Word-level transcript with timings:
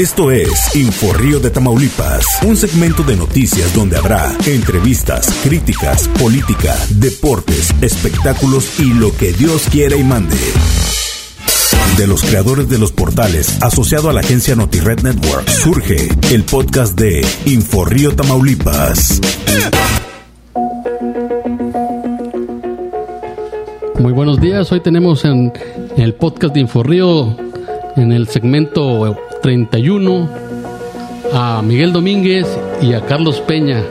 Esto 0.00 0.30
es 0.30 0.74
Inforrío 0.76 1.40
de 1.40 1.50
Tamaulipas, 1.50 2.24
un 2.46 2.56
segmento 2.56 3.02
de 3.02 3.16
noticias 3.16 3.74
donde 3.74 3.98
habrá 3.98 4.34
entrevistas, 4.46 5.30
críticas, 5.44 6.08
política, 6.18 6.74
deportes, 6.88 7.68
espectáculos 7.82 8.80
y 8.80 8.94
lo 8.94 9.14
que 9.14 9.34
Dios 9.34 9.66
quiera 9.70 9.96
y 9.96 10.02
mande. 10.02 10.38
De 11.98 12.06
los 12.06 12.22
creadores 12.22 12.66
de 12.70 12.78
los 12.78 12.92
portales 12.92 13.62
asociado 13.62 14.08
a 14.08 14.14
la 14.14 14.20
agencia 14.20 14.56
NotiRed 14.56 15.02
Network 15.02 15.46
surge 15.50 16.08
el 16.32 16.44
podcast 16.44 16.98
de 16.98 17.22
Inforrío 17.44 18.16
Tamaulipas. 18.16 19.20
Muy 23.98 24.14
buenos 24.14 24.40
días, 24.40 24.72
hoy 24.72 24.80
tenemos 24.80 25.26
en 25.26 25.52
el 25.98 26.14
podcast 26.14 26.54
de 26.54 26.60
Inforrío 26.60 27.49
en 27.96 28.12
el 28.12 28.28
segmento 28.28 29.16
31 29.42 30.28
a 31.32 31.62
Miguel 31.62 31.92
Domínguez 31.92 32.46
y 32.80 32.92
a 32.92 33.00
Carlos 33.06 33.40
Peña, 33.40 33.82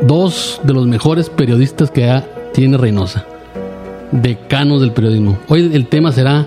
dos 0.00 0.60
de 0.64 0.72
los 0.72 0.86
mejores 0.86 1.30
periodistas 1.30 1.90
que 1.90 2.22
tiene 2.52 2.76
Reynosa, 2.76 3.24
decanos 4.12 4.80
del 4.80 4.92
periodismo. 4.92 5.38
Hoy 5.48 5.70
el 5.74 5.86
tema 5.86 6.12
será 6.12 6.46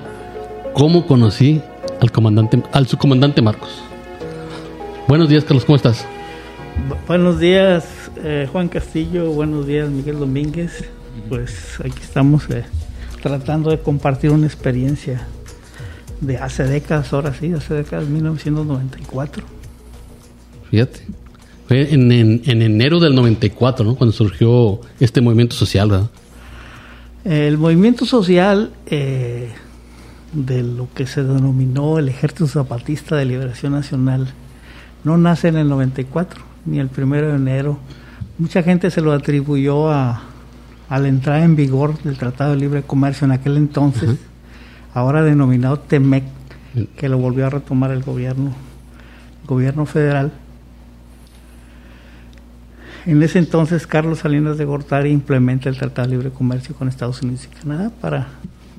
cómo 0.73 1.05
conocí 1.05 1.61
al 2.01 2.11
comandante, 2.11 2.61
al 2.71 2.87
subcomandante 2.87 3.41
Marcos. 3.41 3.81
Buenos 5.07 5.29
días, 5.29 5.43
Carlos, 5.43 5.65
¿cómo 5.65 5.75
estás? 5.75 6.05
buenos 7.07 7.39
días, 7.39 7.85
eh, 8.23 8.47
Juan 8.51 8.67
Castillo. 8.67 9.31
Buenos 9.31 9.67
días, 9.67 9.89
Miguel 9.89 10.19
Domínguez. 10.19 10.85
Pues 11.29 11.79
aquí 11.79 11.99
estamos 12.01 12.49
eh, 12.49 12.65
tratando 13.23 13.69
de 13.71 13.79
compartir 13.79 14.31
una 14.31 14.45
experiencia 14.45 15.25
de 16.19 16.37
hace 16.37 16.65
décadas, 16.65 17.13
ahora 17.13 17.33
sí, 17.33 17.53
hace 17.53 17.73
décadas, 17.73 18.07
1994. 18.09 19.45
Fíjate. 20.69 20.99
Fue 21.65 21.93
en, 21.93 22.11
enero 22.11 22.99
del 22.99 23.15
94, 23.15 23.85
¿no? 23.85 23.95
Cuando 23.95 24.11
surgió 24.11 24.81
este 24.99 25.21
movimiento 25.21 25.55
social, 25.55 25.89
¿verdad? 25.89 26.09
El 27.23 27.57
movimiento 27.57 28.05
social 28.05 28.73
eh, 28.87 29.49
de 30.33 30.61
lo 30.61 30.89
que 30.93 31.07
se 31.07 31.23
denominó 31.23 31.99
el 31.99 32.09
Ejército 32.09 32.47
Zapatista 32.47 33.15
de 33.15 33.23
Liberación 33.23 33.71
Nacional 33.71 34.33
no 35.05 35.17
nace 35.17 35.47
en 35.47 35.55
el 35.55 35.69
94, 35.69 36.41
ni 36.65 36.79
el 36.79 36.89
primero 36.89 37.29
de 37.29 37.35
enero. 37.35 37.79
Mucha 38.37 38.63
gente 38.63 38.91
se 38.91 38.99
lo 38.99 39.13
atribuyó 39.13 39.89
a, 39.89 40.23
a 40.93 40.99
la 40.99 41.07
entrada 41.07 41.43
en 41.43 41.55
vigor 41.55 41.97
del 42.03 42.19
Tratado 42.19 42.51
de 42.51 42.57
Libre 42.57 42.83
Comercio 42.83 43.25
en 43.25 43.31
aquel 43.31 43.57
entonces 43.57 44.19
ahora 44.93 45.23
denominado 45.23 45.79
TEMEC, 45.79 46.23
que 46.95 47.09
lo 47.09 47.17
volvió 47.17 47.47
a 47.47 47.49
retomar 47.49 47.89
el 47.89 48.03
gobierno, 48.03 48.51
gobierno 49.47 49.87
federal. 49.87 50.31
En 53.07 53.23
ese 53.23 53.39
entonces, 53.39 53.87
Carlos 53.87 54.19
Salinas 54.19 54.59
de 54.59 54.65
Gortari 54.65 55.09
implementa 55.09 55.67
el 55.67 55.79
Tratado 55.79 56.09
de 56.09 56.15
Libre 56.15 56.29
Comercio 56.29 56.75
con 56.75 56.87
Estados 56.87 57.23
Unidos 57.23 57.49
y 57.51 57.55
Canadá 57.55 57.91
para 57.99 58.27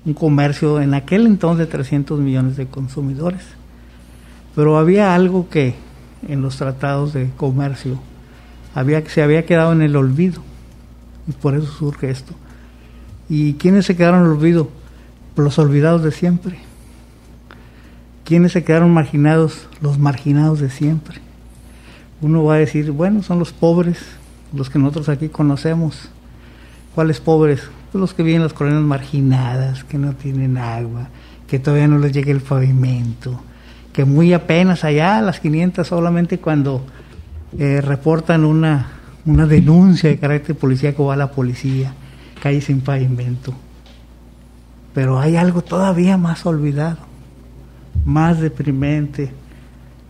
un 0.05 0.15
comercio 0.15 0.81
en 0.81 0.95
aquel 0.95 1.27
entonces 1.27 1.67
de 1.67 1.73
300 1.73 2.21
millones 2.21 2.56
de 2.56 2.69
consumidores. 2.69 3.43
Pero 4.55 4.78
había 4.78 5.17
algo 5.17 5.49
que 5.49 5.75
en 6.28 6.43
los 6.43 6.59
tratados 6.59 7.12
de 7.12 7.28
comercio 7.37 7.99
había, 8.73 9.05
se 9.05 9.21
había 9.21 9.45
quedado 9.45 9.73
en 9.73 9.83
el 9.83 9.97
olvido 9.97 10.53
y 11.27 11.33
por 11.33 11.55
eso 11.55 11.67
surge 11.67 12.11
esto. 12.11 12.34
¿Y 13.28 13.55
quiénes 13.55 13.86
se 13.86 13.97
quedaron 13.97 14.20
en 14.20 14.27
el 14.27 14.33
olvido? 14.33 14.69
los 15.36 15.58
olvidados 15.58 16.03
de 16.03 16.12
siempre. 16.12 16.58
¿Quiénes 18.25 18.53
se 18.53 18.64
quedaron 18.64 18.92
marginados? 18.92 19.66
Los 19.81 19.98
marginados 19.98 20.61
de 20.61 20.70
siempre. 20.70 21.20
Uno 22.20 22.44
va 22.44 22.55
a 22.55 22.58
decir, 22.58 22.91
bueno, 22.92 23.22
son 23.22 23.39
los 23.39 23.53
pobres, 23.53 23.99
los 24.53 24.71
que 24.71 24.78
nosotros 24.78 25.09
aquí 25.09 25.28
conocemos. 25.28 26.09
¿Cuáles 26.94 27.21
pobres? 27.21 27.62
Pues 27.91 28.00
los 28.00 28.15
que 28.15 28.22
viven 28.22 28.37
en 28.37 28.44
las 28.44 28.53
colonias 28.53 28.82
marginadas, 28.82 29.84
que 29.84 29.99
no 29.99 30.15
tienen 30.15 30.56
agua, 30.56 31.09
que 31.47 31.59
todavía 31.59 31.88
no 31.88 31.99
les 31.99 32.12
llega 32.12 32.31
el 32.31 32.41
pavimento, 32.41 33.41
que 33.93 34.04
muy 34.04 34.32
apenas 34.32 34.84
allá, 34.84 35.19
a 35.19 35.22
las 35.22 35.41
500, 35.41 35.87
solamente 35.87 36.38
cuando 36.38 36.84
eh, 37.59 37.81
reportan 37.81 38.44
una, 38.44 38.88
una 39.27 39.47
denuncia 39.47 40.11
de 40.11 40.19
carácter 40.19 40.57
policíaco 40.57 41.07
va 41.07 41.15
a 41.15 41.17
la 41.17 41.31
policía, 41.31 41.95
calle 42.43 42.61
sin 42.61 42.81
pavimento. 42.81 43.55
Pero 44.93 45.19
hay 45.19 45.37
algo 45.37 45.62
todavía 45.62 46.17
más 46.17 46.47
olvidado, 46.47 46.99
más 48.05 48.41
deprimente, 48.41 49.33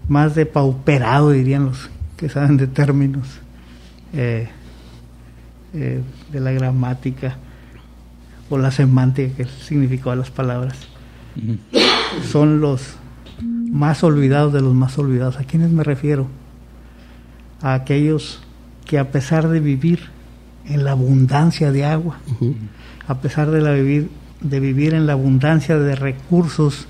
más 0.09 0.35
depauperado, 0.35 1.31
dirían 1.31 1.67
los 1.67 1.91
que 2.17 2.29
saben 2.29 2.57
de 2.57 2.67
términos 2.67 3.41
eh, 4.13 4.49
eh, 5.73 6.01
de 6.31 6.41
la 6.41 6.53
gramática 6.53 7.37
o 8.51 8.59
la 8.59 8.71
semántica, 8.71 9.37
que 9.37 9.43
el 9.43 9.49
significado 9.49 10.11
de 10.11 10.17
las 10.17 10.31
palabras. 10.31 10.77
Son 12.31 12.61
los 12.61 12.97
más 13.43 14.05
olvidados 14.05 14.53
de 14.53 14.61
los 14.61 14.75
más 14.75 14.97
olvidados. 14.99 15.37
¿A 15.37 15.45
quiénes 15.45 15.71
me 15.71 15.83
refiero? 15.83 16.29
A 17.61 17.75
aquellos 17.75 18.41
que 18.85 18.99
a 18.99 19.11
pesar 19.11 19.49
de 19.49 19.61
vivir 19.61 20.11
en 20.67 20.85
la 20.85 20.93
abundancia 20.93 21.73
de 21.73 21.85
agua, 21.85 22.19
a 23.07 23.19
pesar 23.21 23.51
de 23.51 23.61
la 23.61 23.73
vivir 23.73 24.11
de 24.45 24.61
vivir 24.61 24.93
en 24.93 25.07
la 25.07 25.15
abundancia 25.15 25.79
de 25.79 25.97
recursos 25.97 26.87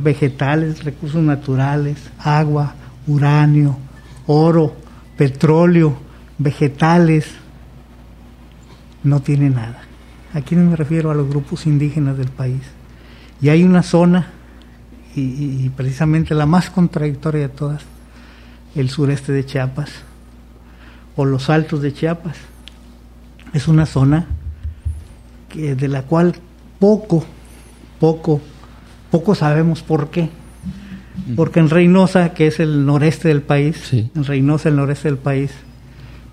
vegetales, 0.00 0.84
recursos 0.84 1.22
naturales, 1.22 1.96
agua, 2.18 2.74
uranio, 3.06 3.78
oro, 4.26 4.76
petróleo, 5.16 5.96
vegetales, 6.36 7.26
no 9.02 9.20
tiene 9.20 9.48
nada. 9.48 9.80
Aquí 10.34 10.54
me 10.54 10.76
refiero 10.76 11.10
a 11.10 11.14
los 11.14 11.26
grupos 11.28 11.66
indígenas 11.66 12.18
del 12.18 12.28
país. 12.28 12.60
Y 13.40 13.48
hay 13.48 13.64
una 13.64 13.82
zona, 13.82 14.28
y, 15.16 15.22
y 15.64 15.72
precisamente 15.74 16.34
la 16.34 16.44
más 16.44 16.68
contradictoria 16.68 17.48
de 17.48 17.48
todas, 17.48 17.82
el 18.74 18.90
sureste 18.90 19.32
de 19.32 19.46
Chiapas, 19.46 19.90
o 21.20 21.26
los 21.26 21.50
altos 21.50 21.82
de 21.82 21.92
Chiapas. 21.92 22.36
Es 23.52 23.68
una 23.68 23.84
zona 23.84 24.26
que, 25.50 25.74
de 25.74 25.86
la 25.86 26.02
cual 26.02 26.34
poco, 26.78 27.22
poco, 27.98 28.40
poco 29.10 29.34
sabemos 29.34 29.82
por 29.82 30.08
qué. 30.08 30.30
Porque 31.36 31.60
en 31.60 31.68
Reynosa, 31.68 32.32
que 32.32 32.46
es 32.46 32.58
el 32.58 32.86
noreste 32.86 33.28
del 33.28 33.42
país, 33.42 33.92
en 33.92 34.24
Reynosa, 34.24 34.70
el 34.70 34.76
noreste 34.76 35.08
del 35.08 35.18
país, 35.18 35.52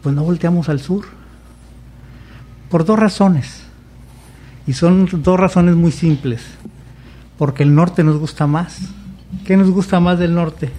pues 0.01 0.15
no 0.15 0.23
volteamos 0.23 0.69
al 0.69 0.79
sur. 0.79 1.05
Por 2.69 2.85
dos 2.85 2.97
razones. 2.97 3.63
Y 4.65 4.73
son 4.73 5.09
dos 5.21 5.37
razones 5.37 5.75
muy 5.75 5.91
simples. 5.91 6.45
Porque 7.37 7.63
el 7.63 7.75
norte 7.75 8.05
nos 8.05 8.17
gusta 8.17 8.47
más. 8.47 8.79
¿Qué 9.45 9.57
nos 9.57 9.69
gusta 9.69 9.99
más 9.99 10.17
del 10.17 10.33
norte? 10.33 10.71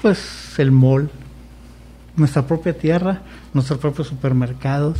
Pues 0.00 0.54
el 0.58 0.72
mall, 0.72 1.10
nuestra 2.18 2.46
propia 2.46 2.76
tierra, 2.76 3.22
nuestros 3.54 3.78
propios 3.78 4.08
supermercados, 4.08 4.98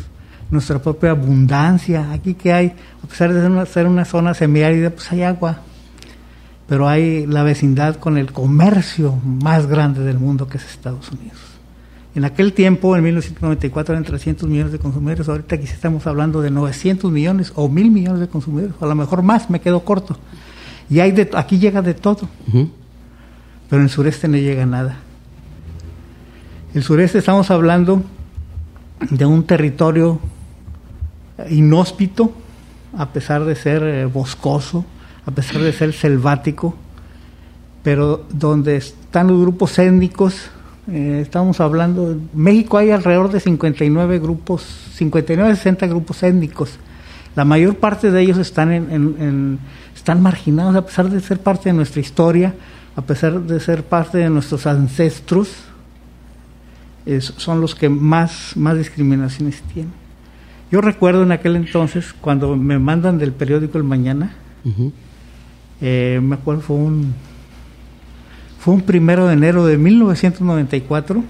nuestra 0.51 0.79
propia 0.81 1.11
abundancia. 1.11 2.13
Aquí 2.13 2.35
que 2.35 2.53
hay, 2.53 2.73
a 3.03 3.07
pesar 3.07 3.33
de 3.33 3.67
ser 3.67 3.87
una, 3.87 4.05
zona 4.05 4.35
semiárida, 4.35 4.91
pues 4.91 5.11
hay 5.13 5.23
agua. 5.23 5.61
Pero 6.69 6.89
hay 6.89 7.27
la 7.27 7.43
vecindad 7.43 7.97
con 7.97 8.19
el 8.19 8.33
comercio 8.33 9.17
más 9.25 9.67
grande 9.67 10.03
del 10.03 10.19
mundo 10.19 10.49
que 10.49 10.59
es 10.59 10.65
Estados 10.65 11.11
Unidos. 11.11 11.39
En 12.15 12.25
aquel 12.25 12.53
tiempo, 12.53 12.97
en 12.97 13.05
1994, 13.05 13.95
eran 13.95 14.05
300 14.05 14.49
millones 14.49 14.73
de 14.73 14.79
consumidores. 14.79 15.29
Ahorita 15.29 15.55
aquí 15.55 15.65
estamos 15.65 16.07
hablando 16.07 16.43
de 16.43 16.51
900 16.51 17.11
millones 17.11 17.53
o 17.55 17.69
mil 17.69 17.91
millones 17.91 18.21
de 18.21 18.29
consumidores. 18.29 18.75
a 18.81 18.87
lo 18.87 18.95
mejor 18.95 19.23
más, 19.23 19.49
me 19.51 19.61
quedo 19.61 19.85
corto. 19.85 20.19
Y 20.91 21.01
hay 21.01 21.13
de, 21.13 21.31
aquí 21.35 21.59
llega 21.59 21.81
de 21.81 21.95
todo. 21.95 22.29
Pero 22.51 23.83
en 23.83 23.83
el 23.83 23.91
sureste 23.91 24.27
no 24.29 24.37
llega 24.37 24.67
nada. 24.67 24.99
El 26.75 26.83
sureste 26.83 27.17
estamos 27.17 27.51
hablando 27.51 28.03
de 29.09 29.25
un 29.25 29.45
territorio 29.45 30.21
inhóspito, 31.49 32.31
a 32.95 33.09
pesar 33.09 33.47
de 33.47 33.57
ser 33.57 33.83
eh, 33.83 34.05
boscoso, 34.05 34.85
a 35.25 35.31
pesar 35.31 35.63
de 35.63 35.73
ser 35.73 35.95
selvático, 35.95 36.75
pero 37.83 38.27
donde 38.29 38.77
están 38.77 39.29
los 39.29 39.41
grupos 39.41 39.79
étnicos, 39.79 40.51
eh, 40.89 41.21
estamos 41.23 41.59
hablando, 41.61 42.11
en 42.11 42.29
México 42.35 42.77
hay 42.77 42.91
alrededor 42.91 43.33
de 43.33 43.41
59 43.41 44.19
grupos, 44.19 44.63
59, 44.93 45.57
60 45.57 45.87
grupos 45.87 46.23
étnicos. 46.23 46.73
La 47.35 47.47
mayor 47.47 47.77
parte 47.77 48.11
de 48.11 48.21
ellos 48.21 48.37
están, 48.37 48.73
en, 48.73 49.59
están 49.97 50.21
marginados 50.21 50.77
a 50.77 50.85
pesar 50.85 51.09
de 51.09 51.21
ser 51.21 51.41
parte 51.41 51.71
de 51.71 51.73
nuestra 51.73 52.03
historia, 52.03 52.55
a 52.95 53.01
pesar 53.01 53.41
de 53.41 53.59
ser 53.59 53.85
parte 53.85 54.19
de 54.19 54.29
nuestros 54.29 54.67
ancestros, 54.67 55.49
son 57.21 57.61
los 57.61 57.75
que 57.75 57.89
más, 57.89 58.57
más 58.57 58.77
discriminaciones 58.77 59.63
tienen. 59.73 59.93
Yo 60.71 60.83
recuerdo 60.83 61.23
en 61.23 61.33
aquel 61.33 61.57
entonces, 61.57 62.13
cuando 62.21 62.55
me 62.57 62.79
mandan 62.79 63.19
del 63.19 63.33
periódico 63.33 63.79
El 63.79 63.85
Mañana, 63.85 64.35
eh, 65.81 66.21
me 66.23 66.35
acuerdo 66.35 66.61
fue 66.61 66.77
un 66.77 67.15
Fue 68.59 68.75
un 68.75 68.83
primero 68.83 69.27
de 69.27 69.35
enero 69.35 69.65
de 69.65 69.79
1994. 69.79 71.25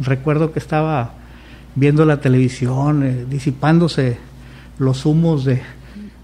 Recuerdo 0.00 0.52
que 0.52 0.58
estaba 0.58 1.12
viendo 1.74 2.06
la 2.06 2.20
televisión, 2.20 3.02
eh, 3.02 3.26
disipándose 3.28 4.16
los 4.78 5.04
humos 5.04 5.44
de, 5.44 5.60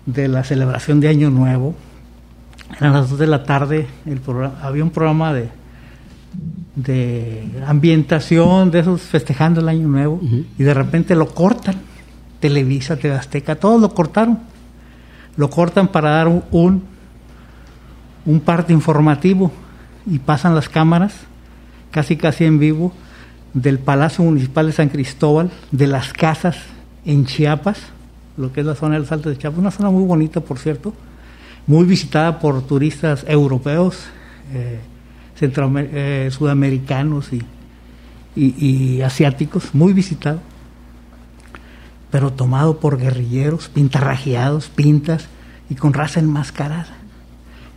de, 0.07 0.29
la 0.29 0.45
celebración 0.45 1.01
de 1.01 1.09
Año 1.09 1.31
Nuevo. 1.31 1.75
Eran 2.79 2.95
las 2.95 3.11
2 3.11 3.19
de 3.19 3.27
la 3.27 3.45
tarde, 3.45 3.87
el 4.07 4.21
programa, 4.21 4.59
había 4.63 4.83
un 4.83 4.91
programa 4.91 5.35
de, 5.35 5.51
de 6.75 7.63
ambientación, 7.67 8.71
de 8.71 8.81
esos 8.81 9.03
festejando 9.03 9.61
el 9.61 9.69
Año 9.69 9.89
Nuevo, 9.89 10.21
y 10.59 10.63
de 10.63 10.75
repente 10.75 11.15
lo 11.15 11.29
cortan. 11.29 11.77
Televisa, 12.41 12.97
TV 12.97 13.15
Azteca, 13.15 13.55
todos 13.55 13.81
lo 13.81 13.95
cortaron. 13.95 14.41
Lo 15.37 15.49
cortan 15.49 15.89
para 15.89 16.11
dar 16.11 16.29
un, 16.29 16.83
un 18.27 18.41
parte 18.41 18.73
informativo 18.73 19.53
y 20.07 20.19
pasan 20.19 20.55
las 20.55 20.69
cámaras, 20.69 21.15
casi 21.91 22.17
casi 22.17 22.45
en 22.45 22.59
vivo, 22.59 22.93
del 23.55 23.79
Palacio 23.79 24.25
Municipal 24.25 24.67
de 24.67 24.73
San 24.73 24.89
Cristóbal, 24.89 25.51
de 25.71 25.87
las 25.87 26.13
casas 26.13 26.57
en 27.05 27.27
Chiapas, 27.27 27.79
lo 28.37 28.53
que 28.53 28.61
es 28.61 28.67
la 28.67 28.75
zona 28.75 28.95
del 28.95 29.07
Salto 29.07 29.29
de 29.29 29.39
Chiapas, 29.39 29.59
una 29.59 29.71
zona 29.71 29.91
muy 29.91 30.05
bonita, 30.05 30.41
por 30.41 30.59
cierto, 30.59 30.95
muy 31.67 31.85
visitada 31.85 32.39
por 32.41 32.63
turistas 32.67 33.25
europeos, 33.29 33.99
eh, 34.53 34.81
eh, 35.41 36.29
sudamericanos 36.31 37.31
y, 37.33 37.43
y, 38.35 39.03
asiáticos, 39.03 39.75
muy 39.75 39.93
visitado, 39.93 40.41
pero 42.11 42.33
tomado 42.33 42.79
por 42.79 42.99
guerrilleros, 42.99 43.69
pintarrajeados, 43.69 44.69
pintas 44.69 45.29
y 45.69 45.75
con 45.75 45.93
raza 45.93 46.21
enmascarada. 46.21 46.99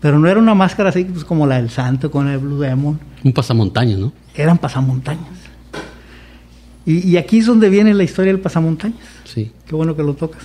Pero 0.01 0.19
no 0.19 0.27
era 0.27 0.39
una 0.39 0.53
máscara 0.53 0.89
así 0.89 1.05
pues, 1.05 1.23
como 1.23 1.47
la 1.47 1.55
del 1.55 1.69
santo 1.69 2.11
con 2.11 2.27
el 2.27 2.37
Blue 2.37 2.59
Demon. 2.59 2.99
Un 3.23 3.33
pasamontañas, 3.33 3.97
¿no? 3.97 4.13
Eran 4.35 4.57
pasamontañas. 4.57 5.25
Y, 6.85 7.09
y, 7.09 7.17
aquí 7.17 7.39
es 7.39 7.47
donde 7.47 7.69
viene 7.69 7.93
la 7.93 8.03
historia 8.03 8.31
del 8.31 8.41
pasamontañas. 8.41 8.99
Sí. 9.23 9.51
Qué 9.65 9.73
bueno 9.73 9.95
que 9.95 10.03
lo 10.03 10.13
tocas. 10.13 10.43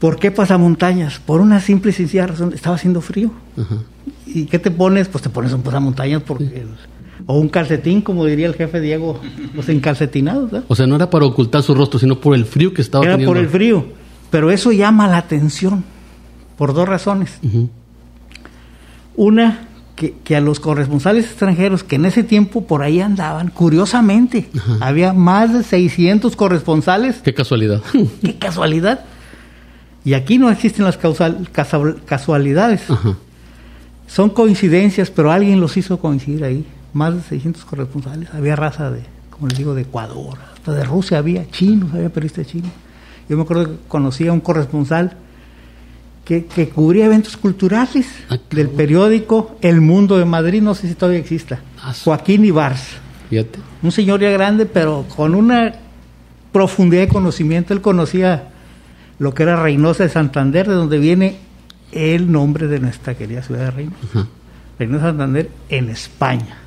¿Por 0.00 0.18
qué 0.18 0.30
pasamontañas? 0.30 1.18
Por 1.18 1.42
una 1.42 1.60
simple 1.60 1.90
y 1.90 1.94
sencilla 1.94 2.26
razón. 2.26 2.52
Estaba 2.54 2.76
haciendo 2.76 3.02
frío. 3.02 3.30
¿Y 4.34 4.46
qué 4.46 4.58
te 4.58 4.70
pones? 4.70 5.08
Pues 5.08 5.22
te 5.22 5.30
pones 5.30 5.52
un 5.52 5.62
pasamontañas 5.62 6.22
porque... 6.22 6.66
o 7.26 7.38
un 7.38 7.48
calcetín, 7.48 8.00
como 8.00 8.24
diría 8.24 8.46
el 8.46 8.54
jefe 8.54 8.80
Diego, 8.80 9.20
los 9.54 9.68
encalcetinados. 9.68 10.50
¿verdad? 10.50 10.66
O 10.68 10.74
sea, 10.74 10.86
no 10.86 10.96
era 10.96 11.10
para 11.10 11.26
ocultar 11.26 11.62
su 11.62 11.74
rostro, 11.74 11.98
sino 11.98 12.20
por 12.20 12.34
el 12.34 12.44
frío 12.44 12.72
que 12.72 12.82
estaba 12.82 13.04
era 13.04 13.14
teniendo. 13.14 13.32
Era 13.32 13.40
por 13.40 13.44
el 13.44 13.50
frío. 13.50 13.86
Pero 14.30 14.50
eso 14.50 14.72
llama 14.72 15.08
la 15.08 15.18
atención 15.18 15.84
por 16.56 16.74
dos 16.74 16.88
razones. 16.88 17.38
Una, 19.16 19.68
que, 19.96 20.36
a 20.36 20.40
los 20.40 20.60
corresponsales 20.60 21.26
extranjeros 21.26 21.84
que 21.84 21.96
en 21.96 22.06
ese 22.06 22.22
tiempo 22.22 22.66
por 22.66 22.82
ahí 22.82 23.00
andaban, 23.00 23.48
curiosamente, 23.48 24.48
había 24.80 25.12
más 25.12 25.52
de 25.52 25.62
600 25.62 26.36
corresponsales. 26.36 27.20
Qué 27.22 27.34
casualidad. 27.34 27.82
Qué 28.22 28.36
casualidad. 28.36 29.00
Y 30.04 30.14
aquí 30.14 30.38
no 30.38 30.50
existen 30.50 30.84
las 30.84 30.98
casualidades. 32.06 32.82
Son 34.10 34.30
coincidencias, 34.30 35.08
pero 35.08 35.30
alguien 35.30 35.60
los 35.60 35.76
hizo 35.76 36.00
coincidir 36.00 36.42
ahí. 36.42 36.66
Más 36.92 37.14
de 37.14 37.22
600 37.22 37.64
corresponsales. 37.64 38.28
Había 38.34 38.56
raza 38.56 38.90
de, 38.90 39.02
como 39.30 39.46
les 39.46 39.56
digo, 39.56 39.72
de 39.72 39.82
Ecuador, 39.82 40.36
hasta 40.52 40.72
de 40.72 40.82
Rusia 40.82 41.18
había, 41.18 41.48
chinos, 41.48 41.94
había 41.94 42.08
periodistas 42.08 42.48
chinos. 42.48 42.72
Yo 43.28 43.36
me 43.36 43.44
acuerdo 43.44 43.66
que 43.66 43.76
conocí 43.86 44.26
a 44.26 44.32
un 44.32 44.40
corresponsal 44.40 45.16
que, 46.24 46.44
cubría 46.74 47.06
eventos 47.06 47.36
culturales 47.36 48.06
ah, 48.28 48.36
del 48.50 48.68
periódico 48.68 49.56
El 49.60 49.80
Mundo 49.80 50.18
de 50.18 50.24
Madrid, 50.24 50.60
no 50.60 50.74
sé 50.74 50.88
si 50.88 50.94
todavía 50.94 51.20
exista. 51.20 51.60
Ah, 51.80 51.92
Joaquín. 52.04 52.42
Fíjate. 52.42 53.58
Un 53.82 53.92
señor 53.92 54.20
ya 54.20 54.30
grande, 54.30 54.66
pero 54.66 55.06
con 55.16 55.36
una 55.36 55.72
profundidad 56.50 57.02
de 57.02 57.08
conocimiento. 57.08 57.74
Él 57.74 57.80
conocía 57.80 58.48
lo 59.20 59.34
que 59.34 59.44
era 59.44 59.62
Reynosa 59.62 60.02
de 60.02 60.08
Santander, 60.08 60.68
de 60.68 60.74
donde 60.74 60.98
viene 60.98 61.38
el 61.92 62.30
nombre 62.30 62.66
de 62.66 62.80
nuestra 62.80 63.14
querida 63.14 63.42
ciudad 63.42 63.66
de 63.66 63.70
Reynosa. 63.70 64.26
Reynosa 64.78 65.04
de 65.06 65.10
Santander 65.10 65.50
en 65.68 65.88
España. 65.90 66.58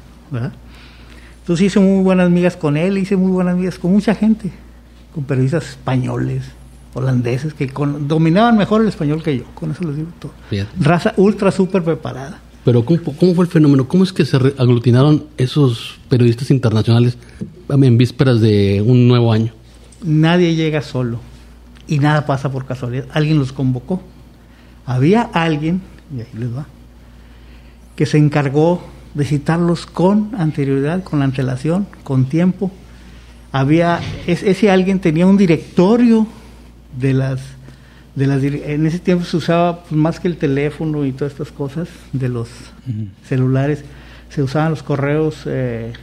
Entonces 1.40 1.68
hice 1.68 1.80
muy 1.80 2.04
buenas 2.04 2.28
amigas 2.28 2.58
con 2.58 2.78
él, 2.78 2.98
hice 2.98 3.16
muy 3.16 3.31
buenas 3.31 3.54
amigas 3.54 3.78
con 3.78 3.92
mucha 3.92 4.16
gente, 4.16 4.52
con 5.14 5.24
periodistas 5.24 5.70
españoles, 5.70 6.44
holandeses 6.94 7.54
que 7.54 7.68
dominaban 7.68 8.58
mejor 8.58 8.81
el 8.81 8.88
español 8.88 9.22
que 9.22 9.38
yo, 9.40 9.46
con 9.54 9.72
eso 9.72 9.84
les 9.84 9.98
digo 9.98 10.10
todo. 10.20 10.31
Raza 10.80 11.14
ultra 11.18 11.52
súper 11.52 11.84
preparada. 11.84 12.40
Pero 12.64 12.86
¿cómo, 12.86 13.36
fue 13.36 13.46
el 13.46 13.52
fenómeno? 13.52 13.88
¿Cómo 13.88 14.06
es 14.06 14.14
que 14.14 14.24
se 14.24 14.38
aglutinaron 14.38 15.25
esos 15.38 16.00
periodistas 16.08 16.50
internacionales 16.50 17.18
en 17.70 17.98
vísperas 17.98 18.40
de 18.40 18.81
un 18.86 19.08
nuevo 19.08 19.34
año? 19.34 19.52
Nadie 20.02 20.56
llega 20.56 20.81
solo 20.81 21.20
y 21.88 22.00
nada 22.00 22.25
pasa 22.25 22.50
por 22.52 22.66
casualidad. 22.66 23.06
Alguien 23.12 23.38
los 23.38 23.52
convocó. 23.52 24.02
Había 24.86 25.22
alguien, 25.22 25.82
y 26.16 26.22
ahí 26.22 26.28
les 26.34 26.56
va, 26.56 26.66
que 27.96 28.06
se 28.06 28.18
encargó 28.18 28.84
de 29.14 29.26
citarlos 29.26 29.86
con 29.86 30.32
anterioridad, 30.38 31.04
con 31.04 31.22
antelación, 31.22 31.88
con 32.04 32.26
tiempo. 32.26 32.72
Había, 33.52 34.00
ese 34.26 34.72
alguien 34.72 35.00
tenía 35.00 35.28
un 35.28 35.38
directorio 35.38 36.28
de 36.98 37.14
las 37.14 37.40
de 38.16 38.28
las 38.28 38.44
en 38.44 38.86
ese 38.86 39.00
tiempo 39.00 39.26
se 39.26 39.38
usaba 39.38 39.84
pues, 39.84 39.94
más 39.94 40.20
que 40.20 40.28
el 40.28 40.38
teléfono 40.38 41.04
y 41.04 41.14
todas 41.14 41.34
estas 41.34 41.52
cosas 41.52 41.90
de 42.12 42.30
los 42.30 42.48
celulares 43.28 43.84
se 44.30 44.44
usaban 44.44 44.70
los 44.70 44.84
correos 44.84 45.42
eh, 45.46 45.94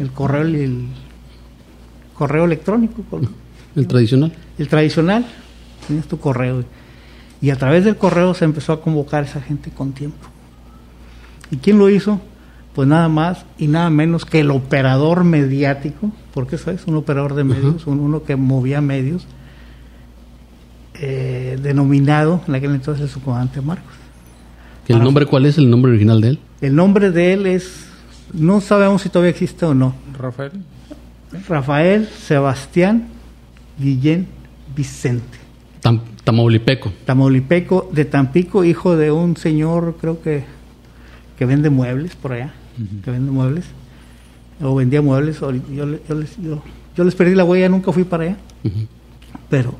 el 0.00 0.10
correo 0.12 0.48
y 0.48 0.62
el 0.62 0.86
correo 2.14 2.46
electrónico 2.46 3.04
el 3.76 3.86
tradicional. 3.86 4.32
El 4.58 4.68
tradicional 4.68 5.26
tenías 5.86 6.06
tu 6.06 6.18
correo 6.18 6.64
y 7.40 7.50
a 7.50 7.56
través 7.56 7.84
del 7.84 7.96
correo 7.96 8.34
se 8.34 8.44
empezó 8.44 8.72
a 8.72 8.80
convocar 8.80 9.24
a 9.24 9.26
esa 9.26 9.40
gente 9.40 9.70
con 9.70 9.92
tiempo 9.92 10.28
y 11.50 11.56
quién 11.56 11.78
lo 11.78 11.88
hizo 11.88 12.20
pues 12.74 12.86
nada 12.86 13.08
más 13.08 13.44
y 13.58 13.66
nada 13.66 13.90
menos 13.90 14.24
que 14.24 14.40
el 14.40 14.50
operador 14.50 15.24
mediático 15.24 16.10
porque 16.34 16.56
eso 16.56 16.70
es 16.70 16.86
un 16.86 16.96
operador 16.96 17.34
de 17.34 17.44
medios 17.44 17.86
uno 17.86 18.22
que 18.22 18.36
movía 18.36 18.80
medios 18.80 19.26
eh, 21.00 21.56
denominado 21.62 22.40
en 22.48 22.54
aquel 22.56 22.74
entonces 22.74 23.08
su 23.08 23.20
comandante 23.20 23.60
Marcos. 23.60 23.94
¿El 24.88 24.98
nombre 24.98 25.26
cuál 25.26 25.46
es 25.46 25.56
el 25.56 25.70
nombre 25.70 25.92
original 25.92 26.20
de 26.20 26.28
él? 26.30 26.38
El 26.60 26.74
nombre 26.74 27.12
de 27.12 27.34
él 27.34 27.46
es, 27.46 27.86
no 28.32 28.60
sabemos 28.60 29.02
si 29.02 29.08
todavía 29.08 29.30
existe 29.30 29.64
o 29.64 29.74
no. 29.74 29.94
Rafael. 30.18 30.52
Rafael 31.46 32.08
Sebastián 32.08 33.06
Guillén 33.78 34.26
Vicente. 34.74 35.38
Tamaulipeco. 36.28 36.92
Tamaulipeco 37.06 37.88
de 37.90 38.04
Tampico, 38.04 38.62
hijo 38.62 38.98
de 38.98 39.10
un 39.10 39.38
señor, 39.38 39.96
creo 39.98 40.20
que, 40.20 40.44
que 41.38 41.46
vende 41.46 41.70
muebles 41.70 42.16
por 42.16 42.32
allá, 42.32 42.52
que 43.02 43.10
vende 43.10 43.30
muebles, 43.30 43.64
o 44.60 44.74
vendía 44.74 45.00
muebles. 45.00 45.40
Yo, 45.40 45.86
yo, 46.94 47.04
les, 47.04 47.14
perdí 47.14 47.34
la 47.34 47.44
huella, 47.44 47.70
nunca 47.70 47.92
fui 47.92 48.04
para 48.04 48.24
allá. 48.24 48.36
Pero 49.48 49.74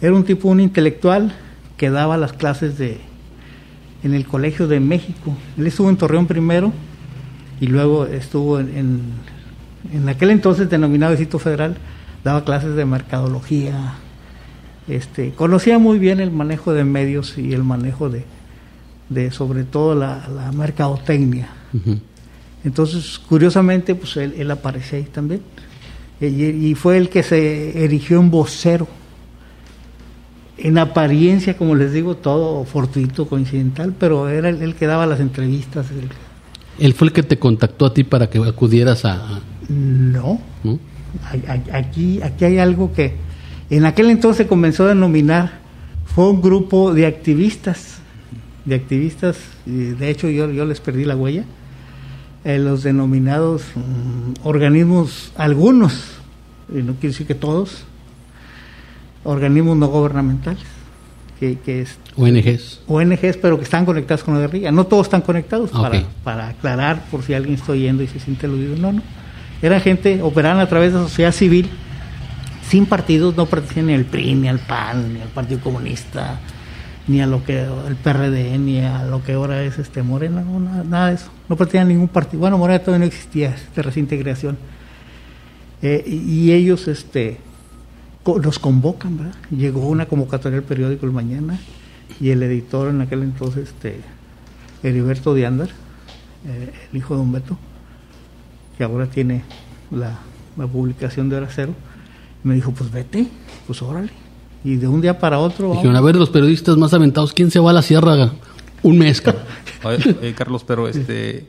era 0.00 0.14
un 0.14 0.22
tipo, 0.22 0.48
un 0.48 0.60
intelectual 0.60 1.32
que 1.76 1.90
daba 1.90 2.16
las 2.16 2.32
clases 2.32 2.78
de 2.78 2.98
en 4.04 4.14
el 4.14 4.24
Colegio 4.24 4.68
de 4.68 4.78
México. 4.78 5.36
Él 5.56 5.66
estuvo 5.66 5.90
en 5.90 5.96
Torreón 5.96 6.28
primero 6.28 6.72
y 7.60 7.66
luego 7.66 8.06
estuvo 8.06 8.60
en, 8.60 9.02
en, 9.92 10.08
aquel 10.08 10.30
entonces 10.30 10.70
denominado 10.70 11.10
Distrito 11.10 11.40
Federal, 11.40 11.76
daba 12.22 12.44
clases 12.44 12.76
de 12.76 12.84
mercadología. 12.84 13.96
Este, 14.88 15.32
conocía 15.32 15.78
muy 15.78 15.98
bien 15.98 16.20
el 16.20 16.30
manejo 16.30 16.72
de 16.72 16.84
medios 16.84 17.36
y 17.36 17.52
el 17.52 17.62
manejo 17.62 18.08
de, 18.08 18.24
de 19.08 19.30
sobre 19.30 19.64
todo 19.64 19.94
la, 19.94 20.28
la 20.34 20.50
mercadotecnia. 20.52 21.48
Entonces, 22.64 23.18
curiosamente, 23.18 23.94
pues 23.94 24.16
él, 24.16 24.34
él 24.38 24.50
aparecía 24.50 24.98
ahí 24.98 25.04
también. 25.04 25.42
Y, 26.20 26.26
y, 26.26 26.74
fue 26.74 26.96
el 26.96 27.10
que 27.10 27.22
se 27.22 27.84
erigió 27.84 28.18
en 28.18 28.30
vocero 28.30 28.88
en 30.58 30.76
apariencia, 30.78 31.56
como 31.56 31.74
les 31.74 31.92
digo, 31.92 32.16
todo 32.16 32.64
fortuito, 32.64 33.28
coincidental, 33.28 33.94
pero 33.98 34.28
era 34.28 34.48
el, 34.48 34.74
que 34.74 34.86
daba 34.86 35.06
las 35.06 35.20
entrevistas. 35.20 35.86
¿Él 36.78 36.94
fue 36.94 37.08
el 37.08 37.12
que 37.12 37.22
te 37.22 37.38
contactó 37.38 37.86
a 37.86 37.94
ti 37.94 38.04
para 38.04 38.28
que 38.28 38.38
acudieras 38.38 39.04
a...? 39.04 39.40
No. 39.68 40.40
Aquí, 41.72 42.20
aquí 42.22 42.44
hay 42.44 42.58
algo 42.58 42.92
que 42.92 43.14
en 43.70 43.84
aquel 43.84 44.10
entonces 44.10 44.46
comenzó 44.46 44.84
a 44.84 44.88
denominar, 44.88 45.58
fue 46.06 46.30
un 46.30 46.40
grupo 46.40 46.94
de 46.94 47.06
activistas, 47.06 47.98
de 48.64 48.74
activistas, 48.74 49.38
de 49.66 50.10
hecho 50.10 50.28
yo, 50.28 50.50
yo 50.50 50.64
les 50.64 50.80
perdí 50.80 51.04
la 51.04 51.16
huella, 51.16 51.44
eh, 52.44 52.58
los 52.58 52.82
denominados 52.82 53.62
mm, 53.74 54.46
organismos, 54.46 55.32
algunos, 55.36 56.18
y 56.72 56.82
no 56.82 56.94
quiero 56.94 57.12
decir 57.12 57.26
que 57.26 57.34
todos, 57.34 57.84
organismos 59.24 59.76
no 59.76 59.88
gubernamentales, 59.88 60.62
que, 61.38 61.58
que 61.58 61.82
es 61.82 61.98
ONGs. 62.16 62.80
ONGs, 62.88 63.36
pero 63.40 63.58
que 63.58 63.64
están 63.64 63.84
conectadas 63.84 64.24
con 64.24 64.34
la 64.34 64.40
guerrilla. 64.40 64.72
No 64.72 64.86
todos 64.86 65.06
están 65.06 65.20
conectados, 65.20 65.70
Ah, 65.72 65.82
para, 65.82 66.02
para 66.24 66.48
aclarar 66.48 67.04
por 67.10 67.22
si 67.22 67.34
alguien 67.34 67.54
está 67.54 67.72
oyendo 67.72 68.02
y 68.02 68.08
se 68.08 68.18
siente 68.18 68.46
aludido. 68.46 68.76
No, 68.76 68.92
no. 68.92 69.02
Eran 69.62 69.80
gente, 69.80 70.20
operaban 70.22 70.60
a 70.60 70.68
través 70.68 70.92
de 70.92 70.98
la 70.98 71.04
sociedad 71.04 71.32
civil, 71.32 71.68
sin 72.68 72.86
partidos, 72.86 73.36
no 73.36 73.46
pertenecían 73.46 73.86
ni 73.86 73.94
al 73.94 74.04
PRI, 74.04 74.34
ni 74.34 74.48
al 74.48 74.58
PAN, 74.58 75.14
ni 75.14 75.20
al 75.20 75.28
Partido 75.28 75.60
Comunista, 75.60 76.38
ni 77.06 77.22
a 77.22 77.26
lo 77.26 77.42
que 77.42 77.62
el 77.62 77.96
PRD, 77.96 78.58
ni 78.58 78.80
a 78.80 79.04
lo 79.04 79.22
que 79.24 79.32
ahora 79.32 79.62
es 79.62 79.78
este 79.78 80.02
Morena, 80.02 80.42
no, 80.42 80.60
nada, 80.60 80.84
nada 80.84 81.08
de 81.08 81.14
eso. 81.14 81.30
No 81.48 81.56
pertenecían 81.56 81.86
a 81.86 81.88
ningún 81.88 82.08
partido. 82.08 82.40
Bueno, 82.40 82.58
Morena 82.58 82.80
todavía 82.80 83.06
no 83.06 83.06
existía, 83.06 83.56
de 83.74 83.82
reciente 83.82 84.20
creación. 84.20 84.58
Eh, 85.80 86.04
y 86.06 86.52
ellos 86.52 86.88
este, 86.88 87.38
los 88.26 88.58
convocan, 88.58 89.16
¿verdad? 89.16 89.34
Llegó 89.50 89.88
una 89.88 90.06
convocatoria 90.06 90.58
al 90.58 90.64
periódico 90.64 91.06
El 91.06 91.12
Mañana 91.12 91.58
y 92.20 92.30
el 92.30 92.42
editor 92.42 92.90
en 92.90 93.00
aquel 93.00 93.22
entonces, 93.22 93.68
este, 93.70 94.00
Heriberto 94.82 95.32
de 95.32 95.46
Andar, 95.46 95.68
eh, 96.46 96.72
el 96.92 96.98
hijo 96.98 97.14
de 97.14 97.18
Don 97.18 97.32
Beto, 97.32 97.56
que 98.76 98.84
ahora 98.84 99.06
tiene 99.06 99.44
la, 99.90 100.18
la 100.56 100.66
publicación 100.66 101.30
de 101.30 101.36
Hora 101.36 101.48
Cero, 101.50 101.74
me 102.48 102.54
dijo, 102.54 102.72
pues 102.72 102.90
vete, 102.90 103.26
pues 103.66 103.80
órale. 103.82 104.10
Y 104.64 104.76
de 104.76 104.88
un 104.88 105.00
día 105.00 105.18
para 105.18 105.38
otro... 105.38 105.72
Dijeron, 105.72 105.94
a 105.94 106.00
ver, 106.00 106.16
los 106.16 106.30
periodistas 106.30 106.76
más 106.76 106.92
aventados, 106.94 107.32
¿quién 107.32 107.50
se 107.50 107.60
va 107.60 107.70
a 107.70 107.74
la 107.74 107.82
sierra 107.82 108.32
un 108.82 108.98
mes, 108.98 109.20
cabrón? 109.20 109.44
Oye, 109.84 110.16
oye, 110.20 110.34
Carlos, 110.34 110.64
pero 110.64 110.88
este 110.88 111.46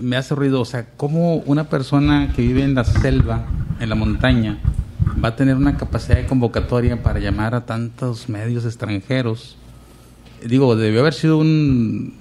me 0.00 0.16
hace 0.16 0.34
ruido, 0.34 0.60
o 0.60 0.64
sea, 0.64 0.86
¿cómo 0.96 1.36
una 1.44 1.68
persona 1.68 2.32
que 2.34 2.42
vive 2.42 2.62
en 2.62 2.74
la 2.74 2.84
selva, 2.84 3.46
en 3.78 3.88
la 3.88 3.94
montaña, 3.94 4.58
va 5.22 5.28
a 5.28 5.36
tener 5.36 5.56
una 5.56 5.76
capacidad 5.76 6.16
de 6.16 6.26
convocatoria 6.26 7.02
para 7.02 7.20
llamar 7.20 7.54
a 7.54 7.66
tantos 7.66 8.28
medios 8.28 8.64
extranjeros? 8.64 9.56
Digo, 10.44 10.74
debió 10.76 11.00
haber 11.00 11.12
sido 11.12 11.36
un, 11.36 12.14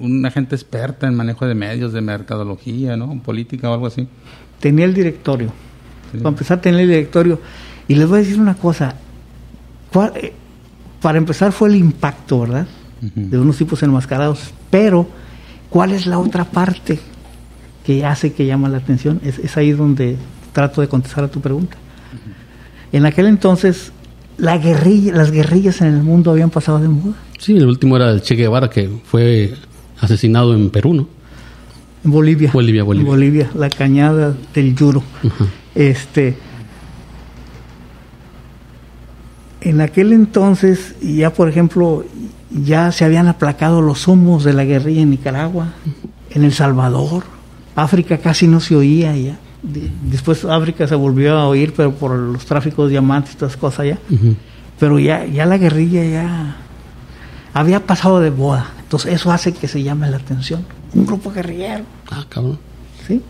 un 0.00 0.24
agente 0.26 0.54
experta 0.54 1.06
en 1.06 1.14
manejo 1.14 1.46
de 1.46 1.54
medios, 1.54 1.92
de 1.92 2.00
mercadología, 2.00 2.96
¿no? 2.96 3.20
Política 3.22 3.70
o 3.70 3.74
algo 3.74 3.86
así. 3.86 4.08
Tenía 4.58 4.84
el 4.84 4.94
directorio. 4.94 5.52
Para 6.18 6.28
empezar, 6.30 6.60
tenía 6.60 6.80
el 6.82 6.88
directorio. 6.88 7.40
Y 7.88 7.94
les 7.94 8.08
voy 8.08 8.18
a 8.18 8.22
decir 8.22 8.40
una 8.40 8.54
cosa. 8.54 8.94
¿Cuál- 9.92 10.12
eh, 10.16 10.32
para 11.00 11.18
empezar 11.18 11.52
fue 11.52 11.68
el 11.68 11.76
impacto, 11.76 12.40
¿verdad? 12.40 12.66
De 13.00 13.38
unos 13.38 13.56
tipos 13.56 13.82
enmascarados. 13.82 14.52
Pero, 14.70 15.08
¿cuál 15.68 15.90
es 15.92 16.06
la 16.06 16.18
otra 16.18 16.44
parte 16.44 17.00
que 17.84 18.04
hace 18.04 18.32
que 18.32 18.46
llama 18.46 18.68
la 18.68 18.78
atención? 18.78 19.20
Es, 19.24 19.38
es 19.40 19.56
ahí 19.56 19.72
donde 19.72 20.16
trato 20.52 20.80
de 20.80 20.86
contestar 20.88 21.24
a 21.24 21.28
tu 21.28 21.40
pregunta. 21.40 21.76
En 22.92 23.04
aquel 23.06 23.26
entonces, 23.26 23.90
la 24.38 24.58
guerrilla, 24.58 25.14
las 25.14 25.30
guerrillas 25.32 25.80
en 25.80 25.88
el 25.88 26.02
mundo 26.02 26.30
habían 26.30 26.50
pasado 26.50 26.78
de 26.78 26.88
moda. 26.88 27.14
Sí, 27.38 27.56
el 27.56 27.66
último 27.66 27.96
era 27.96 28.10
el 28.10 28.22
Che 28.22 28.36
Guevara, 28.36 28.70
que 28.70 28.88
fue 29.04 29.54
asesinado 30.00 30.54
en 30.54 30.70
Perú, 30.70 30.94
¿no? 30.94 31.08
En 32.04 32.10
Bolivia. 32.12 32.50
Bolivia, 32.52 32.84
Bolivia. 32.84 33.04
En 33.04 33.10
Bolivia, 33.12 33.50
la 33.56 33.68
cañada 33.70 34.34
del 34.54 34.76
Yuro. 34.76 35.02
Ujú. 35.24 35.46
Este. 35.74 36.36
En 39.60 39.80
aquel 39.80 40.12
entonces, 40.12 40.96
ya 41.00 41.32
por 41.32 41.48
ejemplo, 41.48 42.04
ya 42.50 42.90
se 42.90 43.04
habían 43.04 43.28
aplacado 43.28 43.80
los 43.80 44.08
humos 44.08 44.42
de 44.44 44.52
la 44.52 44.64
guerrilla 44.64 45.02
en 45.02 45.10
Nicaragua, 45.10 45.68
en 46.30 46.44
El 46.44 46.52
Salvador. 46.52 47.24
África 47.76 48.18
casi 48.18 48.48
no 48.48 48.60
se 48.60 48.74
oía 48.76 49.16
ya. 49.16 49.38
De- 49.62 49.90
Después 50.10 50.44
África 50.44 50.88
se 50.88 50.96
volvió 50.96 51.38
a 51.38 51.46
oír, 51.46 51.72
pero 51.76 51.92
por 51.94 52.10
los 52.16 52.44
tráficos 52.44 52.86
de 52.86 52.90
diamantes 52.92 53.34
y 53.34 53.36
todas 53.36 53.52
esas 53.52 53.60
cosas. 53.60 53.86
Ujú. 54.10 54.34
Pero 54.80 54.98
ya, 54.98 55.24
ya 55.26 55.46
la 55.46 55.58
guerrilla 55.58 56.04
ya 56.04 56.56
había 57.54 57.86
pasado 57.86 58.18
de 58.20 58.30
boda. 58.30 58.66
Entonces 58.80 59.14
eso 59.14 59.30
hace 59.30 59.52
que 59.52 59.68
se 59.68 59.80
llame 59.82 60.10
la 60.10 60.16
atención. 60.16 60.66
Un 60.92 61.06
grupo 61.06 61.30
guerrillero, 61.30 61.84
Ah, 62.10 62.24
cabrón. 62.28 62.58
¿sí? 63.06 63.22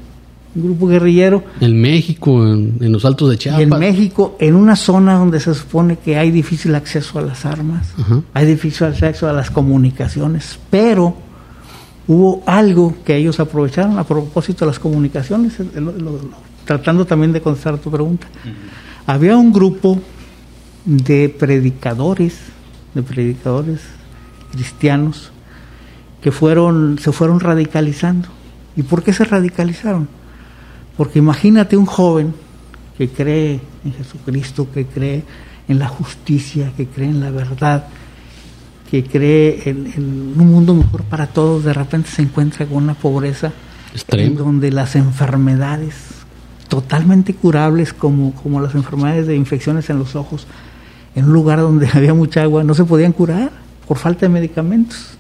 Un 0.55 0.63
grupo 0.65 0.87
guerrillero. 0.87 1.43
En 1.61 1.81
México, 1.81 2.47
en, 2.47 2.77
en 2.81 2.93
los 2.93 3.05
altos 3.07 3.31
de 3.31 3.39
Chiapas. 3.39 3.61
Y 3.61 3.63
en 3.65 3.71
México, 3.79 4.37
en 4.39 4.55
una 4.55 4.77
zona 4.77 5.15
donde 5.15 5.41
se 5.41 5.55
supone 5.55 5.97
que 5.99 6.19
hay 6.19 6.31
difícil 6.31 6.75
acceso 6.75 7.19
a 7.19 7.23
las 7.23 7.47
armas, 7.47 7.89
hay 8.35 8.47
difícil 8.47 8.87
acceso 8.87 9.29
a 9.29 9.33
las 9.33 9.51
comunicaciones, 9.51 10.59
pero 10.71 11.17
hubo 12.07 12.43
algo 12.47 12.97
que 13.05 13.17
ellos 13.17 13.41
aprovecharon 13.41 13.99
a 13.99 14.05
propósito 14.05 14.65
de 14.65 14.71
las 14.73 14.79
comunicaciones, 14.79 15.59
lo- 15.59 15.81
lo- 15.93 15.93
lo- 15.93 16.21
tratando 16.67 17.07
también 17.07 17.33
de 17.33 17.41
contestar 17.41 17.79
tu 17.79 17.91
pregunta. 17.91 18.27
Había 19.07 19.37
un 19.37 19.53
grupo 19.53 19.99
de 20.85 21.29
predicadores, 21.29 22.35
de 22.95 23.03
predicadores 23.03 23.81
cristianos, 24.53 25.31
que 26.21 26.31
fueron, 26.31 26.99
se 26.99 27.11
fueron 27.11 27.41
radicalizando. 27.41 28.29
¿Y 28.77 28.83
por 28.83 29.03
qué 29.03 29.13
se 29.13 29.25
radicalizaron? 29.25 30.09
Porque 30.97 31.19
imagínate 31.19 31.77
un 31.77 31.87
joven 31.87 32.35
que 32.97 33.09
cree 33.09 33.61
en 33.85 33.93
Jesucristo, 33.95 34.69
que 34.73 34.87
cree 34.87 35.23
en 35.69 35.79
la 35.79 35.89
justicia, 35.89 36.73
que 36.77 36.87
cree 36.87 37.09
en 37.09 37.21
la 37.21 37.31
verdad, 37.31 37.87
que 38.91 39.05
cree 39.05 39.63
en, 39.69 39.87
en 39.87 40.35
un 40.39 40.51
mundo 40.51 40.75
mejor 40.75 41.03
para 41.05 41.27
todos, 41.27 41.65
de 41.65 41.73
repente 41.73 42.11
se 42.11 42.23
encuentra 42.23 42.67
con 42.67 42.79
una 42.83 42.95
pobreza 42.95 43.53
en 44.09 44.37
donde 44.37 44.71
las 44.71 44.97
enfermedades 44.97 45.95
totalmente 46.69 47.35
curables 47.35 47.93
como, 47.93 48.33
como 48.35 48.61
las 48.61 48.75
enfermedades 48.75 49.27
de 49.27 49.37
infecciones 49.37 49.91
en 49.91 49.99
los 49.99 50.17
ojos, 50.17 50.47
en 51.15 51.27
un 51.27 51.33
lugar 51.33 51.59
donde 51.61 51.89
había 51.93 52.15
mucha 52.15 52.43
agua, 52.43 52.65
no 52.65 52.75
se 52.75 52.85
podían 52.85 53.13
curar 53.13 53.51
por 53.87 53.99
falta 53.99 54.27
de 54.27 54.31
medicamentos. 54.31 55.19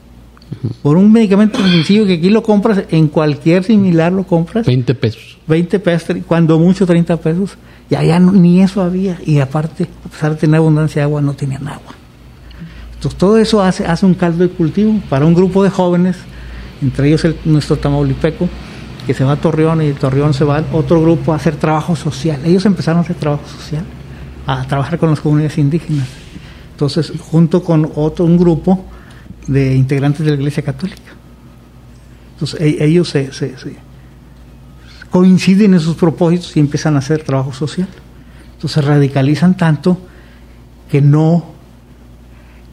Por 0.83 0.97
un 0.97 1.11
medicamento 1.13 1.59
sencillo 1.67 2.05
que 2.07 2.15
aquí 2.15 2.29
lo 2.31 2.43
compras, 2.43 2.85
en 2.91 3.09
cualquier 3.09 3.65
similar 3.65 4.13
lo 4.13 4.25
compras, 4.25 4.67
20 4.67 4.95
pesos. 4.95 5.39
20 5.47 5.79
pesos, 5.81 6.17
cuando 6.27 6.59
mucho 6.59 6.87
30 6.87 7.17
pesos, 7.17 7.57
y 7.91 7.95
allá 7.95 8.19
no- 8.19 8.33
ni 8.33 8.61
eso 8.61 8.83
había, 8.83 9.19
y 9.25 9.39
aparte, 9.41 9.89
a 10.07 10.09
pesar 10.09 10.33
de 10.33 10.37
tener 10.39 10.57
abundancia 10.57 11.01
de 11.01 11.05
agua, 11.05 11.21
no 11.23 11.33
tenían 11.35 11.67
agua. 11.69 11.95
Entonces 12.95 13.19
todo 13.19 13.37
eso 13.39 13.63
hace, 13.63 13.85
hace 13.85 14.07
un 14.07 14.15
caldo 14.15 14.45
de 14.47 14.51
cultivo 14.51 15.01
para 15.09 15.27
un 15.27 15.35
grupo 15.35 15.65
de 15.65 15.71
jóvenes, 15.71 16.17
entre 16.81 17.09
ellos 17.09 17.25
el, 17.25 17.37
nuestro 17.45 17.77
tamaulipeco, 17.77 18.49
que 19.07 19.15
se 19.15 19.25
va 19.25 19.33
a 19.33 19.37
Torreón 19.37 19.83
y 19.83 19.87
de 19.87 19.95
Torreón 19.95 20.33
se 20.35 20.45
va 20.45 20.59
a 20.59 20.65
otro 20.73 21.03
grupo 21.03 21.33
a 21.33 21.37
hacer 21.37 21.57
trabajo 21.57 21.97
social. 21.97 22.41
Ellos 22.45 22.65
empezaron 22.67 22.99
a 22.99 23.03
hacer 23.03 23.17
trabajo 23.17 23.43
social, 23.49 23.85
a 24.47 24.65
trabajar 24.67 24.99
con 24.99 25.11
las 25.11 25.21
comunidades 25.21 25.59
indígenas. 25.59 26.07
Entonces, 26.71 27.13
junto 27.19 27.65
con 27.65 27.91
otro 27.97 28.25
un 28.25 28.37
grupo 28.39 28.85
de 29.47 29.75
integrantes 29.75 30.25
de 30.25 30.31
la 30.33 30.37
Iglesia 30.37 30.63
Católica. 30.63 31.13
Entonces, 32.35 32.61
e- 32.61 32.85
ellos 32.85 33.09
se- 33.09 33.33
se- 33.33 33.57
se, 33.59 33.77
coinciden 35.11 35.75
en 35.75 35.81
sus 35.81 35.97
propósitos 35.97 36.57
y 36.57 36.61
empiezan 36.61 36.97
a 36.97 36.99
hacer 37.01 37.23
trabajo 37.23 37.53
social. 37.53 37.89
Entonces 38.55 38.73
se 38.73 38.81
radicalizan 38.83 39.57
tanto 39.57 39.99
que 40.91 41.01
no 41.01 41.53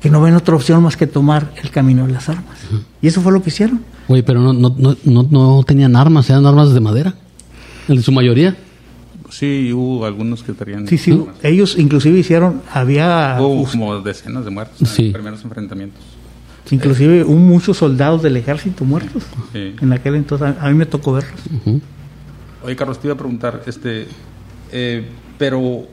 que 0.01 0.09
no 0.09 0.21
ven 0.21 0.33
otra 0.33 0.55
opción 0.55 0.81
más 0.81 0.95
que 0.95 1.07
tomar 1.07 1.51
el 1.61 1.71
camino 1.71 2.07
de 2.07 2.13
las 2.13 2.29
armas. 2.29 2.57
Y 3.01 3.07
eso 3.07 3.19
fue 3.19 3.33
lo 3.33 3.43
que 3.43 3.49
hicieron. 3.49 3.81
Oye, 4.07 4.23
pero 4.23 4.39
no, 4.39 4.53
no, 4.53 4.73
no, 4.77 4.95
no, 5.03 5.23
no 5.29 5.63
tenían 5.67 5.97
armas, 5.97 6.29
eran 6.29 6.45
armas 6.45 6.73
de 6.73 6.79
madera. 6.79 7.15
En 7.89 8.01
su 8.01 8.13
mayoría. 8.13 8.55
Sí, 9.29 9.73
hubo 9.73 10.05
algunos 10.05 10.41
que 10.41 10.53
tenían... 10.53 10.87
Sí, 10.87 10.97
sí, 10.97 11.21
ellos 11.43 11.75
inclusive 11.77 12.17
hicieron, 12.17 12.61
había 12.73 13.35
Hubo 13.41 13.65
como 13.69 13.99
decenas 13.99 14.45
de 14.45 14.51
muertos 14.51 14.77
Sí. 14.87 15.01
en 15.01 15.07
los 15.09 15.13
primeros 15.15 15.43
enfrentamientos. 15.43 16.01
Inclusive 16.71 17.23
hubo 17.23 17.35
muchos 17.35 17.77
soldados 17.77 18.21
del 18.21 18.37
ejército 18.37 18.85
muertos. 18.85 19.23
Sí. 19.53 19.75
En 19.81 19.91
aquel 19.93 20.15
entonces, 20.15 20.55
a 20.59 20.65
a 20.65 20.69
mí 20.69 20.75
me 20.75 20.85
tocó 20.85 21.13
verlos. 21.13 21.39
Ujú. 21.61 21.81
Oye, 22.63 22.75
Carlos, 22.75 22.99
te 22.99 23.07
iba 23.07 23.13
a 23.15 23.17
preguntar, 23.17 23.63
este, 23.65 24.07
eh, 24.71 25.05
pero 25.37 25.87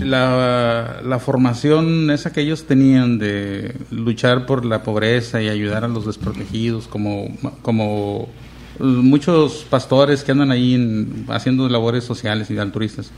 la, 0.00 1.00
la 1.04 1.18
formación 1.18 2.10
esa 2.10 2.32
que 2.32 2.40
ellos 2.40 2.64
tenían 2.66 3.18
de 3.18 3.74
luchar 3.90 4.46
por 4.46 4.64
la 4.64 4.82
pobreza 4.82 5.40
y 5.42 5.48
ayudar 5.48 5.84
a 5.84 5.88
los 5.88 6.06
desprotegidos, 6.06 6.86
como, 6.88 7.28
como 7.62 8.28
muchos 8.78 9.64
pastores 9.68 10.24
que 10.24 10.32
andan 10.32 10.50
ahí 10.50 10.74
en- 10.74 11.26
haciendo 11.28 11.68
labores 11.68 12.04
sociales 12.04 12.50
y 12.50 12.58
altruistas, 12.58 13.10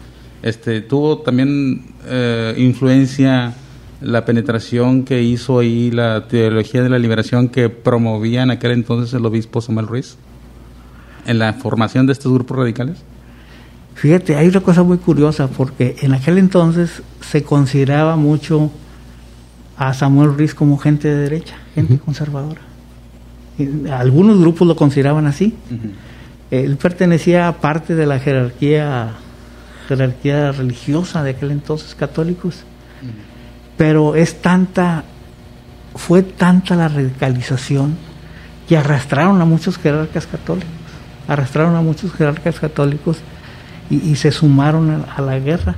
este, 0.43 0.81
tuvo 0.83 1.19
también 1.19 1.87
eh, 2.07 2.55
influencia 2.59 3.55
la 4.05 4.25
penetración 4.25 5.05
que 5.05 5.23
hizo 5.23 5.59
ahí 5.59 5.91
la 5.91 6.29
teología 6.29 6.83
de 6.83 6.89
la 6.89 6.99
liberación 6.99 7.49
que 7.49 7.69
promovía 7.71 8.43
en 8.43 8.51
aquel 8.51 8.73
entonces 8.73 9.13
el 9.15 9.25
obispo 9.25 9.61
Samuel 9.61 9.87
Ruiz 9.87 10.17
en 11.27 11.39
la 11.39 11.55
formación 11.55 12.07
de 12.07 12.13
estos 12.13 12.33
grupos 12.33 12.59
radicales? 12.59 12.99
Fíjate, 13.95 14.37
hay 14.37 14.49
una 14.49 14.61
cosa 14.61 14.83
muy 14.83 14.99
curiosa, 14.99 15.49
porque 15.49 15.97
en 16.03 16.13
aquel 16.15 16.39
entonces 16.39 17.03
se 17.21 17.45
consideraba 17.45 18.17
mucho 18.17 18.71
a 19.77 19.95
Samuel 19.95 20.37
Ruiz 20.37 20.55
como 20.55 20.79
gente 20.79 21.09
de 21.09 21.17
derecha, 21.17 21.57
gente 21.75 21.99
conservadora. 21.99 22.61
Y 23.59 23.89
algunos 23.89 24.39
grupos 24.41 24.67
lo 24.67 24.77
consideraban 24.77 25.27
así. 25.27 25.55
Él 26.51 26.77
pertenecía 26.77 27.49
a 27.49 27.61
parte 27.61 27.95
de 27.95 28.07
la 28.07 28.19
jerarquía, 28.19 29.13
jerarquía 29.89 30.53
religiosa 30.53 31.23
de 31.23 31.31
aquel 31.31 31.53
entonces, 31.53 31.95
católicos. 31.95 32.65
Pero 33.77 34.15
es 34.15 34.41
tanta, 34.41 35.05
fue 35.95 36.23
tanta 36.23 36.77
la 36.77 36.89
radicalización 36.89 37.97
que 38.69 38.77
arrastraron 38.77 39.41
a 39.41 39.45
muchos 39.45 39.79
jerarcas 39.79 40.27
católicos, 40.27 40.71
arrastraron 41.29 41.77
a 41.77 41.83
muchos 41.83 42.13
jerarcas 42.13 42.61
católicos 42.61 43.19
y, 43.91 44.17
se 44.17 44.33
sumaron 44.33 45.05
a, 45.15 45.21
la 45.21 45.39
guerra. 45.39 45.77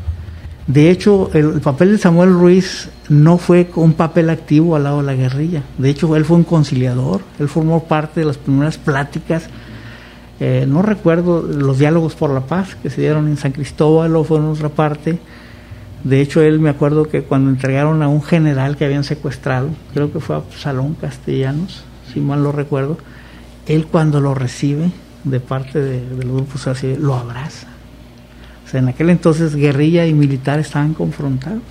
De 0.67 0.91
hecho, 0.91 1.31
el, 1.33 1.55
el, 1.55 1.61
papel 1.61 1.93
de 1.93 1.99
Samuel 1.99 2.33
Ruiz 2.33 2.89
no 3.09 3.39
fue 3.39 3.69
un 3.75 3.95
papel 3.95 4.31
activo 4.31 4.77
al 4.77 4.85
lado 4.85 4.99
de 4.99 5.05
la 5.05 5.15
guerrilla. 5.15 5.63
De 5.79 5.91
hecho, 5.91 6.15
él 6.17 6.25
fue 6.25 6.37
un 6.37 6.45
conciliador. 6.45 7.21
Él 7.39 7.49
formó 7.49 7.85
parte 7.85 8.21
de 8.21 8.27
las 8.27 8.39
primeras 8.39 8.79
pláticas. 8.79 9.49
Eh, 10.39 10.67
no 10.69 10.83
recuerdo 10.83 11.43
los 11.43 11.79
diálogos 11.79 12.15
por 12.15 12.31
la 12.31 12.41
paz 12.41 12.77
que 12.83 12.91
se 12.91 13.01
dieron 13.01 13.27
en 13.27 13.37
San 13.37 13.53
Cristóbal 13.53 14.15
o 14.17 14.25
fue 14.25 14.39
en 14.39 14.45
otra 14.45 14.69
parte. 14.69 15.19
De 16.05 16.21
hecho, 16.21 16.41
él 16.41 16.61
me 16.61 16.71
acuerdo 16.71 17.09
que 17.09 17.23
cuando 17.23 17.51
entregaron 17.51 18.03
a 18.03 18.09
un 18.09 18.23
general 18.23 18.77
que 18.77 18.85
habían 18.85 19.05
secuestrado, 19.05 19.71
creo 19.93 20.13
que 20.13 20.21
fue 20.21 20.37
a 20.37 20.43
Salón 20.57 20.95
Castellanos, 20.95 21.83
si 22.13 22.21
mal 22.21 22.43
lo 22.43 22.53
recuerdo, 22.53 22.99
él 23.67 23.87
cuando 23.87 24.21
lo 24.21 24.35
recibe 24.35 24.91
de 25.25 25.41
parte 25.41 25.81
de, 25.81 26.01
los 26.25 26.37
grupos 26.37 26.69
lo 26.99 27.17
abraza 27.17 27.67
o 28.67 28.69
sea, 28.69 28.81
en 28.81 28.89
aquel 28.89 29.11
entonces 29.11 29.55
guerrilla 29.55 30.07
y 30.07 30.13
militar 30.13 30.59
estaban 30.59 30.93
confrontados. 30.93 31.63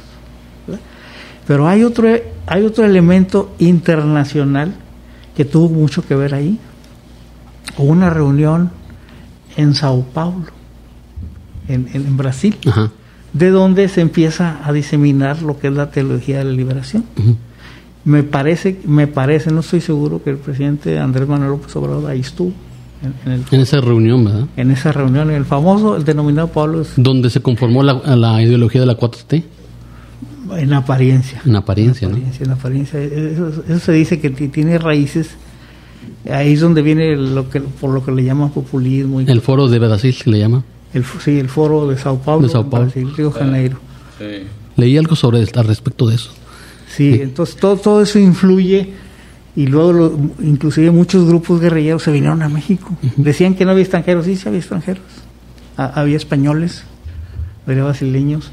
Pero 1.46 1.68
hay 1.68 1.84
otro, 1.84 2.08
hay 2.48 2.64
otro 2.64 2.86
elemento 2.86 3.54
internacional 3.60 4.74
que 5.36 5.46
tuvo 5.46 5.70
mucho 5.70 6.08
que 6.08 6.16
ver 6.16 6.34
ahí. 6.34 6.58
Hubo 7.78 7.92
una 7.92 8.10
reunión 8.10 8.72
en 9.58 9.76
Sao 9.76 10.04
Paulo, 10.04 10.48
en, 11.68 11.90
en, 11.94 12.08
en 12.08 12.18
Brasil, 12.18 12.58
Ajá. 12.66 12.90
De 13.38 13.50
donde 13.50 13.90
se 13.90 14.00
empieza 14.02 14.60
a 14.64 14.72
diseminar 14.72 15.42
lo 15.42 15.60
que 15.60 15.68
es 15.68 15.74
la 15.74 15.92
teología 15.92 16.38
de 16.40 16.46
la 16.46 16.52
liberación. 16.52 17.04
Me 18.06 18.24
parece, 18.24 18.80
me 18.86 19.08
parece, 19.08 19.52
no 19.52 19.60
estoy 19.60 19.82
seguro 19.82 20.24
que 20.24 20.30
el 20.30 20.38
presidente 20.38 21.00
Andrés 21.00 21.28
Manuel 21.28 21.50
López 21.52 21.76
Obrador 21.76 22.10
ahí 22.10 22.22
estuvo 22.22 22.54
en, 23.04 23.14
en 23.26 23.32
el 23.40 23.44
En 23.52 23.60
esa 23.62 23.82
reunión, 23.82 24.24
¿verdad? 24.24 24.46
en 24.56 24.72
esa 24.72 24.92
reunión, 24.92 25.32
el 25.32 25.44
famoso, 25.44 25.98
el 25.98 26.06
denominado 26.06 26.48
Pablo 26.48 26.82
es 26.82 26.94
Donde 26.96 27.30
se 27.30 27.42
conformó 27.42 27.84
la, 27.84 27.94
la 28.16 28.42
ideología 28.42 28.80
de 28.82 28.88
la 28.88 28.96
4T, 28.98 29.44
en 30.58 30.74
apariencia. 30.74 31.42
en 31.46 31.56
apariencia, 31.56 32.06
En 32.08 32.12
¿no? 32.12 32.18
apariencia, 32.20 32.46
en 32.46 32.52
apariencia. 32.52 33.02
Eso, 33.02 33.64
eso 33.68 33.80
se 33.80 33.92
dice 33.92 34.20
que 34.22 34.30
ti- 34.30 34.48
tiene 34.50 34.78
raíces. 34.78 35.32
Ahí 36.32 36.54
es 36.54 36.62
donde 36.62 36.82
viene 36.84 37.16
lo 37.18 37.50
que 37.50 37.60
por 37.62 37.90
lo 37.92 38.06
que 38.06 38.12
le 38.12 38.24
llaman 38.24 38.52
populismo. 38.52 39.20
El 39.20 39.42
foro 39.42 39.68
de 39.68 39.80
Brasil 39.80 40.14
se 40.14 40.30
le 40.30 40.38
llama. 40.40 40.64
El, 40.96 41.06
sí, 41.24 41.38
el 41.40 41.50
foro 41.50 41.88
de 41.88 41.98
Sao 41.98 42.18
Paulo, 42.20 42.48
De 42.48 42.52
Sao 42.54 42.68
Paulo. 42.70 42.86
Brasil, 42.88 43.14
Río 43.16 43.30
de 43.30 43.40
Janeiro. 43.40 43.78
Sí. 44.18 44.48
Leí 44.78 44.98
algo 44.98 45.16
sobre 45.16 45.40
al 45.40 45.66
respecto 45.66 46.08
de 46.08 46.16
eso. 46.16 46.32
Sí, 46.96 47.20
entonces 47.22 47.56
todo, 47.58 47.78
todo 47.78 48.02
eso 48.02 48.18
influye 48.20 48.94
y 49.56 49.68
luego 49.68 49.94
lo- 49.94 50.20
inclusive 50.42 50.92
muchos 50.92 51.26
grupos 51.28 51.60
guerrilleros 51.62 52.04
se 52.04 52.12
vinieron 52.12 52.42
a 52.42 52.50
México. 52.50 52.96
Decían 53.18 53.56
que 53.56 53.66
no 53.66 53.72
había 53.72 53.84
extranjeros, 53.84 54.26
sí, 54.26 54.36
sí 54.36 54.48
había 54.48 54.60
extranjeros. 54.60 55.04
Ha- 55.78 56.00
había 56.02 56.18
españoles, 56.18 56.84
había 57.68 57.84
brasileños. 57.84 58.52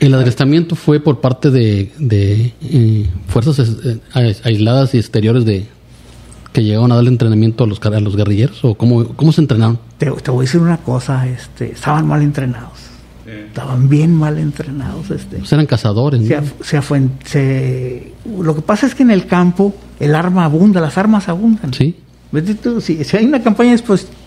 El 0.00 0.14
adiestramiento 0.14 0.76
fue 0.76 0.98
por 1.00 1.20
parte 1.20 1.50
de, 1.50 1.92
de, 1.98 2.54
eh, 2.62 3.06
fuerzas 3.28 3.58
eh, 3.84 3.98
ais- 4.14 4.40
aisladas 4.44 4.94
y 4.94 4.98
exteriores 4.98 5.44
de 5.44 5.66
que 6.52 6.62
llegaron 6.64 6.90
a 6.92 6.96
darle 6.96 7.10
entrenamiento 7.10 7.64
a 7.64 7.66
los, 7.66 7.80
a 7.80 8.00
los 8.00 8.16
guerrilleros 8.16 8.64
o 8.64 8.74
cómo, 8.74 9.04
cómo 9.08 9.32
se 9.32 9.40
entrenaron. 9.40 9.78
Te, 9.98 10.10
te 10.10 10.30
voy 10.30 10.42
a 10.44 10.46
decir 10.46 10.60
una 10.60 10.78
cosa, 10.78 11.26
este, 11.28 11.72
estaban 11.72 12.06
mal 12.06 12.22
entrenados. 12.22 12.72
Estaban 13.46 13.88
bien 13.88 14.12
mal 14.14 14.38
entrenados, 14.38 15.08
este. 15.12 15.36
Pues 15.38 15.52
eran 15.52 15.66
cazadores, 15.66 16.20
¿no? 16.20 16.26
se, 16.26 16.38
af- 16.38 16.62
se 16.62 16.78
afuen- 16.80 17.10
se- 17.24 18.12
lo 18.40 18.56
que 18.56 18.60
pasa 18.62 18.86
es 18.88 18.94
que 18.96 19.04
en 19.04 19.12
el 19.12 19.26
campo 19.26 19.72
el 20.00 20.16
arma 20.16 20.44
abunda, 20.46 20.80
las 20.80 20.98
armas 20.98 21.28
abundan. 21.28 21.72
Sí. 21.72 21.94
Tú, 22.60 22.80
si, 22.80 23.04
si 23.04 23.16
hay 23.16 23.24
una 23.26 23.40
campaña 23.40 23.76
de 23.76 23.82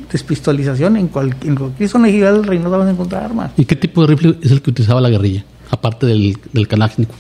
despistolización, 0.10 0.96
en, 0.96 1.08
cual- 1.10 1.36
en 1.44 1.56
cualquier 1.56 1.90
zona 1.90 2.08
del 2.08 2.44
reino 2.46 2.70
vas 2.70 2.88
a 2.88 2.92
encontrar 2.92 3.24
armas. 3.26 3.52
¿Y 3.58 3.66
qué 3.66 3.76
tipo 3.76 4.02
de 4.02 4.08
rifle 4.08 4.38
es 4.42 4.52
el 4.52 4.62
que 4.62 4.70
utilizaba 4.70 5.02
la 5.02 5.10
guerrilla? 5.10 5.44
Aparte 5.70 6.06
del, 6.06 6.38
del 6.54 6.68
Kalashnikov, 6.70 7.16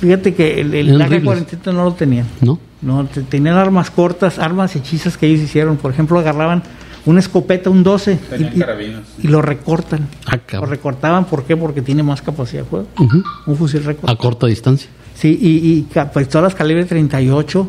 Fíjate 0.00 0.34
que 0.34 0.60
el, 0.60 0.74
el 0.74 0.88
Eran 1.00 1.12
AK-47 1.12 1.72
no 1.72 1.84
lo 1.84 1.92
tenían. 1.94 2.26
¿no? 2.40 2.58
No, 2.84 3.04
te- 3.06 3.22
tenían 3.22 3.56
armas 3.56 3.90
cortas, 3.90 4.38
armas 4.38 4.76
hechizas 4.76 5.16
que 5.16 5.26
ellos 5.26 5.40
hicieron. 5.40 5.76
Por 5.76 5.90
ejemplo, 5.92 6.18
agarraban 6.18 6.62
una 7.06 7.20
escopeta, 7.20 7.70
un 7.70 7.82
12, 7.82 8.16
Tenían 8.16 8.52
y, 8.52 8.56
y- 8.56 8.60
carabinas. 8.60 9.02
y 9.22 9.28
lo 9.28 9.42
recortan. 9.42 10.08
Ah, 10.26 10.38
Lo 10.52 10.66
recortaban, 10.66 11.24
¿por 11.24 11.44
qué? 11.44 11.56
Porque 11.56 11.82
tiene 11.82 12.02
más 12.02 12.22
capacidad 12.22 12.62
de 12.62 12.68
fuego. 12.68 12.86
Ujú. 12.98 13.22
Un 13.46 13.56
fusil 13.56 13.84
recortado. 13.84 14.12
A 14.12 14.18
corta 14.18 14.46
distancia. 14.46 14.88
Sí, 15.14 15.38
y, 15.40 15.48
y 15.78 15.86
pistolas 16.14 16.54
calibre 16.54 16.84
38 16.84 17.68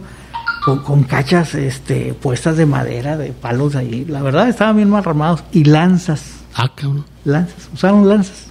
con, 0.65 0.79
con 0.83 1.03
cachas 1.03 1.53
este, 1.55 2.13
puestas 2.13 2.57
de 2.57 2.65
madera, 2.65 3.17
de 3.17 3.31
palos 3.31 3.75
ahí. 3.75 4.05
La 4.09 4.21
verdad, 4.21 4.49
estaban 4.49 4.75
bien 4.77 4.89
mal 4.89 5.03
armados. 5.05 5.43
Y 5.51 5.63
lanzas, 5.63 6.23
Ah, 6.55 6.71
cabrón. 6.75 7.05
lanzas, 7.23 7.69
usaron 7.73 8.07
lanzas. 8.09 8.47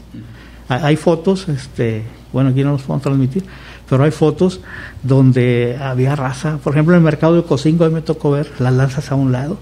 Ha- 0.69 0.87
Hay 0.87 0.97
fotos, 0.97 1.49
este, 1.49 2.05
bueno, 2.33 2.51
aquí 2.51 2.63
no 2.63 2.73
los 2.73 2.83
podemos 2.83 3.03
transmitir, 3.03 3.45
pero 3.89 4.05
hay 4.05 4.11
fotos 4.11 4.61
donde 5.03 5.79
había 5.81 6.17
raza. 6.17 6.59
Por 6.63 6.73
ejemplo, 6.73 6.95
en 6.95 6.99
el 6.99 7.05
mercado 7.05 7.37
de 7.37 7.43
Cocingo, 7.43 7.85
ahí 7.85 7.91
me 7.93 8.01
tocó 8.03 8.31
ver 8.31 8.51
las 8.59 8.73
lanzas 8.73 9.11
a 9.13 9.15
un 9.15 9.33
lado. 9.33 9.59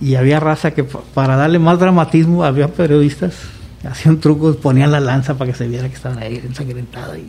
Y 0.00 0.14
había 0.14 0.40
raza 0.40 0.70
que, 0.72 0.84
pa- 0.84 1.00
para 1.14 1.36
darle 1.36 1.58
más 1.58 1.78
dramatismo, 1.78 2.44
había 2.44 2.68
periodistas, 2.68 3.34
hacían 3.88 4.18
trucos, 4.20 4.56
ponían 4.56 4.92
la 4.92 5.00
lanza 5.00 5.34
para 5.36 5.50
que 5.52 5.56
se 5.58 5.66
viera 5.68 5.88
que 5.88 5.94
estaban 5.96 6.18
ahí 6.18 6.36
ensangrentada. 6.36 7.18
Y, 7.18 7.28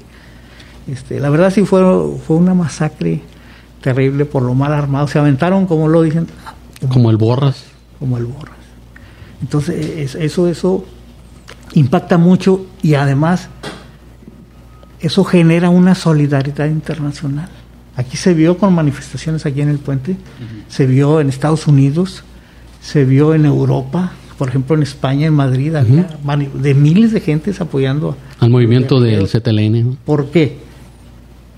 este, 0.92 1.20
la 1.20 1.30
verdad 1.30 1.52
sí 1.52 1.66
fue, 1.66 1.82
fue 2.26 2.38
una 2.38 2.54
masacre 2.54 3.22
terrible 3.82 4.26
por 4.26 4.44
lo 4.44 4.54
mal 4.54 4.72
armado. 4.74 5.08
Se 5.08 5.18
aventaron, 5.20 5.66
como 5.66 5.88
lo 5.88 6.02
dicen, 6.04 6.28
Como 6.92 7.10
el 7.10 7.18
Borras. 7.18 7.66
como 8.00 8.18
el 8.18 8.26
borras. 8.26 8.56
Entonces, 9.42 9.86
es- 9.98 10.16
eso, 10.16 10.48
eso 10.48 10.86
impacta 11.74 12.18
mucho 12.18 12.66
y 12.82 12.94
además 12.96 13.50
eso 15.00 15.24
genera 15.24 15.70
una 15.70 15.96
solidaridad 15.96 16.68
internacional. 16.68 17.50
Aquí 17.96 18.18
se 18.18 18.34
vio 18.34 18.58
con 18.58 18.74
manifestaciones 18.74 19.46
aquí 19.46 19.62
en 19.62 19.70
el 19.70 19.80
puente, 19.80 20.16
se 20.70 20.86
vio 20.86 21.20
en 21.20 21.30
Estados 21.30 21.68
Unidos, 21.68 22.24
se 22.82 23.04
vio 23.04 23.34
en 23.34 23.46
Europa, 23.46 24.14
por 24.38 24.48
ejemplo 24.48 24.76
en 24.76 24.84
España, 24.84 25.28
en 25.28 25.34
Madrid, 25.34 25.76
había 25.76 26.18
de 26.54 26.74
miles 26.74 27.12
de 27.12 27.20
gentes 27.20 27.60
apoyando. 27.60 28.16
Al 28.40 28.50
movimiento 28.50 29.02
del. 29.02 29.28
ZLN. 29.28 29.98
¿Por 30.06 30.32
qué? 30.32 30.60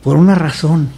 Por 0.03 0.17
una 0.17 0.33
razón. 0.33 0.89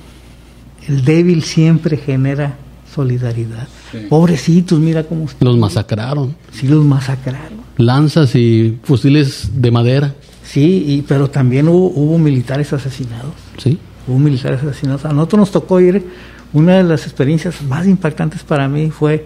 El 0.87 1.03
débil 1.03 1.43
siempre 1.43 1.97
genera 1.97 2.55
solidaridad. 2.93 3.67
Sí. 3.91 3.99
Pobrecitos, 4.09 4.79
mira 4.79 5.03
cómo. 5.03 5.27
Los 5.39 5.57
masacraron. 5.57 6.35
Sí 6.51 6.67
los 6.67 6.85
masacraron. 6.85 7.63
Lanzas 7.77 8.35
y 8.35 8.77
fusiles 8.83 9.49
de 9.55 9.71
madera. 9.71 10.15
Sí, 10.43 10.83
y, 10.87 11.01
pero 11.03 11.29
también 11.29 11.67
hubo, 11.67 11.87
hubo 11.87 12.17
militares 12.17 12.73
asesinados. 12.73 13.33
Sí. 13.57 13.79
Hubo 14.07 14.19
militares 14.19 14.61
asesinados. 14.61 15.05
A 15.05 15.13
nosotros 15.13 15.39
nos 15.39 15.51
tocó 15.51 15.79
ir. 15.79 16.05
Una 16.51 16.77
de 16.77 16.83
las 16.83 17.05
experiencias 17.05 17.61
más 17.63 17.87
impactantes 17.87 18.43
para 18.43 18.67
mí 18.67 18.91
fue 18.91 19.25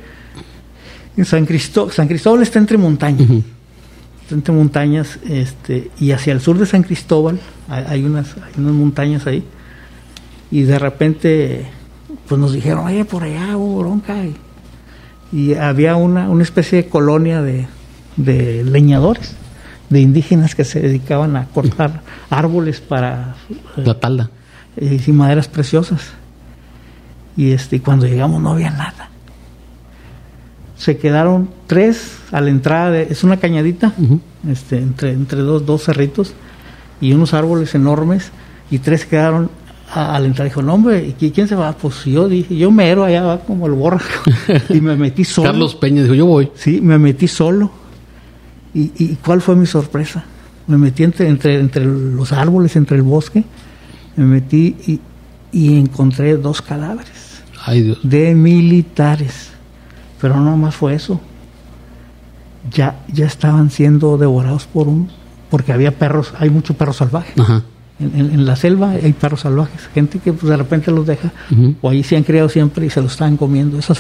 en 1.18 1.26
San 1.26 1.46
Cristóbal. 1.46 1.92
San 1.92 2.08
Cristóbal 2.08 2.42
está 2.44 2.60
entre 2.60 2.78
montañas. 2.78 3.30
Está 4.22 4.36
entre 4.36 4.54
montañas. 4.54 5.20
Este, 5.28 5.92
y 6.00 6.12
hacia 6.12 6.34
el 6.34 6.40
sur 6.40 6.58
de 6.58 6.66
San 6.66 6.84
Cristóbal 6.84 7.40
hay, 7.68 7.84
hay 7.88 8.04
unas, 8.06 8.36
hay 8.38 8.54
unas 8.58 8.74
montañas 8.74 9.28
ahí. 9.28 9.44
Y 10.52 10.62
de 10.62 10.80
repente, 10.80 11.66
pues 12.28 12.40
nos 12.40 12.54
dijeron, 12.54 12.86
oye, 12.86 13.04
por 13.04 13.24
allá 13.24 13.58
hubo 13.58 13.80
bronca. 13.80 14.24
Y, 14.24 14.36
y 15.34 15.56
había 15.56 15.96
una, 15.96 16.30
una 16.30 16.44
especie 16.44 16.84
de 16.84 16.90
colonia 16.90 17.42
de, 17.42 17.68
de 18.16 18.64
leñadores, 18.64 19.36
de 19.90 20.02
indígenas 20.02 20.54
que 20.56 20.64
se 20.66 20.80
dedicaban 20.82 21.36
a 21.38 21.46
cortar 21.46 22.02
árboles 22.30 22.82
para 22.82 23.36
eh, 23.50 23.56
La 23.86 23.94
tala. 24.00 24.30
eh, 24.76 25.00
y 25.06 25.12
maderas 25.12 25.48
preciosas. 25.48 26.02
Y 27.36 27.52
este, 27.52 27.82
cuando 27.82 28.06
llegamos 28.08 28.42
no 28.42 28.52
había 28.52 28.72
nada. 28.72 29.10
Se 30.78 30.98
quedaron 30.98 31.50
tres 31.66 32.18
a 32.32 32.40
la 32.42 32.50
entrada, 32.50 32.92
de- 32.92 33.08
es 33.10 33.24
una 33.24 33.38
cañadita, 33.38 33.94
Ujú. 33.98 34.20
este, 34.50 34.78
entre, 34.78 35.12
entre 35.12 35.40
dos, 35.42 35.66
dos 35.66 35.84
cerritos 35.84 36.34
y 37.02 37.14
unos 37.14 37.34
árboles 37.34 37.74
enormes, 37.74 38.32
y 38.70 38.80
tres 38.80 39.06
quedaron 39.06 39.50
a, 39.94 40.16
a 40.16 40.20
la 40.20 40.28
entrada. 40.28 40.50
Dijo, 40.50 40.62
no, 40.62 40.74
hombre, 40.76 41.06
¿y 41.08 41.14
qui- 41.20 41.32
quién 41.34 41.48
se 41.48 41.56
va? 41.56 41.72
Pues 41.74 42.06
yo 42.06 42.28
dije, 42.28 42.56
yo 42.56 42.70
mero, 42.70 43.04
allá 43.06 43.24
va 43.24 43.40
como 43.40 43.66
el 43.66 43.74
borra. 43.74 44.02
y 44.70 44.82
me 44.82 44.96
metí 44.96 45.24
solo. 45.24 45.50
Carlos 45.50 45.76
Peña 45.76 46.04
dijo, 46.04 46.14
yo 46.14 46.26
voy. 46.28 46.52
Sí, 46.56 46.80
me 46.82 46.98
metí 47.00 47.28
solo. 47.28 47.72
¿Y, 48.74 48.92
y 48.98 49.18
cuál 49.24 49.42
fue 49.42 49.56
mi 49.56 49.66
sorpresa? 49.66 50.24
Me 50.68 50.78
metí 50.78 51.04
entre, 51.04 51.28
entre, 51.30 51.60
entre 51.60 51.86
los 51.86 52.32
árboles, 52.34 52.76
entre 52.76 52.98
el 52.98 53.04
bosque, 53.04 53.44
me 54.16 54.26
metí 54.26 54.76
y, 54.86 55.00
y 55.52 55.78
encontré 55.80 56.36
dos 56.38 56.62
cadáveres 56.62 57.42
Ay, 57.66 57.84
Dios. 57.84 58.00
de 58.04 58.36
militares. 58.36 59.52
Pero 60.20 60.40
no 60.40 60.58
más 60.58 60.76
fue 60.76 60.96
eso. 60.96 61.22
Ya, 62.72 63.00
ya 63.12 63.26
estaban 63.26 63.70
siendo 63.72 64.18
devorados 64.18 64.66
por 64.66 64.88
un... 64.88 65.10
Porque 65.50 65.72
había 65.72 65.98
perros, 65.98 66.34
hay 66.38 66.50
mucho 66.50 66.74
perro 66.74 66.92
salvaje. 66.92 67.34
Ajá. 67.40 67.64
en, 68.00 68.14
en 68.16 68.46
la 68.46 68.56
selva 68.58 68.92
hay 68.92 69.14
perros 69.14 69.42
salvajes, 69.42 69.88
gente 69.94 70.20
que 70.20 70.34
pues, 70.34 70.50
de 70.50 70.58
repente 70.58 70.92
los 70.92 71.08
deja, 71.08 71.32
o 71.82 71.90
ahí 71.90 72.04
se 72.04 72.18
han 72.18 72.24
criado 72.24 72.50
siempre 72.50 72.86
y 72.86 72.90
se 72.90 73.02
los 73.02 73.14
estaban 73.14 73.38
comiendo. 73.38 73.80
Esas, 73.80 74.00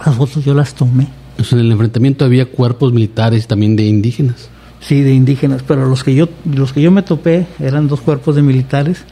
esas 0.00 0.14
fotos 0.14 0.44
yo 0.44 0.52
las 0.52 0.74
tomé. 0.74 1.08
En 1.38 1.58
el 1.58 1.72
enfrentamiento 1.72 2.24
había 2.24 2.46
cuerpos 2.46 2.92
militares 2.92 3.46
también 3.46 3.76
de 3.76 3.84
indígenas. 3.84 4.48
Sí, 4.80 5.00
de 5.02 5.14
indígenas, 5.14 5.62
pero 5.66 5.86
los 5.88 6.04
que 6.04 6.14
yo 6.14 6.28
los 6.44 6.72
que 6.72 6.82
yo 6.82 6.90
me 6.90 7.02
topé 7.02 7.46
eran 7.58 7.88
dos 7.88 8.00
cuerpos 8.00 8.36
de 8.36 8.42
militares. 8.42 9.04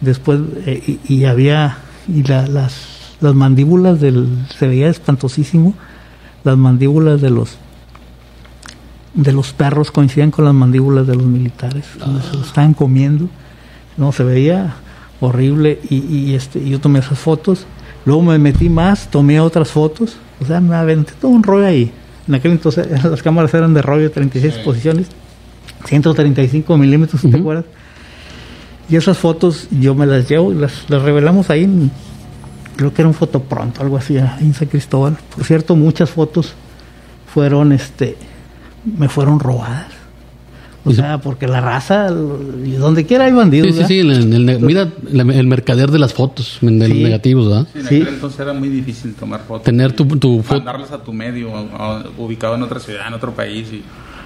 Después 0.00 0.40
eh, 0.66 0.98
y, 1.08 1.14
y 1.14 1.24
había 1.24 1.78
y 2.08 2.22
la- 2.22 2.46
las 2.46 2.96
las 3.20 3.34
mandíbulas 3.34 4.00
del 4.00 4.28
se 4.56 4.68
veía 4.68 4.88
espantosísimo. 4.88 5.74
Las 6.44 6.56
mandíbulas 6.56 7.20
de 7.20 7.30
los 7.30 7.56
de 9.14 9.32
los 9.32 9.52
perros 9.52 9.90
coincidían 9.90 10.30
con 10.30 10.44
las 10.44 10.54
mandíbulas 10.54 11.06
de 11.06 11.16
los 11.16 11.24
militares, 11.26 11.84
donde 11.98 12.22
se 12.22 12.36
estaban 12.40 12.74
comiendo. 12.74 13.28
No, 13.96 14.12
se 14.12 14.22
veía 14.22 14.76
horrible 15.20 15.80
y, 15.90 15.96
y, 15.96 16.34
este 16.34 16.60
y 16.60 16.70
yo 16.70 16.80
tomé 16.80 17.00
esas 17.00 17.18
fotos. 17.18 17.66
Luego 18.08 18.22
me 18.22 18.38
metí 18.38 18.70
más, 18.70 19.10
tomé 19.10 19.38
otras 19.38 19.70
fotos. 19.70 20.16
O 20.40 20.46
sea, 20.46 20.62
me 20.62 20.74
aventé 20.74 21.12
todo 21.20 21.30
un 21.30 21.42
rollo 21.42 21.66
ahí. 21.66 21.92
En 22.26 22.36
aquel 22.36 22.52
entonces 22.52 23.04
las 23.04 23.22
cámaras 23.22 23.52
eran 23.52 23.74
de 23.74 23.82
rollo, 23.82 24.10
36 24.10 24.54
posiciones, 24.64 25.08
135 25.84 26.78
milímetros, 26.78 27.20
¿te 27.20 27.28
Ujú. 27.28 27.36
acuerdas? 27.36 27.66
Y 28.88 28.96
esas 28.96 29.18
fotos 29.18 29.68
yo 29.70 29.94
me 29.94 30.06
las 30.06 30.26
llevo 30.26 30.52
y 30.52 30.54
las, 30.54 30.88
las 30.88 31.02
revelamos 31.02 31.50
ahí 31.50 31.64
en, 31.64 31.90
creo 32.76 32.94
que 32.94 33.02
era 33.02 33.08
un 33.10 33.14
fotopronto, 33.14 33.82
algo 33.82 33.98
así, 33.98 34.16
en 34.16 34.54
San 34.54 34.68
Cristóbal. 34.68 35.18
Por 35.36 35.44
cierto, 35.44 35.76
muchas 35.76 36.08
fotos 36.08 36.54
fueron, 37.34 37.72
este, 37.72 38.16
me 38.86 39.10
fueron 39.10 39.38
robadas. 39.38 39.97
O 40.88 40.94
se- 40.94 40.96
sea, 41.02 41.18
porque 41.18 41.46
la 41.46 41.60
raza, 41.60 42.08
y 42.64 42.72
donde 42.72 43.04
quiera 43.06 43.26
hay 43.26 43.32
bandidos. 43.32 43.68
Sí, 43.74 43.84
sí, 43.86 44.02
¿verdad? 44.02 44.20
sí. 44.22 44.26
el- 44.26 44.34
el- 44.34 44.48
el- 44.48 44.60
mira 44.60 44.88
el 45.12 45.46
mercader 45.46 45.90
de 45.90 45.98
las 45.98 46.14
fotos, 46.14 46.58
de 46.60 46.88
los 46.88 46.96
negativos, 46.98 47.48
¿verdad? 47.48 47.66
Sí, 47.72 47.78
en 47.80 47.86
Sí. 47.86 47.96
aquel 48.02 48.14
entonces 48.14 48.40
era 48.40 48.52
muy 48.52 48.68
difícil 48.68 49.14
tomar 49.14 49.40
fotos. 49.46 49.64
Tener 49.64 49.92
tu, 49.92 50.04
tu 50.18 50.42
foto. 50.42 50.56
mandarlas 50.60 50.90
a 50.92 51.02
tu 51.02 51.12
medio, 51.12 51.54
a- 51.56 51.98
a- 51.98 52.04
ubicado 52.18 52.54
en 52.54 52.62
otra 52.62 52.80
ciudad, 52.80 53.06
en 53.06 53.14
otro 53.14 53.32
país, 53.32 53.68
y 53.72 53.82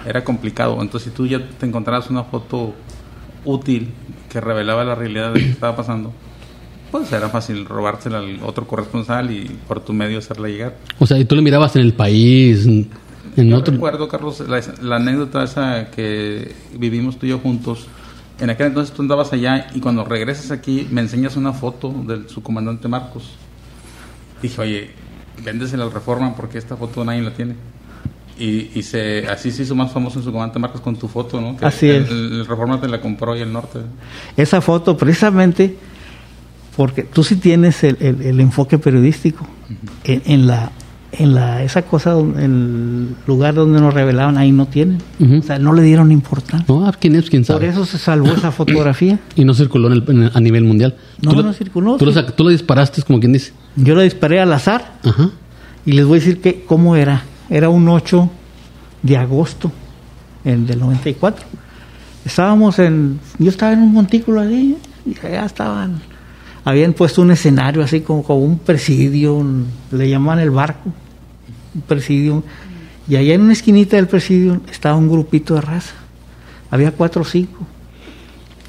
era 0.09 0.25
complicado. 0.25 0.81
Entonces, 0.81 1.11
si 1.11 1.17
tú 1.17 1.27
ya 1.27 1.41
te 1.59 1.67
encontrabas 1.67 2.09
una 2.11 2.25
foto 2.25 2.75
útil 3.45 3.89
que 4.31 4.41
revelaba 4.41 4.85
la 4.85 4.95
realidad 4.95 5.33
de 5.33 5.41
lo 5.41 5.47
que 5.47 5.51
estaba 5.53 5.77
pasando, 5.77 6.13
pues 6.91 7.11
era 7.13 7.29
fácil 7.29 7.65
robársela 7.65 8.19
al 8.19 8.39
otro 8.45 8.67
corresponsal 8.67 9.31
y 9.31 9.51
por 9.67 9.81
tu 9.81 9.93
medio 9.93 10.19
hacerla 10.19 10.49
llegar. 10.49 10.77
O 10.99 11.07
sea, 11.07 11.19
y 11.19 11.25
tú 11.25 11.35
le 11.35 11.43
mirabas 11.43 11.75
en 11.77 11.83
el 11.83 11.93
país, 11.95 12.67
en, 13.37 13.49
Yo 13.49 13.59
otro. 13.59 13.73
recuerdo, 13.75 14.09
Carlos, 14.09 14.41
la, 14.49 14.61
la 14.83 14.97
anécdota 14.97 15.43
esa 15.45 15.91
que 15.91 16.55
vivimos 16.77 17.19
tú 17.19 17.27
y 17.27 17.31
yo 17.31 17.39
juntos. 17.39 17.87
En 18.41 18.51
aquel 18.51 18.69
entonces 18.69 18.95
tú 18.95 19.03
andabas 19.03 19.33
allá 19.33 19.69
y 19.75 19.81
cuando 19.81 20.05
regresas 20.05 20.51
aquí 20.51 20.89
me 20.91 21.01
enseñas 21.01 21.37
una 21.37 21.53
foto 21.53 21.95
del 22.07 22.29
subcomandante 22.29 22.89
Marcos. 22.89 23.31
Dije, 24.41 24.61
oye, 24.61 24.91
véndesela 25.45 25.85
al 25.85 25.93
Reforma 25.93 26.35
porque 26.35 26.59
esta 26.59 26.77
foto 26.77 27.05
nadie 27.05 27.23
la 27.23 27.33
tiene. 27.33 27.55
Y, 28.39 28.71
y 28.75 28.83
se, 28.83 29.29
así 29.29 29.51
se 29.53 29.63
hizo 29.63 29.75
más 29.75 29.93
famoso 29.93 30.19
en 30.19 30.25
subcomandante 30.25 30.59
Marcos 30.59 30.81
con 30.81 30.97
tu 30.97 31.07
foto, 31.07 31.41
¿no? 31.41 31.57
Que 31.57 31.67
Así 31.67 31.89
es. 31.89 32.09
El, 32.11 32.33
el 32.41 32.47
Reforma 32.47 32.81
te 32.81 32.89
la 32.89 33.01
compró 33.01 33.37
y 33.37 33.41
el 33.41 33.53
norte. 33.53 33.79
Esa 34.37 34.61
foto 34.61 34.97
precisamente 34.97 35.77
porque 36.77 37.03
tú 37.03 37.23
sí 37.23 37.37
tienes 37.37 37.85
el, 37.85 37.97
el- 38.01 38.23
el 38.23 38.41
enfoque 38.41 38.79
periodístico 38.79 39.47
en, 40.05 40.23
en 40.25 40.47
la 40.47 40.73
en 41.13 41.35
la 41.35 41.63
esa 41.63 41.83
cosa 41.83 42.19
el 42.19 43.09
lugar 43.27 43.55
donde 43.55 43.79
nos 43.81 43.93
revelaban 43.93 44.39
ahí 44.39 44.51
no 44.51 44.65
tienen 44.67 44.99
o 45.21 45.43
sea 45.43 45.59
no 45.59 45.75
le 45.75 45.83
dieron 45.83 46.11
importancia 46.11 46.65
No, 46.69 46.87
ah, 46.87 46.93
¿quién 46.99 47.17
es? 47.17 47.29
¿Quién 47.29 47.43
por 47.45 47.57
sabe? 47.57 47.69
eso 47.69 47.85
se 47.85 47.99
salvó 47.99 48.29
esa 48.33 48.51
fotografía 48.53 49.19
Y 49.37 49.45
no 49.45 49.53
circuló 49.53 49.89
en 49.89 49.93
el- 49.95 50.05
en 50.09 50.23
el- 50.25 50.31
a 50.35 50.41
nivel 50.41 50.65
mundial. 50.65 50.97
No, 51.21 51.33
la- 51.33 51.43
no 51.43 51.53
circuló, 51.53 51.97
Tú, 51.99 52.07
la 52.07 52.13
sí. 52.13 52.19
sac- 52.19 52.35
tú 52.35 52.45
la 52.45 52.51
disparaste, 52.51 53.03
como 53.03 53.21
quien 53.21 53.33
dice. 53.35 53.53
yo 53.77 53.95
la 53.95 54.03
disparé 54.03 54.41
al 54.41 54.53
azar 54.55 54.95
Ajá. 55.05 55.29
y 55.85 55.93
les 55.93 56.07
voy 56.07 56.17
a 56.17 56.21
decir 56.21 56.41
que 56.41 56.65
cómo 56.67 56.97
era 56.97 57.23
era 57.51 57.69
un 57.69 57.87
8 57.89 58.31
de 59.03 59.17
agosto 59.19 59.71
en 60.45 60.67
del 60.67 60.81
94 60.81 61.45
estábamos 62.25 62.79
en 62.79 63.19
yo 63.39 63.51
estaba 63.51 63.73
en 63.73 63.81
un 63.81 63.93
montículo 63.93 64.41
ahí 64.41 64.77
y 65.05 65.27
allá 65.27 65.45
estaban 65.45 66.01
habían 66.65 66.93
puesto 66.93 67.21
un 67.23 67.33
escenario 67.33 67.83
así 67.83 68.01
como, 68.03 68.23
como 68.23 68.39
un 68.41 68.59
presidio 68.61 69.35
un- 69.35 69.67
le 69.91 70.09
llamaban 70.09 70.39
el 70.39 70.51
barco 70.51 70.91
un 71.75 71.81
presidio 71.83 72.43
y 73.09 73.17
allá 73.17 73.35
en 73.35 73.43
una 73.43 73.53
esquinita 73.53 73.97
del 73.97 74.07
presidio 74.07 74.61
estaba 74.71 74.97
un 74.97 75.09
grupito 75.11 75.55
de 75.55 75.61
raza. 75.61 75.95
Había 76.71 76.93
cuatro 76.93 77.23
o 77.23 77.25
cinco. 77.25 77.67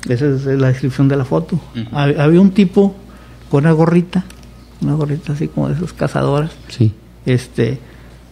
Esa 0.10 0.28
es 0.28 0.46
la 0.46 0.68
descripción 0.68 1.08
de 1.08 1.16
la 1.16 1.24
foto. 1.26 1.60
Había 1.92 2.42
un 2.42 2.52
tipo 2.52 2.96
con 3.50 3.64
una 3.64 3.72
gorrita 3.74 4.24
una 4.82 4.96
gorrita 4.96 5.32
así 5.32 5.48
como 5.48 5.70
de 5.70 5.76
esas 5.76 5.94
cazadoras. 5.94 6.52
Sí. 6.68 6.92
este 7.26 7.80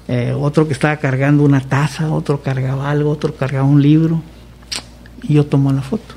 eh, 0.10 0.36
otro 0.38 0.68
que 0.68 0.74
estaba 0.74 0.98
cargando 0.98 1.44
una 1.44 1.62
taza, 1.62 2.12
otro 2.12 2.42
cargaba 2.42 2.90
algo, 2.90 3.10
otro 3.12 3.34
cargaba 3.36 3.64
un 3.66 3.82
libro. 3.82 4.22
Y 5.24 5.36
yo 5.36 5.46
tomo 5.46 5.72
la 5.72 5.82
foto. 5.82 6.16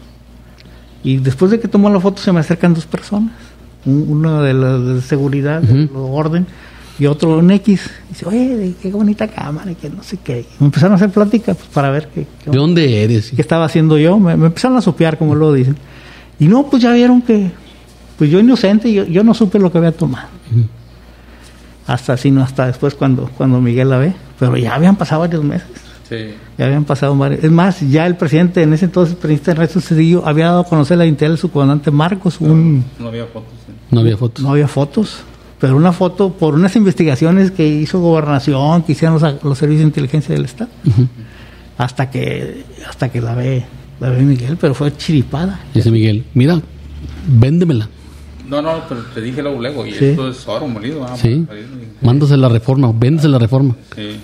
Y 1.04 1.18
después 1.18 1.52
de 1.52 1.60
que 1.60 1.68
tomo 1.68 1.88
la 1.90 2.00
foto 2.00 2.20
se 2.20 2.32
me 2.32 2.40
acercan 2.40 2.74
dos 2.74 2.86
personas, 2.86 3.30
un- 3.84 4.06
uno 4.08 4.42
de 4.42 4.54
la 4.54 4.78
de 4.78 5.02
seguridad, 5.02 5.60
de 5.62 5.88
orden, 5.94 6.46
y 6.98 7.06
otro 7.06 7.40
en 7.40 7.50
X. 7.50 7.90
Y 8.08 8.12
dice, 8.12 8.26
oye, 8.26 8.74
qué 8.80 8.90
bonita 8.90 9.26
cámara, 9.28 9.70
y 9.70 9.74
que 9.74 9.90
no 9.90 10.02
sé 10.02 10.18
qué. 10.22 10.40
Y 10.40 10.46
me 10.60 10.66
empezaron 10.66 10.92
a 10.92 10.96
hacer 10.96 11.10
plática 11.10 11.54
pues, 11.54 11.66
para 11.68 11.90
ver 11.90 12.08
qué, 12.14 12.26
qué 12.44 12.50
¿De 12.50 12.56
dónde 12.56 13.02
eres? 13.04 13.32
qué 13.34 13.40
estaba 13.42 13.64
haciendo 13.64 13.98
yo. 13.98 14.18
Me, 14.18 14.36
me 14.36 14.46
empezaron 14.46 14.76
a 14.76 14.80
sopear, 14.80 15.18
como 15.18 15.34
lo 15.34 15.52
dicen. 15.52 15.76
Y 16.38 16.46
no, 16.46 16.66
pues 16.66 16.82
ya 16.82 16.92
vieron 16.92 17.22
que, 17.22 17.50
pues 18.18 18.30
yo 18.30 18.38
inocente, 18.40 18.92
yo, 18.92 19.04
yo 19.04 19.22
no 19.24 19.34
supe 19.34 19.58
lo 19.58 19.70
que 19.72 19.78
había 19.78 19.92
tomado. 19.92 20.28
Hasta 21.86 22.16
sino 22.16 22.42
hasta 22.42 22.66
después 22.66 22.94
cuando, 22.94 23.28
cuando 23.36 23.60
Miguel 23.60 23.90
la 23.90 23.98
ve. 23.98 24.12
Pero 24.38 24.56
ya 24.56 24.74
habían 24.74 24.96
pasado 24.96 25.20
varios 25.20 25.44
meses. 25.44 25.68
Sí. 26.08 26.34
Ya 26.58 26.66
habían 26.66 26.84
pasado 26.84 27.16
varios. 27.16 27.44
Es 27.44 27.50
más, 27.50 27.80
ya 27.90 28.06
el 28.06 28.16
presidente, 28.16 28.62
en 28.62 28.72
ese 28.72 28.86
entonces, 28.86 29.14
el 29.14 29.18
presidente 29.20 29.50
Ernesto 29.52 29.80
Cedillo, 29.80 30.26
había 30.26 30.46
dado 30.46 30.60
a 30.60 30.64
conocer 30.64 30.96
la 30.98 31.04
identidad 31.04 31.30
del 31.30 31.38
subcomandante 31.38 31.90
Marcos. 31.90 32.40
Un, 32.40 32.84
No 32.98 33.08
había 33.08 33.26
fotos. 33.26 33.52
No 33.90 34.00
había 34.00 34.16
fotos. 34.16 34.44
no 34.44 34.50
había 34.50 34.68
fotos, 34.68 35.22
pero 35.64 35.76
una 35.78 35.92
foto 35.92 36.30
por 36.30 36.54
unas 36.54 36.76
investigaciones 36.76 37.50
que 37.50 37.66
hizo 37.66 37.98
Gobernación, 37.98 38.82
que 38.82 38.92
hicieron 38.92 39.18
los, 39.18 39.42
los 39.42 39.56
servicios 39.56 39.80
de 39.80 39.86
inteligencia 39.86 40.34
del 40.34 40.44
Estado. 40.44 40.68
Hasta 41.78 42.10
que, 42.10 42.64
hasta 42.86 43.08
que 43.10 43.22
la 43.22 43.34
ve, 43.34 43.64
la 43.98 44.10
ve 44.10 44.20
Miguel, 44.24 44.58
pero 44.60 44.74
fue 44.74 44.94
chiripada. 44.94 45.58
Dice 45.72 45.90
Miguel, 45.90 46.22
mira, 46.34 46.60
véndemela. 47.26 47.88
No, 48.46 48.60
no, 48.60 48.82
pero 48.90 49.00
te 49.14 49.22
dije 49.22 49.40
luego, 49.42 49.58
luego, 49.58 49.86
y 49.86 49.92
Sí. 49.94 50.04
esto 50.04 50.28
es 50.28 50.46
oro 50.46 50.68
molido. 50.68 51.02
ah, 51.02 51.16
Sí. 51.16 51.46
Mándase 52.02 52.36
la 52.36 52.50
reforma, 52.50 52.92
véndese 52.94 53.26
la 53.28 53.38
reforma. 53.38 53.74
Sí. 53.96 54.20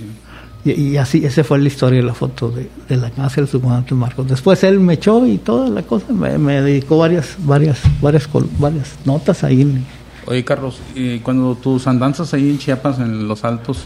Y, 0.63 0.73
y 0.91 0.97
así, 0.99 1.25
esa 1.25 1.43
fue 1.43 1.59
la 1.59 1.69
historia 1.69 2.01
de 2.01 2.05
la 2.05 2.13
foto 2.13 2.51
de, 2.51 2.69
de 2.87 2.97
la 2.99 3.09
casa 3.11 3.37
del 3.37 3.49
subcomandante 3.49 3.95
Marcos. 3.95 4.29
Después 4.29 4.63
él 4.63 4.79
me 4.79 4.93
echó 4.93 5.27
y 5.27 5.39
toda 5.39 5.71
la 5.71 5.83
cosa, 5.85 6.13
me, 6.13 6.37
me 6.37 6.61
dedicó 6.61 6.99
varias, 6.99 7.37
varias, 7.39 7.81
varias, 8.03 8.29
col- 8.29 8.51
varias 8.59 8.91
notas 9.07 9.43
ahí. 9.43 9.63
en- 9.63 9.87
Oye, 10.27 10.45
Carlos, 10.45 10.79
y 10.95 11.19
cuando 11.21 11.55
tus 11.57 11.87
andanzas 11.87 12.33
ahí 12.35 12.51
en 12.51 12.59
Chiapas, 12.59 12.99
en 12.99 13.27
Los 13.27 13.45
Altos, 13.45 13.85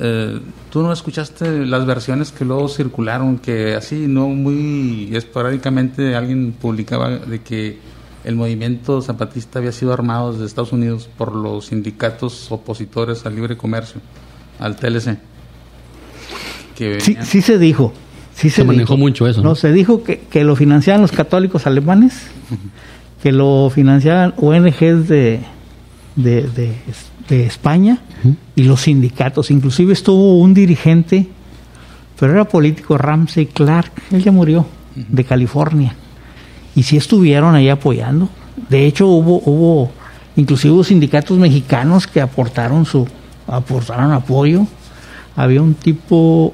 eh, 0.00 0.40
¿tú 0.70 0.82
no 0.82 0.92
escuchaste 0.92 1.66
las 1.66 1.84
versiones 1.86 2.32
que 2.32 2.44
luego 2.44 2.68
circularon? 2.68 3.38
Que 3.38 3.74
así, 3.74 4.06
no 4.08 4.28
muy 4.28 5.10
esporádicamente 5.12 6.14
alguien 6.16 6.52
publicaba 6.52 7.10
de 7.10 7.40
que 7.42 7.78
el 8.24 8.36
movimiento 8.36 9.02
zapatista 9.02 9.58
había 9.58 9.72
sido 9.72 9.92
armado 9.92 10.32
desde 10.32 10.46
Estados 10.46 10.72
Unidos 10.72 11.08
por 11.18 11.34
los 11.34 11.66
sindicatos 11.66 12.50
opositores 12.52 13.26
al 13.26 13.34
libre 13.34 13.56
comercio, 13.56 14.00
al 14.60 14.76
TLC. 14.76 15.18
Que 16.76 17.00
Sí, 17.00 17.16
sí 17.22 17.42
se 17.42 17.58
dijo. 17.58 17.92
Sí 18.34 18.48
se, 18.48 18.56
Se 18.56 18.64
manejó 18.64 18.94
dijo. 18.94 18.96
mucho 18.96 19.26
eso, 19.28 19.42
¿no? 19.42 19.50
No, 19.50 19.54
se 19.56 19.72
dijo 19.72 20.04
que, 20.04 20.20
que 20.20 20.42
lo 20.44 20.56
financiaban 20.56 21.02
los 21.02 21.12
católicos 21.12 21.66
alemanes, 21.66 22.28
que 23.22 23.30
lo 23.30 23.68
financiaban 23.68 24.32
ONGs 24.38 25.06
de, 25.06 25.40
de, 26.16 26.42
de, 26.42 26.74
de 27.28 27.46
España 27.46 27.98
y 28.54 28.64
los 28.64 28.82
sindicatos. 28.82 29.50
Inclusive 29.50 29.92
estuvo 29.92 30.38
un 30.38 30.54
dirigente, 30.54 31.28
pero 32.18 32.32
era 32.32 32.44
político, 32.44 32.98
Ramsey 32.98 33.46
Clark, 33.46 33.92
él 34.10 34.22
ya 34.22 34.32
murió, 34.32 34.66
de 34.94 35.24
California. 35.24 35.94
Y 36.74 36.82
sí 36.84 36.96
estuvieron 36.96 37.54
ahí 37.54 37.68
apoyando. 37.68 38.28
De 38.68 38.86
hecho, 38.86 39.06
hubo, 39.06 39.42
hubo 39.44 39.90
inclusive 40.36 40.74
hubo 40.74 40.84
sindicatos 40.84 41.38
mexicanos 41.38 42.06
que 42.06 42.20
aportaron 42.20 42.84
su, 42.86 43.06
aportaron 43.46 44.12
apoyo. 44.12 44.66
Había 45.34 45.62
un 45.62 45.74
tipo, 45.74 46.52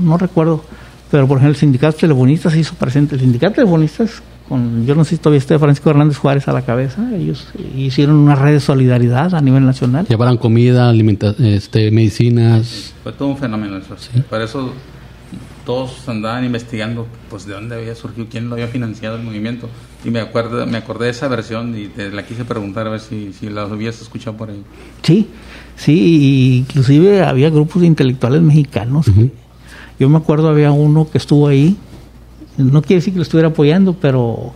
no 0.00 0.18
recuerdo, 0.18 0.64
pero 1.10 1.28
por 1.28 1.38
ejemplo 1.38 1.52
el 1.52 1.56
sindicato 1.56 1.92
de 1.96 2.00
telefonistas 2.00 2.52
se 2.52 2.60
hizo 2.60 2.74
presente. 2.74 3.14
El 3.14 3.20
sindicato 3.20 3.52
de 3.52 3.56
telefonistas, 3.56 4.22
con, 4.48 4.86
yo 4.86 4.94
no 4.94 5.04
sé 5.04 5.10
si 5.10 5.16
todavía 5.18 5.38
está 5.38 5.58
Francisco 5.58 5.90
Hernández 5.90 6.18
Juárez 6.18 6.48
a 6.48 6.52
la 6.52 6.62
cabeza, 6.62 7.08
ellos 7.14 7.48
hicieron 7.76 8.16
una 8.16 8.34
red 8.34 8.52
de 8.52 8.60
solidaridad 8.60 9.34
a 9.34 9.40
nivel 9.40 9.64
nacional. 9.64 10.06
Llevaran 10.08 10.36
comida, 10.36 10.88
alimenta 10.88 11.34
este, 11.38 11.90
medicinas. 11.90 12.94
Fue 13.02 13.12
todo 13.12 13.28
un 13.28 13.38
fenómeno 13.38 13.76
eso. 13.78 13.96
Sí. 13.96 14.22
Por 14.28 14.40
eso 14.40 14.72
todos 15.64 16.08
andaban 16.08 16.44
investigando 16.44 17.06
pues 17.30 17.46
de 17.46 17.54
dónde 17.54 17.76
había 17.76 17.94
surgido, 17.94 18.26
quién 18.30 18.48
lo 18.48 18.54
había 18.54 18.68
financiado 18.68 19.16
el 19.16 19.22
movimiento. 19.22 19.68
Y 20.04 20.10
me 20.10 20.20
acuerdo, 20.20 20.66
me 20.66 20.78
acordé 20.78 21.06
de 21.06 21.10
esa 21.12 21.28
versión 21.28 21.78
y 21.78 21.86
te 21.86 22.10
la 22.10 22.26
quise 22.26 22.44
preguntar 22.44 22.86
a 22.86 22.90
ver 22.90 23.00
si, 23.00 23.32
si 23.32 23.48
la 23.48 23.62
habías 23.62 24.00
escuchado 24.02 24.36
por 24.36 24.50
ahí. 24.50 24.62
Sí, 25.02 25.28
sí, 25.76 26.58
inclusive 26.58 27.22
había 27.22 27.50
grupos 27.50 27.82
de 27.82 27.86
intelectuales 27.86 28.42
mexicanos. 28.42 29.06
yo 29.98 30.08
me 30.08 30.16
acuerdo 30.18 30.48
había 30.48 30.72
uno 30.72 31.08
que 31.10 31.18
estuvo 31.18 31.46
ahí, 31.46 31.76
no 32.56 32.82
quiere 32.82 32.96
decir 32.96 33.12
que 33.12 33.18
lo 33.18 33.22
estuviera 33.22 33.48
apoyando, 33.48 33.94
pero 33.94 34.52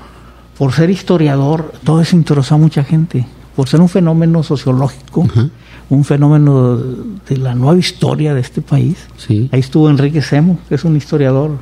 por 0.58 0.72
ser 0.72 0.90
historiador, 0.90 1.72
todo 1.84 2.00
eso 2.00 2.16
interesó 2.16 2.54
a 2.54 2.58
mucha 2.58 2.84
gente, 2.84 3.26
por 3.54 3.68
ser 3.68 3.80
un 3.80 3.88
fenómeno 3.88 4.42
sociológico, 4.42 5.26
un 5.88 6.04
fenómeno 6.04 6.76
de 6.76 7.36
la 7.36 7.54
nueva 7.54 7.78
historia 7.78 8.34
de 8.34 8.40
este 8.40 8.62
país. 8.62 8.96
Sí. 9.16 9.48
Ahí 9.52 9.60
estuvo 9.60 9.90
Enrique 9.90 10.22
Semo, 10.22 10.58
que 10.68 10.74
es 10.74 10.84
un 10.84 10.96
historiador. 10.96 11.52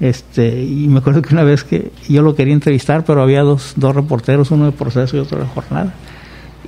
Este, 0.00 0.62
y 0.62 0.88
me 0.88 1.00
acuerdo 1.00 1.20
que 1.20 1.34
una 1.34 1.42
vez 1.42 1.62
que 1.62 1.92
yo 2.08 2.22
lo 2.22 2.34
quería 2.34 2.54
entrevistar, 2.54 3.04
pero 3.04 3.22
había 3.22 3.42
dos, 3.42 3.74
dos 3.76 3.94
reporteros, 3.94 4.50
uno 4.50 4.64
de 4.64 4.72
proceso 4.72 5.16
y 5.16 5.20
otro 5.20 5.38
de 5.38 5.46
jornada. 5.46 5.94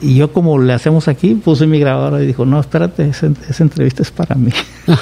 Y 0.02 0.16
yo, 0.16 0.32
como 0.32 0.58
le 0.58 0.72
hacemos 0.72 1.06
aquí, 1.06 1.36
puse 1.36 1.66
mi 1.66 1.78
grabadora 1.78 2.22
y 2.22 2.26
dijo, 2.26 2.44
no, 2.44 2.58
espérate, 2.58 3.08
esa, 3.08 3.26
entrevista 3.62 4.02
es 4.02 4.10
para 4.10 4.34
mí. 4.34 4.50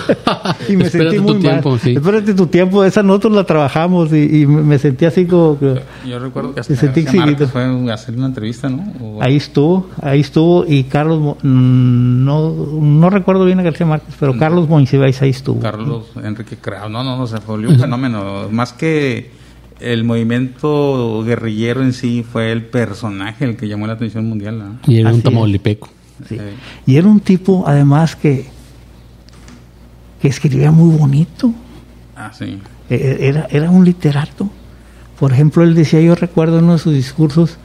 y 0.69 0.77
me 0.77 0.91
sentí 0.91 1.19
muy 1.19 1.35
tu 1.35 1.41
Tiempo, 1.41 1.79
sí. 1.79 1.95
Espérate 1.95 2.35
tu 2.35 2.47
tiempo, 2.49 2.85
esa 2.85 3.03
nosotros 3.03 3.33
la 3.33 3.45
trabajamos 3.45 4.13
y, 4.13 4.47
me 4.47 4.79
sentí 4.79 5.07
así 5.07 5.25
como 5.25 5.59
que... 5.59 5.81
Yo 6.07 6.19
recuerdo 6.19 6.53
que 6.53 6.61
hasta 6.61 6.77
sentí 6.77 7.05
fue 7.05 7.91
a 7.91 7.95
hacer 7.95 8.15
una 8.15 8.27
entrevista, 8.27 8.69
¿no? 8.69 8.85
Ahí 9.21 9.37
estuvo, 9.37 9.89
ahí 10.03 10.21
estuvo 10.21 10.67
y 10.67 10.85
Carlos, 10.85 11.37
mm, 11.43 12.25
no, 12.25 12.51
no 12.51 13.11
recuerdo 13.11 13.47
bien 13.47 13.59
a 13.61 13.63
García 13.63 13.87
Márquez, 13.87 14.15
pero 14.21 14.37
Carlos 14.37 14.69
Monsiváis 14.69 15.21
ahí 15.23 15.31
estuvo. 15.31 15.61
Carlos 15.61 16.09
Enrique 16.23 16.57
Crao, 16.57 16.91
no, 16.91 17.03
no, 17.03 17.17
no, 17.17 17.27
se 17.27 17.41
fue 17.41 17.57
un 17.57 17.79
fenómeno, 17.81 18.49
más 18.51 18.75
que 18.75 19.40
el 19.81 20.05
movimiento 20.05 21.23
guerrillero 21.25 21.83
en 21.83 21.93
sí 21.93 22.25
fue 22.31 22.53
el 22.53 22.65
personaje 22.65 23.45
el 23.45 23.57
que 23.57 23.69
llamó 23.69 23.87
la 23.87 23.95
atención 23.95 24.29
mundial. 24.29 24.79
Y 24.87 25.01
era 25.01 25.13
un 25.13 25.23
tamaulipeco. 25.23 25.89
Sí. 26.29 26.39
Y 26.87 26.97
era 26.97 27.09
un 27.09 27.21
tipo, 27.21 27.65
además, 27.67 28.15
que, 28.15 28.47
que 30.21 30.29
escribía 30.29 30.71
muy 30.71 30.97
bonito. 30.97 31.53
Ah, 32.15 32.31
sí. 32.33 32.59
E, 32.91 32.95
e, 32.95 33.29
era, 33.29 33.47
era 33.51 33.71
un 33.71 33.85
literato. 33.85 34.51
Por 35.19 35.33
ejemplo, 35.33 35.63
él 35.63 35.75
decía, 35.75 36.01
yo 36.01 36.15
recuerdo 36.15 36.59
en 36.59 36.65
uno 36.65 36.75
de 36.75 36.79
sus 36.79 36.95
discursos, 36.95 37.57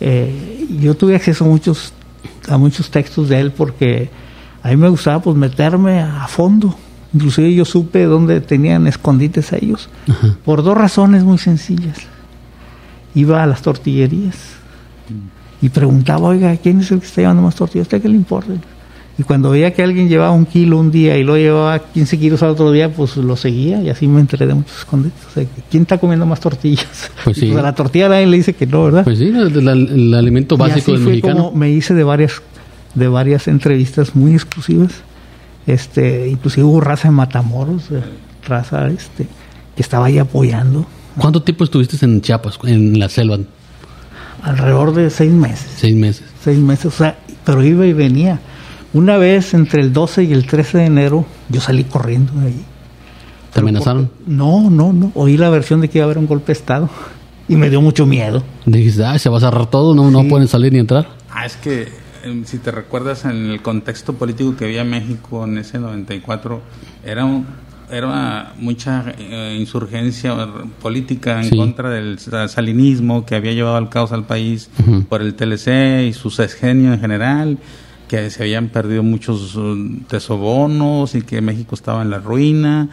eh, 0.00 0.66
yo 0.80 0.94
tuve 0.94 1.14
acceso 1.14 1.44
a 1.44 1.48
muchos, 1.48 1.92
a 2.48 2.56
muchos 2.56 2.90
textos 2.90 3.28
de 3.28 3.40
él 3.40 3.52
porque 3.52 4.10
a 4.62 4.68
mí 4.70 4.76
me 4.76 4.88
gustaba 4.88 5.20
pues 5.20 5.36
meterme 5.36 6.00
a 6.00 6.26
fondo 6.28 6.76
Inclusive 7.14 7.54
yo 7.54 7.64
supe 7.64 8.04
dónde 8.04 8.40
tenían 8.40 8.86
escondites 8.86 9.52
a 9.52 9.56
ellos. 9.56 9.88
Por 10.44 10.62
dos 10.62 10.76
razones 10.76 11.24
muy 11.24 11.38
sencillas. 11.38 11.98
Iba 13.14 13.42
a 13.42 13.46
las 13.46 13.60
tortillerías 13.60 14.36
y 15.60 15.68
preguntaba, 15.68 16.28
oiga, 16.28 16.56
¿quién 16.56 16.80
es 16.80 16.90
el 16.90 17.00
que 17.00 17.06
está 17.06 17.20
llevando 17.20 17.42
más 17.42 17.54
tortillas? 17.54 17.84
¿A 17.84 17.88
usted 17.88 18.02
qué 18.02 18.08
le 18.08 18.16
importa? 18.16 18.54
Y 19.18 19.24
cuando 19.24 19.50
veía 19.50 19.74
que 19.74 19.82
alguien 19.82 20.08
llevaba 20.08 20.30
un 20.30 20.46
kilo 20.46 20.78
un 20.78 20.90
día 20.90 21.18
y 21.18 21.22
lo 21.22 21.36
llevaba 21.36 21.78
15 21.78 22.18
kilos 22.18 22.42
al 22.42 22.50
otro 22.50 22.72
día, 22.72 22.90
pues 22.90 23.18
lo 23.18 23.36
seguía 23.36 23.82
y 23.82 23.90
así 23.90 24.08
me 24.08 24.20
enteré 24.20 24.46
de 24.46 24.54
muchos 24.54 24.78
escondites. 24.78 25.20
O 25.28 25.30
sea, 25.32 25.44
¿quién 25.70 25.82
está 25.82 25.98
comiendo 25.98 26.24
más 26.24 26.40
tortillas? 26.40 27.10
Pues 27.24 27.36
sí. 27.36 27.46
Pues 27.46 27.58
a 27.58 27.62
la 27.62 27.74
tortilla 27.74 28.08
nadie 28.08 28.26
le 28.26 28.38
dice 28.38 28.54
que 28.54 28.66
no, 28.66 28.84
¿verdad? 28.84 29.04
Pues 29.04 29.18
sí, 29.18 29.28
el, 29.28 30.14
alimento 30.14 30.56
básico 30.56 30.92
y 30.92 30.94
así 30.94 31.04
del 31.04 31.20
fue 31.20 31.30
Como 31.30 31.52
me 31.52 31.70
hice 31.70 31.92
de 31.92 32.02
varias, 32.02 32.42
de 32.94 33.06
varias 33.06 33.46
entrevistas 33.48 34.16
muy 34.16 34.32
exclusivas 34.32 35.02
este, 35.66 36.28
inclusive 36.28 36.64
hubo 36.64 36.80
raza 36.80 37.08
de 37.08 37.12
Matamoros, 37.12 37.90
eh, 37.90 38.02
raza 38.46 38.88
este, 38.88 39.26
que 39.76 39.82
estaba 39.82 40.06
ahí 40.06 40.18
apoyando. 40.18 40.86
¿Cuánto 41.18 41.42
tiempo 41.42 41.64
estuviste 41.64 42.04
en 42.04 42.20
Chiapas, 42.20 42.58
en 42.64 42.98
la 42.98 43.08
selva? 43.08 43.38
Alrededor 44.42 44.94
de 44.94 45.10
seis 45.10 45.32
meses. 45.32 45.70
Seis 45.76 45.94
meses. 45.94 46.24
Seis 46.42 46.58
meses, 46.58 46.86
o 46.86 46.90
sea, 46.90 47.18
pero 47.44 47.62
iba 47.62 47.86
y 47.86 47.92
venía. 47.92 48.40
Una 48.92 49.16
vez 49.16 49.54
entre 49.54 49.80
el 49.82 49.92
12 49.92 50.24
y 50.24 50.32
el 50.32 50.46
13 50.46 50.78
de 50.78 50.84
enero, 50.86 51.24
yo 51.48 51.60
salí 51.60 51.84
corriendo 51.84 52.32
de 52.34 52.48
ahí. 52.48 52.64
¿Te 53.52 53.60
amenazaron? 53.60 54.10
no, 54.26 54.70
no, 54.70 54.92
no. 54.92 55.12
Oí 55.14 55.36
la 55.36 55.50
versión 55.50 55.80
de 55.80 55.88
que 55.88 55.98
iba 55.98 56.04
a 56.04 56.06
haber 56.06 56.18
un 56.18 56.26
golpe 56.26 56.48
de 56.48 56.52
Estado 56.54 56.88
y 57.48 57.56
me 57.56 57.70
dio 57.70 57.80
mucho 57.80 58.06
miedo. 58.06 58.42
Dijiste, 58.66 59.04
ah, 59.04 59.18
se 59.18 59.28
va 59.28 59.36
a 59.36 59.40
cerrar 59.40 59.66
todo, 59.66 59.94
no, 59.94 60.10
no 60.10 60.26
pueden 60.28 60.48
salir 60.48 60.72
ni 60.72 60.78
entrar. 60.78 61.06
Ah, 61.30 61.46
es 61.46 61.56
que 61.56 62.01
si 62.44 62.58
te 62.58 62.70
recuerdas 62.70 63.24
en 63.24 63.50
el 63.50 63.62
contexto 63.62 64.14
político 64.14 64.56
que 64.56 64.64
había 64.64 64.84
México 64.84 65.44
en 65.44 65.58
ese 65.58 65.78
94, 65.78 66.60
era 67.04 67.26
era 67.92 68.54
mucha 68.58 69.14
eh, 69.18 69.56
insurgencia 69.60 70.34
política 70.80 71.42
en 71.42 71.54
contra 71.54 71.90
del 71.90 72.18
salinismo 72.18 73.26
que 73.26 73.34
había 73.34 73.52
llevado 73.52 73.76
al 73.76 73.90
caos 73.90 74.12
al 74.12 74.24
país 74.24 74.70
por 75.10 75.20
el 75.20 75.34
TLC 75.34 76.08
y 76.08 76.12
su 76.14 76.30
sexenio 76.30 76.94
en 76.94 77.00
general, 77.00 77.58
que 78.08 78.30
se 78.30 78.44
habían 78.44 78.68
perdido 78.68 79.02
muchos 79.02 79.58
tesobonos 80.08 81.14
y 81.14 81.20
que 81.20 81.42
México 81.42 81.74
estaba 81.74 82.00
en 82.00 82.08
la 82.08 82.18
ruina 82.18 82.88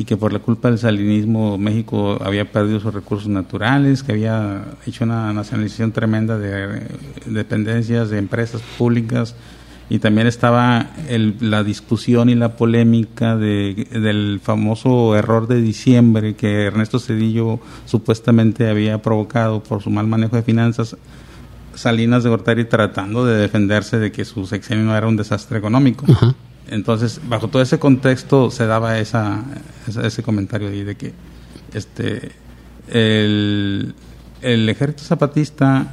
y 0.00 0.04
que 0.06 0.16
por 0.16 0.32
la 0.32 0.38
culpa 0.38 0.70
del 0.70 0.78
salinismo 0.78 1.58
México 1.58 2.18
había 2.24 2.50
perdido 2.50 2.80
sus 2.80 2.94
recursos 2.94 3.28
naturales, 3.28 4.02
que 4.02 4.12
había 4.12 4.64
hecho 4.86 5.04
una 5.04 5.30
nacionalización 5.34 5.92
tremenda 5.92 6.38
de 6.38 6.86
dependencias 7.26 8.08
de 8.08 8.16
empresas 8.16 8.62
públicas 8.78 9.34
y 9.90 9.98
también 9.98 10.26
estaba 10.26 10.86
la 11.40 11.62
discusión 11.64 12.30
y 12.30 12.34
la 12.34 12.56
polémica 12.56 13.36
del 13.36 14.40
famoso 14.42 15.14
error 15.14 15.46
de 15.46 15.60
diciembre 15.60 16.34
que 16.34 16.64
Ernesto 16.64 16.98
Cedillo 16.98 17.60
supuestamente 17.84 18.70
había 18.70 19.02
provocado 19.02 19.62
por 19.62 19.82
su 19.82 19.90
mal 19.90 20.06
manejo 20.06 20.36
de 20.36 20.42
finanzas. 20.42 20.96
Salinas 21.74 22.24
de 22.24 22.30
Gortari 22.30 22.64
tratando 22.64 23.26
de 23.26 23.36
defenderse 23.36 23.98
de 23.98 24.10
que 24.10 24.24
su 24.24 24.46
sexenio 24.46 24.96
era 24.96 25.06
un 25.06 25.16
desastre 25.16 25.58
económico. 25.58 26.06
Entonces, 26.70 27.20
bajo 27.28 27.48
todo 27.48 27.62
ese 27.62 27.78
contexto 27.78 28.50
se 28.50 28.66
daba 28.66 28.98
esa, 28.98 29.44
ese 30.02 30.22
comentario 30.22 30.68
ahí 30.68 30.84
de 30.84 30.96
que 30.96 31.12
este 31.74 32.32
el, 32.88 33.94
ejército 34.40 35.02
zapatista 35.02 35.92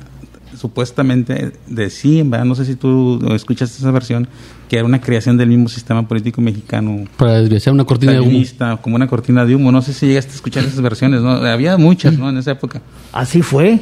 supuestamente 0.56 1.54
decía, 1.68 2.24
no 2.24 2.56
sé 2.56 2.66
si 2.66 2.76
tú 2.76 3.20
escuchaste 3.34 3.78
esa 3.78 3.92
versión, 3.92 4.28
que 4.70 4.78
era 4.78 4.86
una 4.86 5.02
creación 5.02 5.38
del 5.38 5.50
mismo 5.50 5.68
sistema 5.68 6.08
político 6.08 6.42
mexicano. 6.42 7.06
Para 7.18 7.42
desviar 7.42 7.74
una 7.74 7.84
cortina 7.84 8.14
de 8.14 8.22
humo. 8.22 8.80
Como 8.82 8.96
una 8.96 9.08
cortina 9.08 9.46
de 9.46 9.56
humo. 9.56 9.72
No 9.72 9.82
sé 9.82 9.94
si 9.94 10.08
llegaste 10.08 10.32
a 10.32 10.36
escuchar 10.36 10.64
esas 10.64 10.82
versiones, 10.82 11.22
¿no? 11.22 11.32
Había 11.32 11.78
muchas, 11.78 12.18
¿no? 12.18 12.30
En 12.30 12.38
esa 12.38 12.52
época. 12.52 12.82
Así 13.12 13.42
fue, 13.42 13.80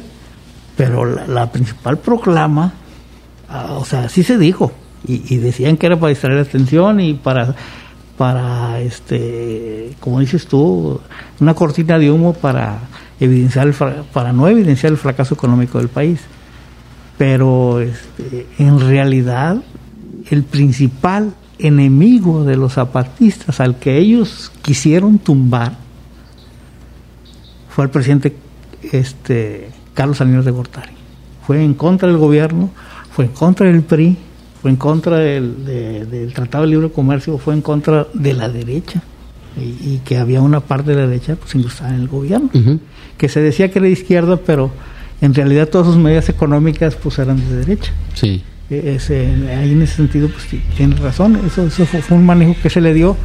pero 0.76 1.04
la, 1.04 1.50
principal 1.52 1.98
proclama, 1.98 2.72
ah, 3.48 3.74
o 3.74 3.84
sea, 3.84 4.08
sí 4.08 4.22
se 4.22 4.36
dijo, 4.36 4.72
y, 5.06 5.36
decían 5.38 5.76
que 5.76 5.86
era 5.86 5.98
para 5.98 6.10
distraer 6.10 6.36
la 6.36 6.42
atención 6.42 7.00
y 7.00 7.14
para 7.14 7.54
para 8.18 8.80
este 8.80 9.92
como 10.00 10.20
dices 10.20 10.46
tú 10.46 11.00
una 11.38 11.54
cortina 11.54 11.98
de 11.98 12.10
humo 12.10 12.32
para 12.32 12.78
evidenciar 13.20 13.72
para 14.12 14.32
no 14.32 14.48
evidenciar 14.48 14.92
el 14.92 14.98
fracaso 14.98 15.34
económico 15.34 15.78
del 15.78 15.88
país. 15.88 16.20
Pero 17.18 17.80
este, 17.80 18.46
en 18.58 18.80
realidad 18.80 19.62
el 20.30 20.42
principal 20.42 21.34
enemigo 21.58 22.44
de 22.44 22.56
los 22.56 22.74
zapatistas 22.74 23.60
al 23.60 23.78
que 23.78 23.98
ellos 23.98 24.52
quisieron 24.62 25.18
tumbar 25.18 25.76
fue 27.70 27.84
el 27.84 27.90
presidente 27.90 28.36
este 28.92 29.70
Carlos 29.94 30.18
Salinas 30.18 30.44
de 30.44 30.50
Gortari. 30.50 30.92
Fue 31.46 31.62
en 31.62 31.74
contra 31.74 32.08
del 32.08 32.18
gobierno 32.18 32.70
fue 33.16 33.26
en 33.26 33.32
contra 33.32 33.66
del 33.66 33.82
PRI 33.82 34.18
fue 34.66 34.72
en 34.72 34.78
contra 34.78 35.18
del, 35.18 36.32
Tratado 36.34 36.64
de 36.64 36.70
Libre 36.70 36.90
Comercio, 36.90 37.38
fue 37.38 37.54
en 37.54 37.62
contra 37.62 38.08
de 38.12 38.32
la 38.32 38.48
derecha. 38.48 39.00
Y, 39.56 39.98
que 39.98 40.18
había 40.18 40.42
una 40.42 40.58
parte 40.58 40.90
de 40.90 40.96
la 40.96 41.06
derecha 41.06 41.36
pues 41.36 41.54
estaba 41.54 41.90
en 41.90 42.00
el 42.00 42.08
gobierno, 42.08 42.50
que 43.16 43.28
se 43.28 43.40
decía 43.40 43.70
que 43.70 43.78
era 43.78 43.86
de 43.86 43.92
izquierda, 43.92 44.38
pero 44.38 44.72
en 45.20 45.34
realidad 45.34 45.68
todas 45.68 45.86
sus 45.86 45.96
medidas 45.96 46.28
económicas 46.28 46.96
pues 46.96 47.20
eran 47.20 47.36
de 47.36 47.58
derecha. 47.58 47.92
Sí. 48.14 48.42
E, 48.68 48.98
ahí 49.56 49.70
en 49.70 49.82
ese 49.82 49.94
sentido 49.94 50.28
pues 50.28 50.48
tiene 50.76 50.96
razón, 50.96 51.38
eso, 51.46 51.68
eso 51.68 51.86
fue, 51.86 52.16
un 52.16 52.26
manejo 52.26 52.56
que 52.60 52.68
se 52.68 52.80
le 52.80 52.92
dio, 52.92 53.16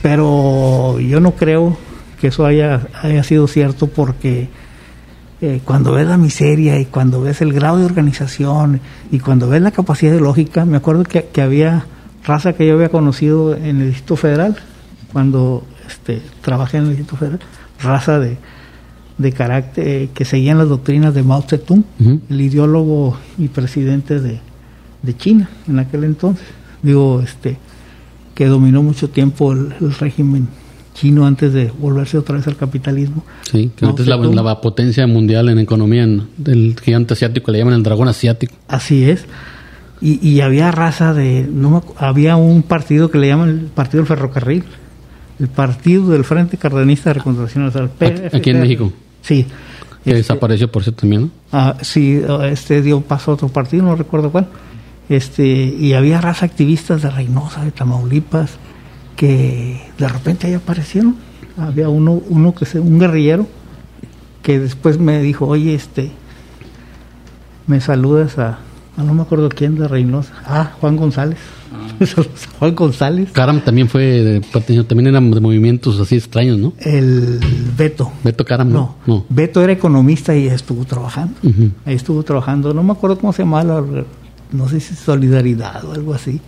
pero 0.00 0.98
yo 1.00 1.20
no 1.20 1.32
creo 1.32 1.76
que 2.18 2.28
eso 2.28 2.46
haya, 2.46 2.88
haya 3.02 3.22
sido 3.24 3.46
cierto 3.46 3.88
porque 3.88 4.48
eh, 5.42 5.60
cuando 5.64 5.90
ves 5.90 6.06
la 6.06 6.16
miseria 6.16 6.78
y 6.78 6.84
cuando 6.84 7.20
ves 7.20 7.40
el 7.40 7.52
grado 7.52 7.78
de 7.78 7.84
organización 7.84 8.80
y 9.10 9.18
cuando 9.18 9.48
ves 9.48 9.60
la 9.60 9.72
capacidad 9.72 10.12
de 10.12 10.20
lógica, 10.20 10.64
me 10.64 10.76
acuerdo 10.76 11.02
que, 11.02 11.42
había 11.42 11.84
raza 12.24 12.52
que 12.52 12.64
yo 12.64 12.74
había 12.74 12.90
conocido 12.90 13.56
en 13.56 13.80
el 13.80 13.88
Distrito 13.88 14.14
Federal, 14.14 14.56
cuando 15.12 15.64
este, 15.88 16.22
trabajé 16.42 16.76
en 16.76 16.84
el 16.84 16.88
Distrito 16.90 17.16
Federal, 17.16 17.40
raza 17.80 18.20
de, 18.20 18.38
de 19.18 19.32
carácter 19.32 19.88
eh, 19.88 20.10
que 20.14 20.24
seguían 20.24 20.58
las 20.58 20.68
doctrinas 20.68 21.12
de 21.12 21.24
Mao 21.24 21.42
Zedong, 21.42 21.84
el 22.30 22.40
ideólogo 22.40 23.18
y 23.36 23.48
presidente 23.48 24.20
de, 24.20 24.38
de, 25.02 25.16
China 25.16 25.50
en 25.66 25.80
aquel 25.80 26.04
entonces. 26.04 26.46
Digo, 26.82 27.20
este 27.20 27.58
que 28.36 28.46
dominó 28.46 28.82
mucho 28.82 29.10
tiempo 29.10 29.52
el, 29.52 29.74
régimen 29.98 30.46
chino 30.94 31.26
antes 31.26 31.52
de 31.52 31.70
volverse 31.78 32.18
otra 32.18 32.36
vez 32.36 32.46
al 32.46 32.56
capitalismo. 32.56 33.24
Sí, 33.50 33.70
que 33.74 33.86
antes 33.86 34.06
la, 34.06 34.60
potencia 34.60 35.06
mundial 35.06 35.48
en 35.48 35.58
economía, 35.58 36.06
del 36.36 36.76
gigante 36.82 37.14
asiático, 37.14 37.50
le 37.50 37.58
llaman 37.58 37.74
el 37.74 37.82
dragón 37.82 38.08
asiático. 38.08 38.54
Así 38.68 39.08
es. 39.08 39.24
Y, 40.00 40.26
y 40.26 40.40
había 40.40 40.70
raza 40.70 41.14
de... 41.14 41.48
No 41.50 41.82
había 41.96 42.36
un 42.36 42.62
partido 42.62 43.10
que 43.10 43.18
le 43.18 43.28
llaman 43.28 43.48
el 43.48 43.60
Partido 43.66 44.02
del 44.02 44.08
Ferrocarril. 44.08 44.64
El 45.38 45.48
Partido 45.48 46.08
del 46.10 46.24
Frente 46.24 46.56
Cardenista 46.56 47.10
de 47.10 47.14
Reconstrucción 47.14 47.64
Nacional. 47.64 47.90
Aquí- 47.98 48.36
aquí 48.36 48.50
en. 48.50 48.60
México. 48.60 48.92
Sí. 49.22 49.44
Que 50.04 50.10
Este, 50.10 50.14
desapareció, 50.14 50.70
por 50.70 50.82
cierto, 50.82 51.02
también, 51.02 51.22
¿no? 51.22 51.30
Ah, 51.52 51.76
sí, 51.80 52.20
este 52.44 52.82
dio 52.82 53.00
paso 53.00 53.30
a 53.30 53.34
otro 53.34 53.48
partido, 53.48 53.84
no 53.84 53.94
recuerdo 53.94 54.30
cuál. 54.32 54.48
Este, 55.08 55.46
y 55.46 55.92
había 55.94 56.20
raza 56.20 56.46
activistas 56.46 57.02
de 57.02 57.10
Reynosa, 57.10 57.64
de 57.64 57.70
Tamaulipas, 57.70 58.52
que 59.22 59.80
de 59.98 60.08
repente 60.08 60.48
ahí 60.48 60.54
aparecieron. 60.54 61.14
Había 61.56 61.88
uno, 61.88 62.20
uno 62.28 62.56
que 62.56 62.64
se, 62.66 62.80
un 62.80 62.98
guerrillero, 62.98 63.46
que 64.42 64.58
después 64.58 64.98
me 64.98 65.22
dijo, 65.22 65.46
oye, 65.46 65.74
este, 65.76 66.10
me 67.68 67.80
saludas 67.80 68.36
a, 68.38 68.58
a 68.96 69.02
no 69.04 69.14
me 69.14 69.22
acuerdo 69.22 69.48
quién 69.48 69.76
de 69.76 69.86
Reynosa. 69.86 70.32
Ah, 70.44 70.72
Juan 70.80 70.96
González. 70.96 71.38
Me 72.00 72.06
saludas 72.06 72.48
a 72.52 72.58
Juan 72.58 72.74
González. 72.74 73.30
Karam 73.32 73.60
también 73.60 73.88
fue, 73.88 74.02
de, 74.02 74.40
también 74.84 75.06
eran 75.06 75.30
de 75.30 75.40
movimientos 75.40 76.00
así 76.00 76.16
extraños, 76.16 76.58
¿no? 76.58 76.72
El 76.80 77.38
Beto. 77.76 78.10
Beto 78.24 78.44
Karam, 78.44 78.72
No, 78.72 78.96
¿no? 79.06 79.24
Beto 79.28 79.62
era 79.62 79.72
economista 79.72 80.34
y 80.34 80.48
estuvo 80.48 80.84
trabajando. 80.84 81.34
Ahí 81.86 81.94
estuvo 81.94 82.24
trabajando, 82.24 82.74
no 82.74 82.82
me 82.82 82.90
acuerdo 82.92 83.18
cómo 83.20 83.32
se 83.32 83.42
llama, 83.44 83.62
la- 83.62 83.84
no 84.50 84.68
sé 84.68 84.80
si 84.80 84.96
Solidaridad 84.96 85.84
o 85.84 85.92
algo 85.92 86.12
así. 86.12 86.40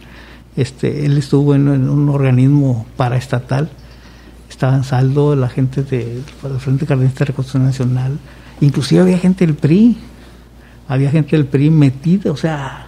Este, 0.56 1.04
él 1.04 1.18
estuvo 1.18 1.54
en, 1.54 1.66
en 1.68 1.88
un 1.88 2.08
organismo 2.08 2.86
paraestatal, 2.96 3.70
estaba 4.48 4.76
en 4.76 4.84
saldo 4.84 5.34
la 5.34 5.48
gente 5.48 5.82
de- 5.82 6.20
del 6.42 6.58
Frente 6.60 6.86
Cardenista 6.86 7.20
de 7.20 7.24
Reconstrucción 7.26 7.64
Nacional, 7.64 8.18
inclusive 8.60 9.00
había 9.02 9.18
gente 9.18 9.44
del 9.46 9.56
PRI, 9.56 9.96
había 10.86 11.10
gente 11.10 11.36
del 11.36 11.46
PRI 11.46 11.70
metida, 11.70 12.30
o 12.30 12.36
sea, 12.36 12.86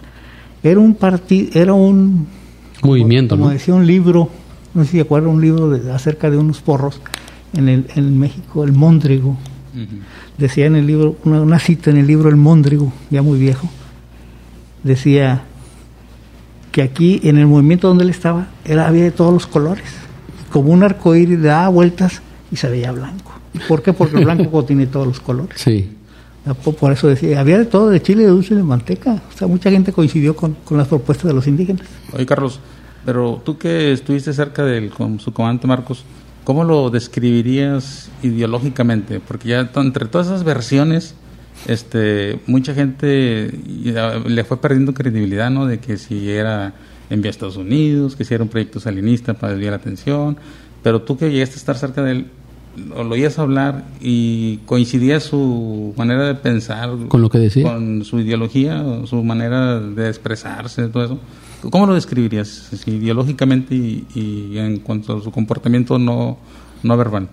era 0.63 0.79
un 0.79 0.95
partido, 0.95 1.49
era 1.59 1.73
un 1.73 2.27
Movimiento, 2.83 3.35
como 3.35 3.47
¿no? 3.47 3.51
decía 3.53 3.73
un 3.73 3.85
libro, 3.85 4.29
no 4.73 4.83
sé 4.85 4.91
si 4.91 4.99
acuerdan 4.99 5.31
un 5.31 5.41
libro 5.41 5.69
de- 5.69 5.91
acerca 5.91 6.29
de 6.29 6.37
unos 6.37 6.61
porros 6.61 7.01
en 7.53 7.67
el 7.69 7.87
en 7.95 8.17
México, 8.17 8.63
el 8.63 8.71
Móndrigo, 8.71 9.35
decía 10.37 10.65
en 10.67 10.75
el 10.75 10.87
libro, 10.87 11.17
una, 11.25 11.41
una 11.41 11.59
cita 11.59 11.89
en 11.91 11.97
el 11.97 12.07
libro 12.07 12.29
El 12.29 12.35
Móndrigo, 12.37 12.93
ya 13.09 13.21
muy 13.21 13.37
viejo, 13.39 13.69
decía 14.83 15.43
que 16.71 16.81
aquí 16.81 17.19
en 17.23 17.37
el 17.37 17.47
movimiento 17.47 17.87
donde 17.87 18.03
él 18.03 18.09
estaba 18.09 18.47
era, 18.65 18.87
había 18.87 19.03
de 19.03 19.11
todos 19.11 19.33
los 19.33 19.47
colores, 19.47 19.83
como 20.51 20.71
un 20.71 20.83
arcoíris 20.83 21.41
daba 21.41 21.67
vueltas 21.69 22.21
y 22.51 22.55
se 22.55 22.69
veía 22.69 22.91
blanco. 22.91 23.33
¿Por 23.67 23.81
qué? 23.81 23.93
Porque 23.93 24.17
el 24.17 24.25
blanco 24.25 24.49
contiene 24.51 24.87
todos 24.87 25.07
los 25.07 25.19
colores. 25.19 25.59
Sí. 25.59 25.91
Po- 26.63 26.73
Por 26.73 26.91
eso 26.93 27.07
decía, 27.07 27.39
había 27.41 27.57
de 27.57 27.65
todo, 27.65 27.89
de 27.89 28.01
chile, 28.01 28.23
de 28.23 28.29
dulce, 28.29 28.55
de 28.55 28.63
manteca. 28.63 29.21
O 29.33 29.37
sea, 29.37 29.47
mucha 29.47 29.69
gente 29.69 29.91
coincidió 29.91 30.35
con, 30.35 30.53
con 30.63 30.77
las 30.77 30.87
propuestas 30.87 31.27
de 31.27 31.33
los 31.33 31.45
indígenas. 31.47 31.85
Oye, 32.13 32.25
Carlos, 32.25 32.59
pero 33.05 33.41
tú 33.43 33.57
que 33.57 33.91
estuviste 33.91 34.31
cerca 34.33 34.63
del 34.63 34.89
con 34.89 35.19
su 35.19 35.33
comandante 35.33 35.67
Marcos, 35.67 36.03
¿cómo 36.45 36.63
lo 36.63 36.89
describirías 36.89 38.09
ideológicamente? 38.23 39.19
Porque 39.19 39.49
ya 39.49 39.69
entre 39.75 40.05
todas 40.05 40.27
esas 40.27 40.43
versiones, 40.45 41.15
este, 41.65 42.39
mucha 42.45 42.73
gente 42.73 43.51
ya 43.83 44.19
le 44.19 44.43
fue 44.43 44.61
perdiendo 44.61 44.93
credibilidad, 44.93 45.49
¿no? 45.49 45.65
De 45.65 45.79
que 45.79 45.97
si 45.97 46.29
era 46.29 46.73
enviado 47.09 47.29
a 47.29 47.31
Estados 47.31 47.57
Unidos, 47.57 48.15
que 48.15 48.25
si 48.25 48.33
era 48.33 48.43
un 48.43 48.49
proyecto 48.49 48.79
salinista 48.79 49.33
para 49.33 49.53
desviar 49.53 49.71
la 49.71 49.77
atención, 49.77 50.37
pero 50.83 51.01
tú 51.01 51.17
que 51.17 51.31
llegaste 51.31 51.55
a 51.55 51.57
estar 51.57 51.77
cerca 51.77 52.03
de 52.03 52.11
él, 52.11 52.25
lo, 52.89 53.09
oías 53.09 53.39
hablar 53.39 53.85
y 53.99 54.57
coincidía 54.65 55.19
su 55.19 55.93
manera 55.97 56.27
de 56.27 56.35
pensar 56.35 56.91
Con 57.07 57.21
lo 57.21 57.29
que 57.29 57.39
decía. 57.39 57.63
con 57.63 58.03
su 58.05 58.19
ideología, 58.19 58.83
su 59.05 59.23
manera 59.23 59.79
de 59.79 60.07
expresarse, 60.07 60.87
todo 60.89 61.05
eso. 61.05 61.19
¿Cómo 61.71 61.87
lo 61.87 61.95
describirías 61.95 62.47
si 62.47 62.91
ideológicamente 62.91 63.73
y, 63.73 64.05
y 64.13 64.57
en 64.59 64.79
cuanto 64.79 65.17
a 65.17 65.23
su 65.23 65.31
comportamiento 65.31 65.97
no, 65.97 66.37
no 66.83 66.97
verbal? 66.97 67.29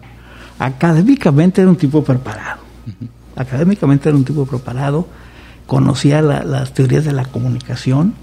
Académicamente 0.58 1.60
era 1.60 1.68
un 1.68 1.76
tipo 1.76 2.02
preparado. 2.02 2.62
Académicamente 3.36 4.08
era 4.08 4.16
un 4.16 4.24
tipo 4.24 4.46
preparado, 4.46 5.06
conocía 5.66 6.20
la- 6.22 6.44
las 6.44 6.72
teorías 6.74 7.04
de 7.04 7.12
la 7.12 7.24
comunicación, 7.24 8.14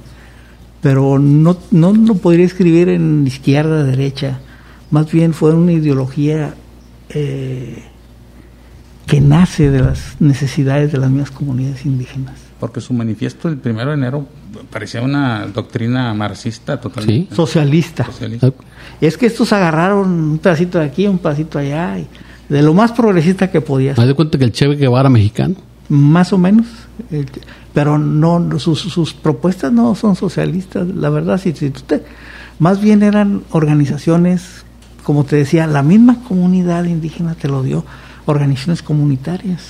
pero 0.81 1.19
no, 1.19 1.57
no 1.71 1.93
lo 1.93 2.15
podría 2.15 2.45
escribir 2.45 2.89
en 2.89 3.25
izquierda, 3.27 3.83
derecha. 3.83 4.39
Más 4.89 5.11
bien 5.11 5.33
fue 5.33 5.53
una 5.53 5.71
ideología 5.73 6.55
eh, 7.09 7.83
que 9.05 9.19
nace 9.21 9.69
de 9.69 9.81
las 9.81 10.15
necesidades 10.19 10.91
de 10.91 10.97
las 10.97 11.09
mismas 11.09 11.31
comunidades 11.31 11.85
indígenas. 11.85 12.35
Porque 12.59 12.79
su 12.79 12.93
manifiesto 12.93 13.47
del 13.49 13.57
primero 13.57 13.89
de 13.89 13.95
enero 13.97 14.27
parecía 14.69 15.01
una 15.01 15.47
doctrina 15.47 16.13
marxista 16.13 16.79
totalmente. 16.79 17.35
Socialista. 17.35 18.05
Socialista. 18.05 18.51
Es 19.01 19.17
que 19.17 19.25
estos 19.25 19.51
agarraron 19.51 20.09
un 20.09 20.37
pedacito 20.37 20.77
de 20.79 20.85
aquí, 20.85 21.07
un 21.07 21.17
pedacito 21.17 21.57
allá, 21.57 21.97
y 21.97 22.07
de 22.51 22.61
lo 22.61 22.73
más 22.73 22.91
progresista 22.91 23.49
que 23.49 23.61
podía 23.61 23.93
Haz 23.93 24.05
de 24.07 24.13
cuenta 24.13 24.37
que 24.37 24.43
el 24.45 24.51
Che 24.51 24.67
Guevara 24.75 25.09
mexicano. 25.09 25.55
más 25.89 26.31
o 26.33 26.37
menos, 26.37 26.67
eh, 27.11 27.25
pero 27.73 27.97
no, 27.97 28.39
no, 28.39 28.59
sus, 28.59 28.79
sus 28.79 29.13
propuestas 29.13 29.71
no 29.71 29.95
son 29.95 30.15
socialistas, 30.15 30.87
la 30.87 31.09
verdad, 31.09 31.39
si, 31.39 31.53
si 31.53 31.69
te- 31.71 32.03
más 32.59 32.81
bien 32.81 33.03
eran 33.03 33.43
organizaciones, 33.51 34.63
como 35.03 35.23
te 35.23 35.35
decía, 35.37 35.65
la 35.67 35.81
misma 35.83 36.17
comunidad 36.27 36.83
indígena 36.85 37.33
te 37.35 37.47
lo 37.47 37.63
dio, 37.63 37.83
organizaciones 38.25 38.83
comunitarias, 38.83 39.63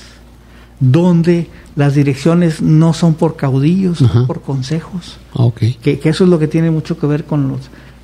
donde 0.80 1.48
las 1.76 1.94
direcciones 1.96 2.62
no 2.62 2.94
son 2.94 3.14
por 3.14 3.36
caudillos, 3.36 4.00
son 4.00 4.28
por 4.28 4.42
consejos, 4.42 5.18
Ah, 5.36 5.48
que 5.56 6.00
eso 6.04 6.24
es 6.24 6.30
lo 6.30 6.38
que 6.40 6.48
tiene 6.48 6.72
mucho 6.72 6.98
que 6.98 7.08
ver 7.08 7.24
con 7.26 7.48
los 7.48 7.60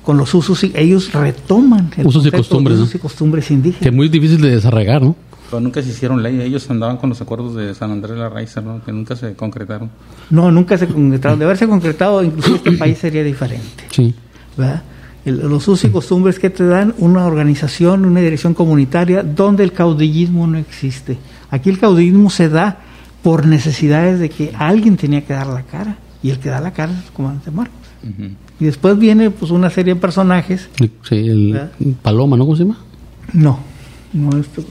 con 0.08 0.16
los 0.16 0.32
usos, 0.32 0.64
y 0.64 0.72
ellos 0.74 1.12
retoman 1.12 1.90
el 1.98 2.06
Usos 2.06 2.24
y 2.24 2.30
costumbres, 2.30 2.78
usos 2.78 2.94
¿no? 2.94 2.96
y 2.96 2.98
costumbres 2.98 3.50
indígenas. 3.50 3.82
Que 3.82 3.90
es 3.90 3.94
muy 3.94 4.08
difícil 4.08 4.40
de 4.40 4.52
desarraigar, 4.54 5.02
¿no? 5.02 5.14
Pero 5.50 5.60
nunca 5.60 5.82
se 5.82 5.90
hicieron 5.90 6.22
ley. 6.22 6.40
Ellos 6.40 6.70
andaban 6.70 6.96
con 6.96 7.10
los 7.10 7.20
acuerdos 7.20 7.54
de 7.54 7.74
San 7.74 7.90
Andrés 7.90 8.12
de 8.14 8.20
la 8.22 8.30
Raiza, 8.30 8.62
¿no? 8.62 8.82
que 8.82 8.90
nunca 8.90 9.14
se 9.16 9.34
concretaron. 9.34 9.90
No, 10.30 10.50
nunca 10.50 10.78
se 10.78 10.86
concretaron. 10.86 11.38
De 11.38 11.44
haberse 11.44 11.68
concretado, 11.68 12.22
inclusive 12.24 12.56
este 12.56 12.72
país 12.78 12.96
sería 12.96 13.22
diferente. 13.22 13.84
Sí. 13.90 14.14
¿verdad? 14.56 14.82
El- 15.26 15.40
los 15.40 15.68
usos 15.68 15.84
y 15.84 15.90
costumbres 15.90 16.38
que 16.38 16.48
te 16.48 16.64
dan 16.66 16.94
una 16.96 17.26
organización, 17.26 18.06
una 18.06 18.20
dirección 18.20 18.54
comunitaria, 18.54 19.22
donde 19.22 19.62
el 19.62 19.72
caudillismo 19.72 20.46
no 20.46 20.56
existe. 20.56 21.18
Aquí 21.50 21.68
el 21.68 21.78
caudillismo 21.78 22.30
se 22.30 22.48
da 22.48 22.78
por 23.22 23.44
necesidades 23.46 24.20
de 24.20 24.30
que 24.30 24.54
alguien 24.58 24.96
tenía 24.96 25.20
que 25.26 25.34
dar 25.34 25.48
la 25.48 25.64
cara, 25.64 25.98
y 26.22 26.30
el 26.30 26.38
que 26.38 26.48
da 26.48 26.62
la 26.62 26.72
cara 26.72 26.92
es 26.92 27.04
el 27.08 27.12
comandante 27.12 27.50
Y 28.60 28.64
después 28.64 28.98
viene 28.98 29.30
pues 29.30 29.50
una 29.50 29.70
serie 29.70 29.94
de 29.94 30.00
personajes. 30.00 30.68
Sí, 31.02 31.28
el 31.28 31.52
¿Verdad? 31.52 31.70
Paloma, 32.02 32.36
¿no? 32.36 32.44
¿Cómo 32.44 32.56
se 32.56 32.64
llama? 32.64 32.78
No, 33.32 33.58
no 34.12 34.38
esto, 34.38 34.62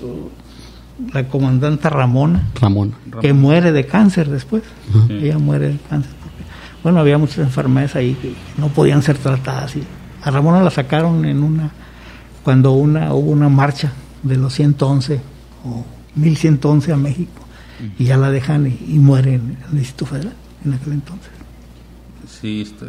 la 1.13 1.27
comandante 1.27 1.89
Ramona, 1.89 2.47
Ramón. 2.59 2.93
que 3.21 3.33
muere 3.33 3.71
de 3.71 3.85
cáncer 3.85 4.29
después. 4.29 4.63
Ella 5.09 5.37
muere 5.37 5.69
de 5.69 5.77
cáncer. 5.89 6.11
porque, 6.21 6.43
Bueno, 6.83 6.99
había 6.99 7.17
muchas 7.17 7.39
enfermedades 7.39 7.95
ahí 7.95 8.13
que 8.21 8.33
no 8.59 8.69
podían 8.69 9.03
ser 9.03 9.17
tratadas. 9.17 9.75
Y 9.75 9.83
a 10.23 10.31
Ramona 10.31 10.61
la 10.63 10.71
sacaron 10.71 11.25
en 11.25 11.43
una, 11.43 11.71
cuando 12.43 12.71
una, 12.71 13.13
hubo 13.13 13.31
una 13.31 13.49
marcha 13.49 13.91
de 14.23 14.37
los 14.37 14.53
111 14.53 15.19
o 15.65 15.85
1111 16.15 16.91
a 16.93 16.97
México. 16.97 17.43
Y 17.99 18.05
ya 18.05 18.17
la 18.17 18.31
dejan 18.31 18.65
y, 18.65 18.95
y 18.95 18.97
muere 18.97 19.35
en 19.35 19.55
el 19.71 19.77
Distrito 19.77 20.07
Federal 20.07 20.33
en 20.65 20.73
aquel 20.73 20.93
entonces. 20.93 21.29
Sí, 22.27 22.61
este, 22.61 22.85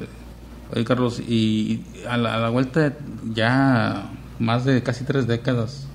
oye 0.74 0.85
Carlos, 0.85 1.20
y 1.20 1.81
a 2.09 2.16
la, 2.16 2.35
a 2.35 2.38
la 2.38 2.48
vuelta 2.50 2.94
ya 3.35 4.11
más 4.38 4.64
de 4.64 4.83
casi 4.83 5.04
tres 5.04 5.26
décadas, 5.26 5.87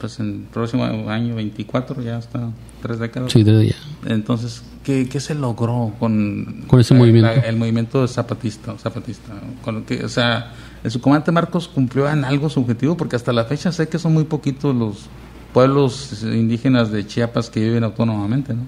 pues 0.00 0.18
en 0.20 0.26
el 0.28 0.40
próximo 0.52 0.84
año 0.84 1.34
24 1.34 2.02
ya 2.02 2.18
está 2.18 2.50
tres 2.82 2.98
décadas. 2.98 3.32
Sí, 3.32 3.42
desde 3.42 3.68
ya. 3.68 3.74
Entonces, 4.06 4.62
¿qué, 4.84 5.08
qué 5.08 5.20
se 5.20 5.34
logró 5.34 5.92
con, 5.98 6.64
Con 6.66 6.80
ese 6.80 6.94
la- 6.94 7.00
movimiento? 7.00 7.28
la- 7.34 7.40
el 7.42 7.56
movimiento 7.56 8.06
zapatista? 8.08 8.72
o 8.72 8.78
zapatista 8.78 9.32
con 9.62 9.74
lo 9.76 9.86
que, 9.86 10.04
o 10.04 10.08
sea, 10.08 10.52
el 10.84 10.90
subcomandante 10.90 11.32
Marcos 11.32 11.68
cumplió 11.68 12.08
en 12.10 12.24
algo 12.24 12.48
su 12.48 12.60
objetivo, 12.60 12.96
porque 12.96 13.16
hasta 13.16 13.32
la 13.32 13.44
fecha 13.44 13.72
sé 13.72 13.88
que 13.88 13.98
son 13.98 14.14
muy 14.14 14.24
poquitos 14.24 14.74
los 14.74 15.06
pueblos 15.52 16.22
indígenas 16.22 16.90
de 16.90 17.06
Chiapas 17.06 17.48
que 17.50 17.60
viven 17.60 17.82
autónomamente, 17.84 18.54
¿no? 18.54 18.62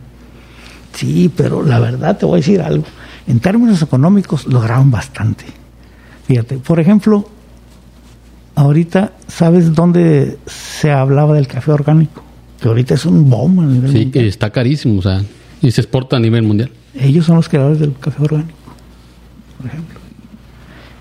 Sí, 0.95 1.31
pero 1.37 1.63
la 1.63 1.79
verdad 1.79 2.17
te 2.19 2.27
voy 2.27 2.35
a 2.35 2.37
decir 2.39 2.61
algo. 2.61 2.85
En 3.29 3.41
términos 3.41 3.83
económicos 3.83 4.47
lograron 4.47 4.91
bastante. 4.91 5.45
Fíjate, 6.27 6.57
por 6.57 6.81
ejemplo, 6.81 7.29
ahorita, 8.55 9.13
¿sabes 9.29 9.75
dónde 9.75 10.39
se 10.47 10.91
hablaba 10.91 11.35
del 11.35 11.47
café 11.47 11.73
orgánico? 11.73 12.23
Que 12.61 12.69
ahorita 12.69 12.95
es 12.95 13.07
un 13.07 13.29
bombo 13.29 13.63
a 13.63 13.67
nivel 13.67 13.93
Sí, 13.93 14.07
que 14.07 14.27
está 14.27 14.51
carísimo, 14.51 14.99
o 14.99 15.03
sea, 15.03 15.23
y 15.61 15.71
se 15.71 15.83
exporta 15.83 16.17
a 16.17 16.21
nivel 16.21 16.43
mundial. 16.43 16.71
Ellos 16.95 17.27
son 17.27 17.37
los 17.37 17.49
creadores 17.49 17.79
del 17.79 17.95
café 18.01 18.23
orgánico, 18.25 18.59
por 19.59 19.67
ejemplo. 19.67 20.01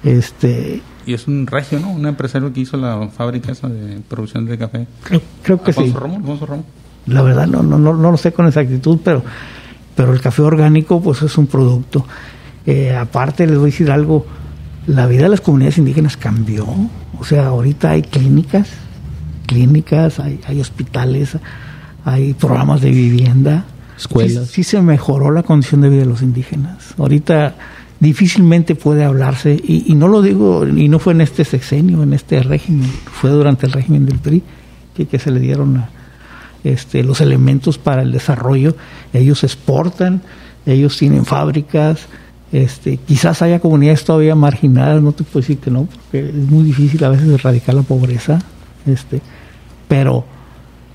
Este, 0.04 0.82
y 1.06 1.14
es 1.14 1.28
un 1.28 1.48
regio, 1.48 1.80
¿no? 1.80 1.92
Un 1.92 2.06
empresario 2.06 2.52
que 2.52 2.60
hizo 2.60 2.76
la 2.76 3.08
fábrica 3.08 3.54
esa 3.54 3.70
de 3.70 4.02
producción 4.02 4.46
de 4.46 4.58
café. 4.58 4.86
Creo, 5.04 5.22
creo 5.42 5.64
que 5.64 5.72
sí. 5.72 5.80
Alfonso 5.80 6.00
Romo, 6.00 6.18
Alfonso 6.18 6.46
Romo. 6.46 6.66
La 7.06 7.22
verdad 7.22 7.48
no, 7.48 7.64
no, 7.64 7.80
no, 7.80 7.94
no 7.94 8.12
lo 8.12 8.18
sé 8.18 8.34
con 8.34 8.46
exactitud, 8.46 9.00
pero, 9.02 9.24
pero 9.98 10.14
el 10.14 10.22
café 10.22 10.44
orgánico 10.44 11.02
pues 11.02 11.24
es 11.24 11.38
un 11.40 11.48
producto. 11.48 12.06
Eh, 12.68 12.96
aparte 12.96 13.48
les 13.48 13.58
voy 13.58 13.70
a 13.70 13.72
decir 13.72 13.90
algo, 13.90 14.28
la 14.86 15.08
vida 15.08 15.24
de 15.24 15.30
las 15.30 15.42
comunidades 15.42 15.80
indígenas 15.80 16.16
cambió. 16.16 16.68
O 17.20 17.26
sea, 17.26 17.48
ahorita 17.48 17.90
hay 17.90 18.04
clínicas, 18.04 18.70
clínicas, 19.48 20.20
hay, 20.20 20.40
hay 20.46 20.62
hospitales, 20.62 21.38
hay 22.06 22.36
programas 22.36 22.82
de 22.82 22.92
vivienda. 22.92 23.66
Escuelas. 23.98 24.50
Sí, 24.50 24.64
sí 24.64 24.64
se 24.66 24.82
mejoró 24.84 25.32
la 25.32 25.42
condición 25.42 25.82
de 25.82 25.90
vida 25.90 26.02
de 26.02 26.06
los 26.06 26.22
indígenas. 26.22 26.94
Ahorita 27.00 27.56
difícilmente 28.00 28.76
puede 28.76 29.04
hablarse, 29.04 29.54
y, 29.56 29.92
y 29.92 29.96
no 29.96 30.08
lo 30.08 30.22
digo, 30.22 30.68
y 30.68 30.90
no 30.90 31.00
fue 31.00 31.14
en 31.14 31.22
este 31.22 31.44
sexenio, 31.44 32.04
en 32.04 32.14
este 32.14 32.44
régimen, 32.44 32.88
fue 33.12 33.32
durante 33.32 33.66
el 33.66 33.72
régimen 33.72 34.06
del 34.06 34.20
PRI 34.20 34.44
que, 34.96 35.08
que 35.08 35.18
se 35.18 35.32
le 35.32 35.40
dieron 35.40 35.78
a, 35.78 35.90
este, 36.74 37.04
los 37.04 37.22
elementos 37.22 37.78
para 37.78 38.02
el 38.02 38.12
desarrollo. 38.12 38.76
Ellos 39.14 39.44
exportan, 39.44 40.22
ellos 40.66 40.98
tienen 40.98 41.26
fábricas, 41.26 42.08
este, 42.52 42.98
quizás 42.98 43.42
haya 43.42 43.60
comunidades 43.60 44.06
todavía 44.06 44.36
marginadas, 44.36 45.02
no 45.02 45.12
te 45.12 45.24
puedo 45.24 45.42
decir 45.42 45.58
que 45.58 45.70
no, 45.70 45.86
porque 45.86 46.30
es 46.30 46.50
muy 46.50 46.64
difícil 46.64 47.04
a 47.04 47.10
veces 47.10 47.28
erradicar 47.28 47.76
la 47.76 47.82
pobreza, 47.82 48.40
este, 48.86 49.22
pero 49.88 50.26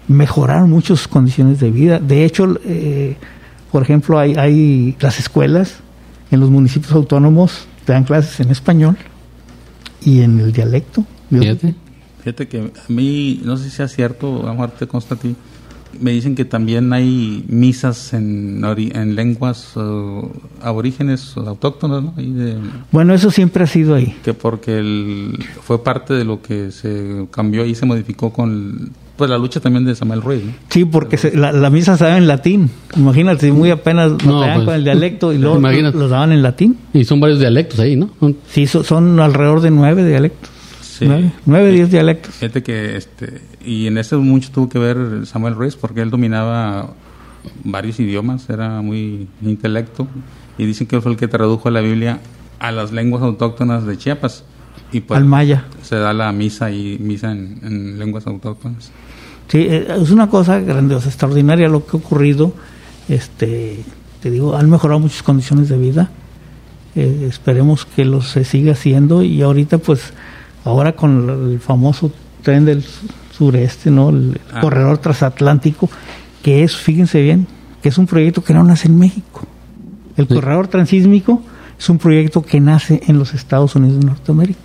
mejoraron 0.09 0.71
mucho 0.71 0.97
sus 0.97 1.09
condiciones 1.09 1.61
de 1.61 1.71
vida. 1.71 1.99
De 1.99 2.25
hecho, 2.25 2.59
eh, 2.65 3.17
por 3.71 3.83
ejemplo, 3.83 4.19
hay, 4.19 4.35
hay 4.35 4.97
las 5.01 5.19
escuelas 5.19 5.77
en 6.31 6.41
los 6.41 6.51
municipios 6.51 6.93
autónomos, 6.93 7.67
te 7.85 7.93
dan 7.93 8.05
clases 8.05 8.41
en 8.41 8.51
español 8.51 8.97
y 10.03 10.23
en 10.23 10.41
el 10.41 10.53
dialecto. 10.53 11.05
Fíjate. 11.31 11.75
Fíjate 12.19 12.47
que 12.47 12.61
a 12.61 12.93
mí, 12.93 13.41
no 13.45 13.57
sé 13.57 13.65
si 13.65 13.71
sea 13.71 13.89
cierto, 13.89 14.49
a 14.49 14.53
mejor 14.53 14.71
me 16.01 16.11
dicen 16.13 16.35
que 16.35 16.45
también 16.45 16.93
hay 16.93 17.45
misas 17.49 18.13
en, 18.15 18.63
en 18.65 19.15
lenguas 19.15 19.73
eh, 19.77 20.23
aborígenes 20.63 21.37
o 21.37 21.49
autóctonas, 21.49 22.03
¿no? 22.03 22.15
Ahí 22.17 22.31
de- 22.33 22.57
Bueno, 22.91 23.15
eso 23.15 23.31
siempre 23.31 23.65
ha 23.65 23.67
sido 23.67 23.95
ahí. 23.95 24.17
que 24.25 24.35
porque 24.35 24.79
el, 24.79 25.39
fue 25.63 25.83
parte 25.83 26.15
de 26.15 26.25
lo 26.25 26.41
que 26.43 26.71
se 26.71 27.27
cambió 27.31 27.65
y 27.65 27.75
se 27.75 27.87
modificó 27.87 28.33
con 28.33 28.91
pues 29.17 29.29
la 29.31 29.37
lucha 29.39 29.61
también 29.61 29.85
de 29.85 29.95
Samuel 29.95 30.23
Ruiz. 30.23 30.43
¿no? 30.45 30.53
Sí, 30.71 30.85
porque 30.85 31.17
se- 31.19 31.37
la, 31.37 31.53
la 31.53 31.71
misa 31.71 31.97
se 31.97 32.05
daba 32.05 32.17
en 32.17 32.27
latín. 32.27 32.71
Imagínate, 32.97 33.53
muy 33.53 33.71
apenas 33.71 34.11
nos 34.13 34.25
No, 34.25 34.41
pues, 34.55 34.65
con 34.65 34.75
el 34.75 34.85
dialecto 34.85 35.33
y 35.33 35.39
luego 35.39 35.61
los 35.61 36.11
daban 36.11 36.33
en 36.33 36.43
latín. 36.43 36.77
Y 36.95 37.05
son 37.05 37.21
varios 37.21 37.39
dialectos 37.39 37.79
ahí, 37.79 37.95
¿no? 37.95 38.11
Sí, 38.49 38.67
so- 38.67 38.83
son 38.83 39.21
alrededor 39.21 39.61
de 39.61 39.71
nueve 39.71 40.05
dialectos. 40.07 40.51
Sí. 41.03 41.09
Nueve, 41.09 41.33
nueve, 41.47 41.71
diez 41.73 41.91
dialectos. 41.91 42.35
Fíjate 42.35 42.63
que 42.63 42.97
este 42.97 43.41
y 43.65 43.87
en 43.87 43.99
eso 43.99 44.21
mucho 44.21 44.51
tuvo 44.51 44.69
que 44.69 44.79
ver 44.79 45.27
Samuel 45.27 45.55
Ruiz 45.55 45.77
porque 45.77 46.01
él 46.03 46.11
dominaba 46.11 46.95
varios 47.65 47.99
idiomas, 48.01 48.49
era 48.51 48.83
muy 48.83 49.29
intelecto 49.43 50.07
y 50.59 50.67
dicen 50.67 50.87
que 50.87 50.97
él 50.97 51.03
fue 51.03 51.13
el 51.13 51.19
que 51.19 51.29
tradujo 51.29 51.71
la 51.71 51.81
Biblia 51.81 52.21
a 52.59 52.71
las 52.73 52.93
lenguas 52.93 53.23
autóctonas 53.23 53.85
de 53.87 53.97
Chiapas 53.99 54.45
y 54.93 55.01
pues 55.01 55.19
Al 55.19 55.25
maya. 55.25 55.65
se 55.83 55.97
da 55.97 56.13
la 56.13 56.31
misa 56.33 56.71
y 56.71 56.99
misa 57.01 57.33
en, 57.33 57.59
en 57.63 57.99
lenguas 57.99 58.27
autóctonas. 58.27 58.91
Sí, 59.49 59.59
eh, 59.59 59.87
es 60.01 60.11
una 60.11 60.29
cosa 60.29 60.61
grandiosa, 60.61 61.09
extraordinaria 61.09 61.69
lo 61.69 61.85
que 61.85 61.97
ha 61.97 62.01
ocurrido. 62.01 62.53
Este, 63.09 63.83
te 64.21 64.31
digo, 64.31 64.57
han 64.57 64.71
mejorado 64.71 65.01
muchas 65.01 65.23
condiciones 65.23 65.69
de 65.69 65.79
vida. 65.79 66.11
Eh, 66.95 67.27
esperemos 67.29 67.85
que 67.87 68.05
lo 68.05 68.21
se 68.23 68.45
siga 68.45 68.73
haciendo 68.73 69.23
y 69.23 69.41
ahorita 69.43 69.79
pues 69.79 70.13
ahora 70.65 70.93
con 70.93 71.51
el 71.53 71.61
famoso 71.61 72.11
tren 72.43 72.65
del 72.65 72.83
su- 72.83 73.07
sureste, 73.37 73.91
¿no? 73.91 74.11
El 74.11 74.41
Ah. 74.53 74.61
corredor 74.61 74.99
transatlántico, 74.99 75.89
que 76.43 76.63
es, 76.63 76.77
fíjense 76.77 77.21
bien, 77.23 77.47
que 77.83 77.89
es 77.89 77.99
un 77.99 78.07
proyecto 78.07 78.43
que 78.45 78.53
no 78.55 78.63
nace 78.63 78.89
en 78.89 78.99
México. 78.99 79.43
El 80.17 80.29
Sí. 80.29 80.35
corredor 80.35 80.69
transísmico 80.69 81.43
es 81.79 81.89
un 81.89 81.99
proyecto 81.99 82.43
que 82.43 82.61
nace 82.61 83.01
en 83.07 83.19
los 83.19 83.35
Estados 83.35 83.75
Unidos 83.75 84.01
de 84.01 84.07
Norteamérica. 84.07 84.61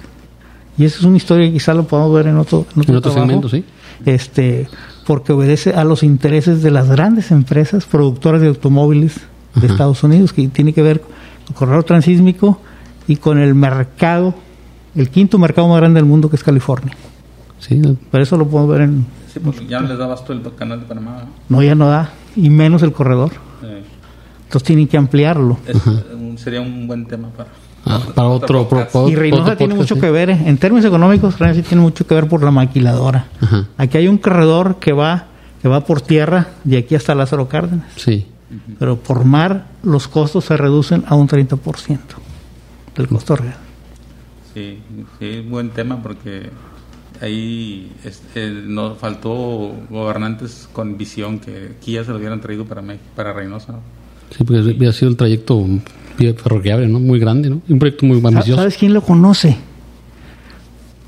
Y 0.77 0.85
esa 0.85 0.99
es 0.99 1.03
una 1.05 1.17
historia 1.17 1.47
que 1.47 1.53
quizá 1.53 1.73
lo 1.73 1.87
podamos 1.87 2.13
ver 2.13 2.27
en 2.27 2.37
otro, 2.37 2.65
en 2.75 2.81
otro, 2.81 2.91
En 2.93 2.97
otro 2.97 3.11
trabajo 3.11 3.25
segmento, 3.27 3.49
sí. 3.49 3.63
este 4.05 4.67
porque 5.05 5.31
obedece 5.31 5.71
a 5.73 5.85
los 5.85 6.03
intereses 6.03 6.61
de 6.61 6.69
las 6.69 6.89
grandes 6.89 7.31
empresas 7.31 7.85
productoras 7.85 8.41
de 8.41 8.47
automóviles 8.49 9.15
de 9.55 9.65
Ajá. 9.65 9.73
Estados 9.73 10.03
Unidos, 10.03 10.33
que 10.33 10.47
tiene 10.49 10.73
que 10.73 10.81
ver 10.81 10.99
con 10.99 11.11
el 11.47 11.53
corredor 11.55 11.83
transísmico 11.85 12.59
y 13.07 13.15
con 13.15 13.39
el 13.39 13.55
mercado, 13.55 14.35
el 14.97 15.09
quinto 15.09 15.37
mercado 15.39 15.67
más 15.67 15.77
grande 15.77 15.99
del 15.99 16.09
mundo 16.09 16.29
que 16.29 16.35
es 16.35 16.43
California. 16.43 16.93
Sí, 17.59 17.81
Por 18.11 18.21
eso 18.21 18.37
lo 18.37 18.47
podemos 18.47 18.71
ver 18.71 18.81
en... 18.81 19.05
Sí, 19.33 19.39
porque 19.39 19.65
ya 19.65 19.79
no 19.79 19.87
les 19.87 19.97
dabas 19.97 20.23
tú 20.25 20.33
el 20.33 20.41
canal 20.55 20.79
de 20.79 20.85
Panamá. 20.85 21.23
¿no? 21.49 21.63
Ya 21.63 21.75
no 21.75 21.87
da, 21.87 22.11
y 22.35 22.49
menos 22.49 22.81
el 22.83 22.91
corredor. 22.91 23.31
Entonces 23.61 24.63
tienen 24.65 24.87
que 24.87 24.97
ampliarlo. 24.97 25.57
es 25.67 26.41
sería 26.41 26.61
un 26.61 26.87
buen 26.87 27.05
tema 27.05 27.29
para 27.29 27.49
Ah, 27.89 28.01
para 28.13 28.27
otro, 28.27 28.67
podcast. 28.67 28.91
pro- 28.91 29.07
Y 29.07 29.11
otro 29.13 29.21
Reynosa 29.21 29.55
tiene 29.55 29.73
podcast, 29.75 29.91
mucho 29.91 29.95
sí. 29.95 30.01
que 30.01 30.11
ver, 30.11 30.29
eh. 30.29 30.39
en 30.45 30.57
términos 30.57 30.85
económicos, 30.85 31.39
Reynosa 31.39 31.61
tiene 31.67 31.81
mucho 31.81 32.05
que 32.05 32.15
ver 32.15 32.27
por 32.27 32.43
la 32.43 32.51
maquiladora. 32.51 33.27
Ajá. 33.39 33.65
Aquí 33.77 33.97
hay 33.97 34.07
un 34.09 34.17
corredor 34.17 34.75
que 34.79 34.91
va, 34.93 35.27
que 35.61 35.67
va 35.69 35.81
por 35.85 36.01
tierra 36.01 36.47
de 36.65 36.77
aquí 36.79 36.95
hasta 36.95 37.15
Lázaro 37.15 37.47
Cárdenas. 37.47 37.87
Sí. 37.95 38.25
pero 38.79 38.97
por 38.97 39.23
mar 39.25 39.67
los 39.83 40.07
costos 40.07 40.45
se 40.45 40.55
reducen 40.57 41.03
a 41.07 41.15
un 41.15 41.27
30% 41.27 41.97
del 42.95 43.07
costo 43.07 43.35
real. 43.35 43.55
Sí, 44.57 44.79
sí, 45.19 45.45
buen 45.47 45.69
tema 45.69 46.01
porque 46.01 46.49
ahí 47.21 47.91
este, 48.03 48.49
nos 48.49 48.97
faltó 48.97 49.71
gobernantes 49.87 50.67
con 50.73 50.97
visión 50.97 51.37
que 51.37 51.73
aquí 51.77 51.91
ya 51.91 52.03
se 52.03 52.09
lo 52.09 52.17
hubieran 52.17 52.41
traído 52.41 52.65
para 52.65 52.81
México, 52.81 53.05
para 53.15 53.33
Reynosa. 53.33 53.73
¿no? 53.73 53.79
Sí, 54.35 54.43
porque 54.43 54.61
había 54.61 54.91
sido 54.93 55.11
el 55.11 55.15
trayecto 55.15 55.63
ferroviario, 56.17 56.87
¿no? 56.87 56.99
Muy 56.99 57.19
grande, 57.19 57.51
¿no? 57.51 57.61
Un 57.69 57.77
proyecto 57.77 58.07
muy 58.07 58.17
ambicioso. 58.17 58.55
¿Sabes 58.55 58.77
quién 58.77 58.95
lo 58.95 59.03
conoce? 59.03 59.55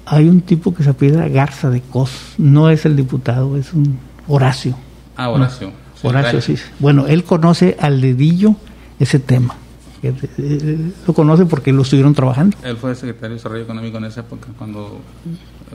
Hay 0.05 0.29
un 0.29 0.41
tipo 0.41 0.71
que 0.75 0.83
se 0.83 0.91
apellida 0.91 1.27
Garza 1.27 1.71
de 1.71 1.81
Cos, 1.81 2.35
no 2.37 2.69
es 2.69 2.85
el 2.85 2.95
diputado, 2.95 3.57
es 3.57 3.73
un 3.73 3.97
Horacio. 4.27 4.75
Ah, 5.17 5.29
Horacio. 5.29 5.71
Sí, 5.99 6.05
Horacio, 6.05 6.39
sí. 6.41 6.55
Bueno, 6.77 7.07
él 7.07 7.23
conoce 7.23 7.75
al 7.79 7.99
dedillo 7.99 8.55
ese 8.99 9.17
tema. 9.17 9.55
Eh, 10.01 10.91
Lo 11.07 11.13
conoce 11.13 11.45
porque 11.45 11.71
lo 11.73 11.81
estuvieron 11.81 12.13
trabajando. 12.13 12.55
Él 12.63 12.77
fue 12.77 12.95
secretario 12.95 13.29
de 13.29 13.35
Desarrollo 13.35 13.63
Económico 13.63 13.97
en 13.97 14.05
esa 14.05 14.21
época, 14.21 14.47
cuando 14.57 14.99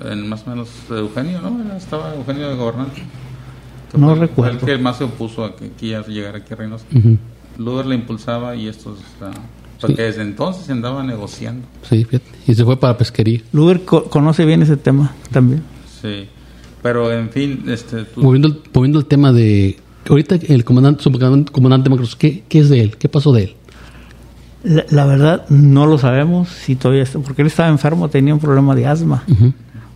en 0.05 0.29
más 0.29 0.47
o 0.47 0.51
menos 0.51 0.69
Eugenio, 0.91 1.41
¿no? 1.43 1.63
Era- 1.65 1.77
Estaba 1.77 2.15
Eugenio 2.15 2.49
de 2.49 2.57
gobernante. 2.57 3.03
Que 3.93 3.99
No 3.99 4.09
fue- 4.09 4.17
fue 4.17 4.27
recuerdo. 4.27 4.59
el 4.61 4.65
que 4.65 4.79
más 4.79 4.99
se 4.99 5.05
opuso 5.05 5.45
a 5.45 5.55
que 5.57 5.67
aquí 5.67 5.95
llegara 6.09 6.39
aquí 6.39 6.53
a 6.53 6.57
Reynosa. 6.57 6.85
Ujú. 6.95 7.19
Luder 7.59 7.87
le 7.87 7.95
impulsaba 7.95 8.57
y 8.57 8.67
estos... 8.69 8.99
ah, 9.21 9.31
porque 9.81 10.03
desde 10.03 10.23
entonces 10.23 10.65
se 10.67 10.73
andaba 10.73 11.03
negociando. 11.05 11.67
Sí, 11.89 12.05
fíjate. 12.05 12.25
Y 12.47 12.55
se 12.55 12.65
fue 12.65 12.77
para 12.79 12.97
pesquería. 12.97 13.43
Luber 13.53 13.85
co- 13.85 14.05
conoce 14.05 14.45
bien 14.47 14.63
ese 14.63 14.77
tema 14.77 15.15
también. 15.31 15.63
Sí. 16.01 16.27
Pero 16.83 17.13
en 17.13 17.29
fin, 17.31 17.65
este... 17.69 18.05
tú- 18.05 18.23
Moviendo 18.23 18.49
el, 18.49 18.61
moviendo 18.73 18.99
el 18.99 19.07
tema 19.07 19.33
de. 19.33 19.79
Ahorita 20.09 20.35
el 20.35 20.65
comandante, 20.65 21.03
subcomandante 21.03 21.51
comandante 21.53 21.89
Macros, 21.91 22.15
¿qué, 22.17 22.45
¿qué 22.49 22.59
es 22.59 22.69
de 22.69 22.81
él? 22.81 22.97
¿Qué 22.99 23.09
pasó 23.09 23.33
de 23.33 23.45
él? 23.45 23.55
La, 24.65 24.85
la 24.91 25.05
verdad 25.05 25.49
no 25.51 25.87
lo 25.87 25.99
sabemos 25.99 26.49
si 26.49 26.75
todavía 26.75 27.03
está, 27.03 27.19
porque 27.19 27.43
él 27.43 27.49
estaba 27.49 27.69
enfermo, 27.69 28.09
tenía 28.09 28.35
un 28.35 28.41
problema 28.41 28.75
de 28.75 28.87
asma. 28.87 29.23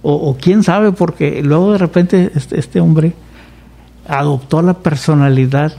O, 0.02 0.12
o 0.12 0.36
quién 0.36 0.62
sabe, 0.62 0.92
porque 0.92 1.42
luego 1.42 1.72
de 1.72 1.78
repente 1.78 2.30
este, 2.34 2.60
este 2.60 2.78
hombre 2.78 3.14
adoptó 4.06 4.62
la 4.62 4.74
personalidad, 4.74 5.72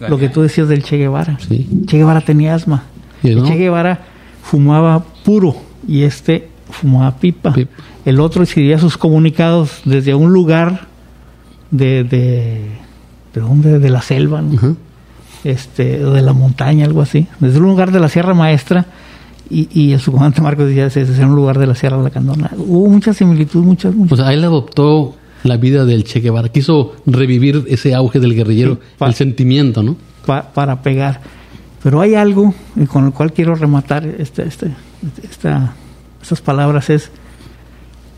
lo 0.00 0.18
que 0.18 0.28
tú 0.28 0.42
decías 0.42 0.68
del 0.68 0.82
Che 0.82 0.96
Guevara. 0.96 1.38
Sí. 1.48 1.84
Che 1.86 1.96
Guevara 1.96 2.20
tenía 2.20 2.54
asma. 2.54 2.82
Y 3.22 3.28
El 3.28 3.36
no. 3.36 3.44
Che 3.44 3.56
Guevara 3.56 4.00
fumaba 4.42 5.04
puro 5.24 5.56
y 5.86 6.02
este 6.02 6.48
fumaba 6.70 7.16
pipa. 7.16 7.52
Pipa. 7.52 7.82
El 8.04 8.18
otro 8.18 8.42
escribía 8.42 8.78
sus 8.78 8.98
comunicados 8.98 9.82
desde 9.84 10.14
un 10.14 10.32
lugar 10.32 10.88
de, 11.70 12.02
de, 12.02 12.68
de, 13.32 13.40
dónde? 13.40 13.78
de 13.78 13.90
la 13.90 14.02
selva. 14.02 14.42
Este, 15.44 16.04
o 16.04 16.12
de 16.12 16.22
la 16.22 16.32
montaña, 16.32 16.84
algo 16.84 17.02
así, 17.02 17.26
desde 17.40 17.58
un 17.58 17.64
lugar 17.66 17.90
de 17.92 18.00
la 18.00 18.08
Sierra 18.08 18.34
Maestra, 18.34 18.86
y, 19.50 19.68
y 19.72 19.92
el 19.92 20.00
subcomandante 20.00 20.40
Marcos 20.40 20.68
decía 20.68 20.86
ese 20.86 21.02
es 21.02 21.18
un 21.18 21.34
lugar 21.34 21.58
de 21.58 21.66
la 21.66 21.74
Sierra 21.74 21.98
Lacandona. 22.00 22.50
Hubo 22.56 22.88
mucha 22.88 23.12
similitud, 23.12 23.62
muchas, 23.62 23.94
muchas. 23.94 24.18
O 24.18 24.22
sea, 24.22 24.32
él 24.32 24.42
adoptó 24.44 25.14
la 25.44 25.56
vida 25.56 25.84
del 25.84 26.04
Che 26.04 26.20
Guevara. 26.20 26.48
Quiso 26.48 26.94
revivir 27.06 27.64
ese 27.68 27.94
auge 27.94 28.18
del 28.20 28.34
guerrillero, 28.34 28.78
Sí, 28.98 29.04
el 29.04 29.14
sentimiento, 29.14 29.82
¿no? 29.82 29.96
pa- 30.24 30.52
para 30.52 30.80
pegar. 30.82 31.20
Pero 31.82 32.00
hay 32.00 32.14
algo 32.14 32.54
con 32.88 33.06
el 33.06 33.12
cual 33.12 33.32
quiero 33.32 33.54
rematar 33.56 34.06
este, 34.06 34.44
este, 34.46 34.70
esta, 35.28 35.74
estas 36.22 36.40
palabras 36.40 36.88
es 36.90 37.10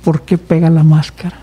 ¿por 0.05 0.21
qué 0.23 0.37
pega 0.37 0.69
la 0.69 0.85
máscara? 0.85 1.39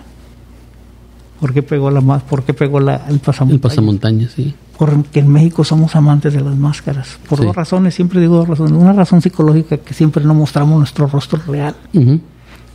¿Por 1.40 1.54
qué 1.54 1.64
pegó 1.64 1.90
la 1.90 2.02
más? 2.02 2.22
¿Por 2.22 2.44
qué 2.44 2.54
pegó 2.54 2.80
la, 2.80 3.08
el 3.10 3.18
pasamontañas? 3.20 3.54
El 3.56 3.60
pasamontaña, 3.60 4.30
sí. 4.30 4.54
Porque 4.82 5.20
en 5.20 5.28
México 5.28 5.64
somos 5.64 5.96
amantes 5.96 6.34
de 6.34 6.42
las 6.42 6.56
máscaras. 6.56 7.20
Por 7.30 7.38
Sí. 7.38 7.46
dos 7.46 7.56
razones, 7.56 7.94
siempre 7.94 8.20
digo 8.20 8.38
dos 8.38 8.48
razones. 8.48 8.72
Una 8.74 8.94
razón 8.94 9.22
psicológica 9.22 9.78
que 9.78 9.94
siempre 9.94 10.24
no 10.26 10.34
mostramos 10.34 10.80
nuestro 10.80 11.06
rostro 11.06 11.40
real. 11.48 11.76
Ujú. 11.94 12.20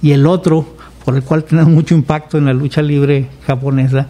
Y 0.03 0.13
el 0.13 0.25
otro, 0.25 0.77
por 1.05 1.17
el 1.17 1.25
cual 1.25 1.43
tenemos 1.43 1.73
mucho 1.73 1.97
impacto 1.97 2.39
en 2.39 2.45
la 2.45 2.53
lucha 2.53 2.81
libre 2.81 3.27
japonesa, 3.45 4.07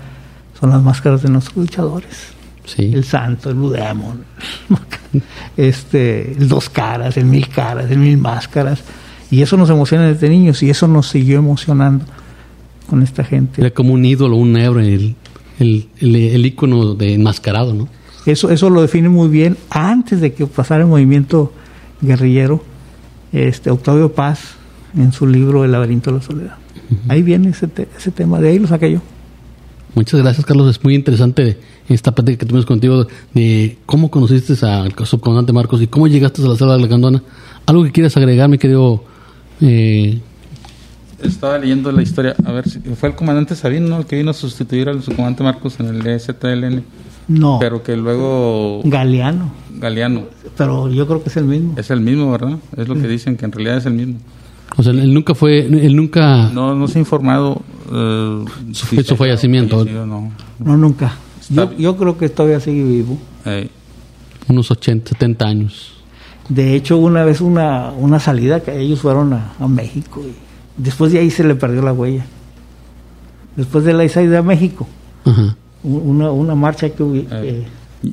son 0.60 0.68
las 0.68 0.82
máscaras 0.82 1.22
de 1.22 1.30
nuestros 1.30 1.56
luchadores. 1.56 2.34
Sí. 2.66 2.90
El 2.92 3.04
santo, 3.04 3.48
el 3.48 3.54
Blue 3.56 3.70
Demon, 3.70 4.24
este, 5.56 6.32
el 6.32 6.48
dos 6.48 6.68
caras, 6.68 7.16
el 7.16 7.24
mil 7.24 7.48
caras, 7.48 7.90
el 7.90 7.98
mil 7.98 8.18
máscaras. 8.18 8.82
Y 9.30 9.40
eso 9.40 9.56
nos 9.56 9.70
emociona 9.70 10.06
desde 10.06 10.28
niños 10.28 10.62
y 10.62 10.68
eso 10.68 10.86
nos 10.86 11.08
siguió 11.08 11.38
emocionando 11.38 12.04
con 12.90 13.02
esta 13.02 13.24
gente. 13.24 13.62
Era 13.62 13.70
como 13.70 13.94
un 13.94 14.04
ídolo, 14.04 14.36
un 14.36 14.54
héroe, 14.56 15.14
el, 15.58 15.88
el, 16.00 16.16
el, 16.16 16.46
ícono 16.46 16.94
de 16.94 17.14
enmascarado, 17.14 17.74
¿no? 17.74 17.88
Eso, 18.26 18.50
eso 18.50 18.70
lo 18.70 18.82
define 18.82 19.08
muy 19.08 19.28
bien 19.28 19.56
antes 19.70 20.20
de 20.20 20.32
que 20.32 20.46
pasara 20.46 20.82
el 20.82 20.88
movimiento 20.88 21.52
guerrillero. 22.00 22.62
Este, 23.32 23.70
Octavio 23.70 24.12
Paz, 24.12 24.54
en 24.96 25.12
su 25.12 25.26
libro 25.26 25.64
El 25.64 25.72
laberinto 25.72 26.10
de 26.10 26.16
la 26.18 26.22
soledad. 26.22 26.56
Ahí 27.08 27.22
viene 27.22 27.50
ese, 27.50 27.68
te- 27.68 27.88
ese 27.96 28.10
tema, 28.10 28.40
de 28.40 28.48
ahí 28.50 28.58
lo 28.58 28.66
saqué 28.68 28.92
yo. 28.92 29.00
Muchas 29.94 30.20
gracias, 30.20 30.44
Carlos. 30.44 30.68
Es 30.76 30.82
muy 30.84 30.94
interesante 30.94 31.58
esta 31.88 32.14
plática 32.14 32.38
que 32.38 32.46
tuvimos 32.46 32.66
contigo 32.66 33.06
de 33.32 33.78
cómo 33.86 34.10
conociste 34.10 34.54
al 34.66 34.92
subcomandante 35.04 35.52
Marcos 35.52 35.80
y 35.80 35.86
cómo 35.86 36.06
llegaste 36.06 36.42
a 36.42 36.48
la 36.48 36.56
sala 36.56 36.74
de 36.76 36.82
la 36.82 36.88
Candona. 36.88 37.22
¿Algo 37.64 37.82
que 37.84 37.92
quieras 37.92 38.16
agregar, 38.16 38.48
mi 38.48 38.58
querido? 38.58 39.04
Eh, 39.60 40.20
Estaba 41.26 41.58
leyendo 41.58 41.90
la 41.92 42.02
historia, 42.02 42.34
a 42.44 42.52
ver, 42.52 42.68
si 42.68 42.78
fue 42.80 43.08
el 43.10 43.14
comandante 43.14 43.54
Sabino, 43.54 43.88
¿no? 43.88 43.98
El 43.98 44.06
que 44.06 44.16
vino 44.16 44.30
a 44.30 44.34
sustituir 44.34 44.88
al 44.88 45.02
subcomandante 45.02 45.42
Marcos 45.42 45.78
en 45.80 45.86
el 45.86 46.06
EZLN, 46.06 46.82
No, 47.28 47.58
pero 47.60 47.82
que 47.82 47.96
luego 47.96 48.80
Galeano, 48.84 49.50
Galeano 49.78 50.22
pero 50.56 50.88
yo 50.88 51.06
creo 51.06 51.22
que 51.22 51.28
es 51.28 51.36
el 51.36 51.44
mismo. 51.44 51.74
es 51.76 51.90
el 51.90 52.00
mismo, 52.00 52.30
¿verdad? 52.32 52.56
Es 52.76 52.88
lo 52.88 52.94
que 52.94 53.06
dicen, 53.08 53.36
que 53.36 53.44
en 53.44 53.52
realidad 53.52 53.76
es 53.78 53.86
el 53.86 53.92
mismo. 53.94 54.16
o 54.76 54.82
sea, 54.82 54.92
él 54.92 55.12
nunca 55.12 55.34
fue, 55.34 55.66
él 55.66 55.94
nunca... 55.94 56.48
No, 56.50 56.74
no 56.74 56.88
se 56.88 56.98
ha 56.98 57.00
informado. 57.00 57.60
eh, 57.92 58.44
Su- 58.72 58.86
si 58.86 58.94
su 58.96 59.00
está 59.02 59.16
fallecimiento. 59.16 59.76
fallecido 59.78 60.06
no. 60.06 60.32
No, 60.58 60.76
nunca. 60.78 61.12
Yo, 61.50 61.72
yo 61.76 61.96
creo 61.96 62.16
que 62.16 62.28
todavía 62.30 62.58
sigue 62.60 62.82
vivo. 62.84 63.18
Eh, 63.44 63.68
unos 64.48 64.70
80, 64.70 65.10
70 65.10 65.44
años. 65.46 65.92
De 66.48 66.74
hecho, 66.74 66.96
una 66.98 67.24
vez 67.24 67.40
una, 67.40 67.90
una 67.90 68.18
salida 68.20 68.60
que 68.60 68.78
ellos 68.80 69.00
fueron 69.00 69.32
a, 69.34 69.52
a 69.60 69.68
México 69.68 70.22
y 70.26 70.32
después 70.76 71.12
de 71.12 71.18
ahí 71.20 71.30
se 71.30 71.44
le 71.44 71.54
perdió 71.54 71.82
la 71.82 71.92
huella. 71.92 72.24
Después 73.56 73.84
de 73.84 73.92
la 73.94 74.06
salida 74.08 74.40
a 74.40 74.42
México, 74.42 74.86
Ajá. 75.24 75.56
una, 75.82 76.30
una 76.30 76.54
marcha 76.54 76.90
que 76.90 77.02
hubo, 77.02 77.14
Eh. 77.14 77.66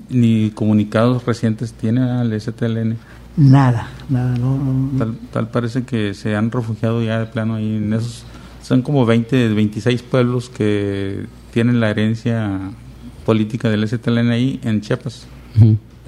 ni 0.09 0.51
comunicados 0.51 1.25
recientes 1.25 1.73
tiene 1.73 2.01
al 2.01 2.31
STLN. 2.39 2.95
nada, 3.35 3.89
nada, 4.09 4.37
no, 4.37 4.57
no, 4.57 4.73
no. 4.73 4.97
Tal, 4.97 5.17
tal 5.31 5.49
parece 5.49 5.83
que 5.83 6.13
se 6.13 6.35
han 6.35 6.49
refugiado 6.51 7.03
ya 7.03 7.19
de 7.19 7.25
plano 7.25 7.55
ahí 7.55 7.75
en 7.77 7.91
esos. 7.93 8.23
Son 8.61 8.81
como 8.81 9.05
20, 9.05 9.49
26 9.49 10.01
pueblos 10.03 10.49
que 10.49 11.25
tienen 11.51 11.79
la 11.81 11.89
herencia 11.89 12.59
política 13.25 13.69
del 13.69 13.85
STLN 13.87 14.31
ahí 14.31 14.59
en 14.63 14.79
Chiapas. 14.81 15.27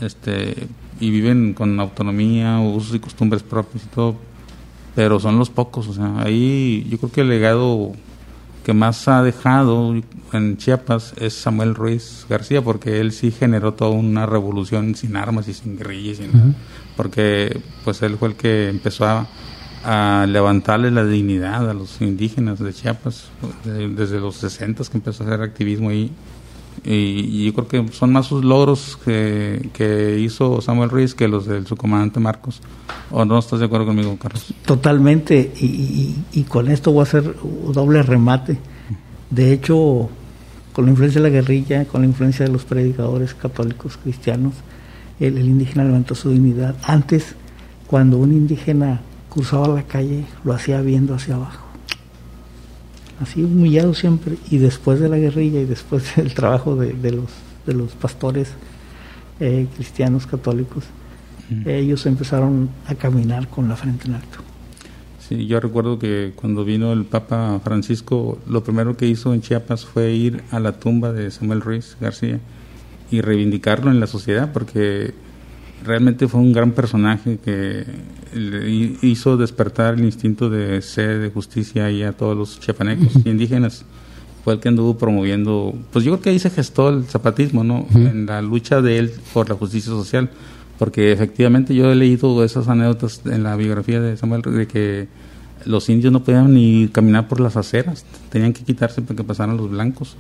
Este 0.02 0.56
y 1.00 1.10
viven 1.10 1.54
con 1.54 1.78
autonomía, 1.80 2.60
usos 2.60 2.96
y 2.96 3.00
costumbres 3.00 3.44
propios 3.44 3.84
y 3.84 3.88
todo, 3.88 4.16
pero 4.96 5.20
son 5.20 5.38
los 5.38 5.50
pocos, 5.50 5.88
o 5.90 5.94
sea, 5.94 6.22
ahí 6.22 6.86
yo 6.90 6.98
creo 6.98 7.12
que 7.12 7.22
el 7.22 7.30
legado 7.30 7.92
que 8.64 8.74
más 8.74 9.08
ha 9.08 9.22
dejado 9.22 9.94
en 10.34 10.58
Chiapas 10.58 11.14
es 11.18 11.34
Samuel 11.36 11.76
Ruiz 11.76 12.26
García, 12.30 12.64
porque 12.64 13.00
él 13.00 13.12
sí 13.12 13.30
generó 13.32 13.74
toda 13.74 13.92
una 13.92 14.26
revolución 14.26 14.96
sin 14.96 15.16
armas 15.18 15.48
y 15.48 15.54
sin 15.54 15.78
guerrillas, 15.78 16.20
nada, 16.34 16.56
porque 16.98 17.62
pues 17.84 18.02
él 18.02 18.18
fue 18.18 18.30
el 18.30 18.36
que 18.36 18.70
empezó 18.70 19.06
a, 19.06 19.28
a 19.84 20.26
levantarle 20.26 20.90
la 20.90 21.06
dignidad 21.06 21.70
a 21.70 21.74
los 21.76 22.02
indígenas 22.02 22.58
de 22.58 22.74
Chiapas, 22.74 23.26
de- 23.66 23.90
desde 23.90 24.20
los 24.20 24.38
60 24.38 24.84
que 24.86 24.98
empezó 24.98 25.24
a 25.24 25.28
hacer 25.28 25.42
activismo 25.42 25.90
ahí, 25.90 26.12
y, 26.84 27.46
yo 27.46 27.54
creo 27.54 27.68
que 27.68 27.94
son 27.94 28.12
más 28.12 28.28
sus 28.28 28.44
logros 28.44 28.98
que, 29.04 29.70
que 29.74 30.20
hizo 30.20 30.62
Samuel 30.62 30.90
Ruiz 30.90 31.16
que 31.16 31.28
los 31.28 31.46
del 31.46 31.66
subcomandante 31.66 32.20
Marcos. 32.20 32.62
¿O 33.12 33.24
no 33.24 33.38
estás 33.38 33.60
de 33.60 33.66
acuerdo 33.66 33.86
conmigo, 33.86 34.18
Carlos? 34.20 34.54
Totalmente, 34.66 35.54
y 35.60 36.44
con 36.48 36.70
esto 36.70 36.92
voy 36.92 37.02
a 37.02 37.04
hacer 37.04 37.36
un 37.44 37.72
doble 37.72 38.04
remate. 38.04 38.58
De 39.30 39.54
hecho, 39.54 40.10
con 40.76 40.86
la 40.86 40.92
influencia 40.92 41.22
de 41.22 41.30
la 41.30 41.34
guerrilla, 41.34 41.86
con 41.86 42.02
la 42.02 42.08
influencia 42.08 42.46
de 42.46 42.52
los 42.52 42.66
predicadores 42.66 43.34
católicos 43.34 43.98
cristianos, 43.98 44.56
el, 45.22 45.38
el 45.38 45.46
indígena 45.46 45.86
levantó 45.86 46.16
su 46.16 46.32
dignidad. 46.32 46.76
Antes, 46.84 47.36
cuando 47.88 48.18
un 48.18 48.34
indígena 48.34 49.00
cruzaba 49.30 49.70
la 49.70 49.84
calle, 49.84 50.26
lo 50.44 50.52
hacía 50.52 50.82
viendo 50.82 51.16
hacia 51.16 51.36
abajo. 51.36 51.65
Así 53.22 53.44
humillado 53.44 53.94
siempre. 53.94 54.38
Y 54.50 54.58
después 54.58 55.00
de 55.00 55.10
la 55.10 55.18
guerrilla 55.18 55.62
y 55.62 55.66
después 55.66 56.16
del 56.16 56.34
trabajo 56.34 56.76
de, 56.76 56.94
de 56.94 57.12
los, 57.12 57.30
de 57.66 57.74
los 57.74 57.92
pastores 57.94 58.50
eh, 59.40 59.68
cristianos 59.76 60.26
católicos, 60.28 60.86
ellos 61.66 62.06
empezaron 62.08 62.70
a 62.88 62.96
caminar 62.96 63.50
con 63.50 63.68
la 63.68 63.76
frente 63.76 64.08
en 64.08 64.16
alto. 64.16 64.40
Sí, 65.20 65.46
yo 65.46 65.60
recuerdo 65.60 66.00
que 66.00 66.34
cuando 66.36 66.64
vino 66.64 66.94
el 66.94 67.04
Papa 67.04 67.60
Francisco, 67.64 68.40
lo 68.48 68.64
primero 68.64 68.96
que 68.96 69.08
hizo 69.08 69.34
en 69.34 69.42
Chiapas 69.42 69.86
fue 69.86 70.12
ir 70.14 70.44
a 70.52 70.60
la 70.60 70.80
tumba 70.80 71.12
de 71.12 71.30
Samuel 71.32 71.62
Ruiz 71.62 71.98
García 72.00 72.40
y 73.12 73.22
reivindicarlo 73.22 73.92
en 73.92 74.00
la 74.00 74.08
sociedad, 74.08 74.54
porque 74.54 75.14
realmente 75.84 76.28
fue 76.28 76.40
un 76.40 76.54
gran 76.54 76.72
personaje 76.72 77.38
que 77.44 77.86
hizo 79.02 79.38
despertar 79.38 79.96
el 79.96 80.06
instinto 80.06 80.50
de 80.50 80.82
sed, 80.82 81.22
de 81.22 81.30
justicia 81.30 81.86
ahí 81.86 82.04
a 82.04 82.14
todos 82.14 82.36
los 82.38 82.60
chiapanecos 82.60 83.14
y 83.24 83.30
indígenas. 83.30 83.86
Fue 84.44 84.54
el 84.54 84.60
que 84.60 84.68
anduvo 84.68 84.98
promoviendo, 84.98 85.74
pues 85.92 86.06
yo 86.06 86.12
creo 86.12 86.22
que 86.22 86.30
ahí 86.30 86.40
se 86.40 86.52
gestó 86.52 86.90
el 86.90 87.06
zapatismo, 87.06 87.64
¿no? 87.64 87.88
En 87.96 88.28
la 88.28 88.44
lucha 88.44 88.80
de 88.80 89.00
él 89.00 89.12
por 89.34 89.50
la 89.50 89.56
justicia 89.56 89.92
social 89.92 90.30
porque 90.78 91.12
efectivamente 91.12 91.74
yo 91.74 91.92
he 91.92 91.96
leído 91.96 92.44
esas 92.44 92.68
anécdotas 92.68 93.22
en 93.26 93.44
la 93.44 93.56
biografía 93.56 94.02
de 94.02 94.18
Samuel 94.18 94.42
de 94.42 94.68
que 94.68 95.08
los 95.66 95.90
indios 95.90 96.12
no 96.12 96.24
podían 96.24 96.54
ni 96.54 96.90
caminar 96.90 97.28
por 97.28 97.40
las 97.40 97.56
aceras, 97.56 98.06
tenían 98.30 98.54
que 98.54 98.64
quitarse 98.64 99.02
para 99.02 99.16
que 99.16 99.24
pasaran 99.24 99.58
los 99.58 99.70
blancos. 99.70 100.16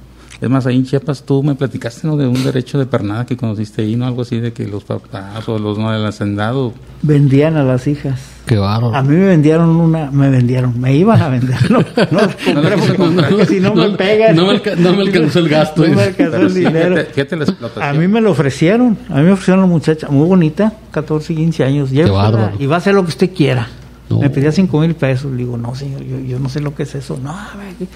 Es 0.45 0.51
más, 0.51 0.65
ahí 0.67 0.75
en 0.75 0.85
Chiapas 0.85 1.23
tú 1.23 1.41
me 1.41 1.55
platicaste 1.55 2.05
¿no? 2.07 2.15
de 2.17 2.27
un 2.27 2.43
derecho 2.43 2.77
de 2.77 2.85
pernada 2.85 3.25
que 3.25 3.35
conociste 3.35 3.81
ahí, 3.81 3.95
¿no? 3.95 4.05
Algo 4.05 4.21
así 4.21 4.39
de 4.39 4.53
que 4.53 4.67
los 4.67 4.83
papás 4.83 5.49
o 5.49 5.57
los 5.57 5.79
no 5.79 5.91
del 5.91 6.05
hacendado. 6.05 6.71
Vendían 7.01 7.57
a 7.57 7.63
las 7.63 7.87
hijas. 7.87 8.19
Qué 8.45 8.57
bárbaro. 8.57 8.93
A 8.95 9.01
mí 9.01 9.15
me 9.15 9.25
vendieron 9.25 9.69
una, 9.69 10.11
me 10.11 10.29
vendieron, 10.29 10.79
me 10.79 10.95
iban 10.95 11.19
a 11.19 11.29
vender. 11.29 11.57
No, 11.71 11.79
no, 11.79 11.83
No 12.61 12.69
porque- 12.77 13.23
porque 13.29 13.45
si 13.47 13.59
no, 13.59 13.73
me 13.73 13.89
pegan. 13.97 14.35
No 14.35 14.45
me, 14.45 14.61
no 14.77 14.93
me 14.93 15.01
alcanzó 15.01 15.39
el 15.39 15.49
gasto. 15.49 15.87
No 15.87 15.95
me 15.95 16.03
alcanzó 16.03 16.37
el 16.37 16.53
dinero. 16.53 16.95
fíjate, 16.95 17.13
fíjate 17.13 17.35
la 17.37 17.43
explotación. 17.45 17.83
A 17.83 17.99
mí 17.99 18.07
me 18.07 18.21
lo 18.21 18.29
ofrecieron, 18.29 18.99
a 19.09 19.15
mí 19.15 19.23
me 19.23 19.31
ofrecieron 19.31 19.63
una 19.63 19.73
muchacha 19.73 20.09
muy 20.09 20.27
bonita, 20.27 20.73
14, 20.91 21.33
15 21.33 21.63
años, 21.63 21.89
Qué 21.91 22.03
bárbaro. 22.05 22.51
y 22.59 22.67
va 22.67 22.75
a 22.75 22.77
hacer 22.77 22.93
lo 22.93 23.01
que 23.01 23.09
usted 23.09 23.31
quiera. 23.33 23.67
No. 24.11 24.19
Me 24.19 24.29
pedía 24.29 24.51
5 24.51 24.79
mil 24.79 24.93
pesos, 24.93 25.31
le 25.31 25.37
digo, 25.37 25.57
no 25.57 25.73
señor, 25.73 26.03
yo, 26.03 26.19
yo 26.19 26.37
no 26.37 26.47
sé 26.49 26.59
lo 26.59 26.75
que 26.75 26.83
es 26.83 26.93
eso. 26.93 27.17
No, 27.19 27.31
a 27.31 27.49
ver, 27.57 27.87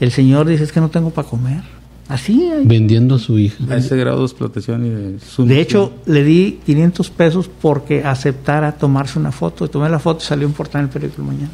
el 0.00 0.10
señor 0.12 0.46
dice, 0.46 0.64
es 0.64 0.72
que 0.72 0.80
no 0.80 0.90
tengo 0.90 1.08
para 1.08 1.26
comer. 1.26 1.62
Así. 2.08 2.50
Vendiendo 2.64 3.14
a 3.14 3.18
su 3.18 3.38
hija. 3.38 3.64
A 3.70 3.76
ese 3.78 3.96
grado 3.96 4.18
de 4.18 4.24
explotación 4.26 4.84
y 4.86 4.90
de 4.90 5.18
sumisión. 5.20 5.48
De 5.48 5.60
hecho, 5.60 5.92
le 6.06 6.22
di 6.22 6.58
500 6.66 7.10
pesos 7.10 7.48
porque 7.62 8.04
aceptara 8.04 8.72
tomarse 8.72 9.18
una 9.18 9.32
foto. 9.32 9.64
Y 9.64 9.68
tomé 9.68 9.88
la 9.88 9.98
foto 9.98 10.22
y 10.22 10.26
salió 10.26 10.46
en 10.46 10.52
portada 10.52 10.80
en 10.80 10.86
el 10.86 10.92
periódico 10.92 11.22
mañana. 11.22 11.50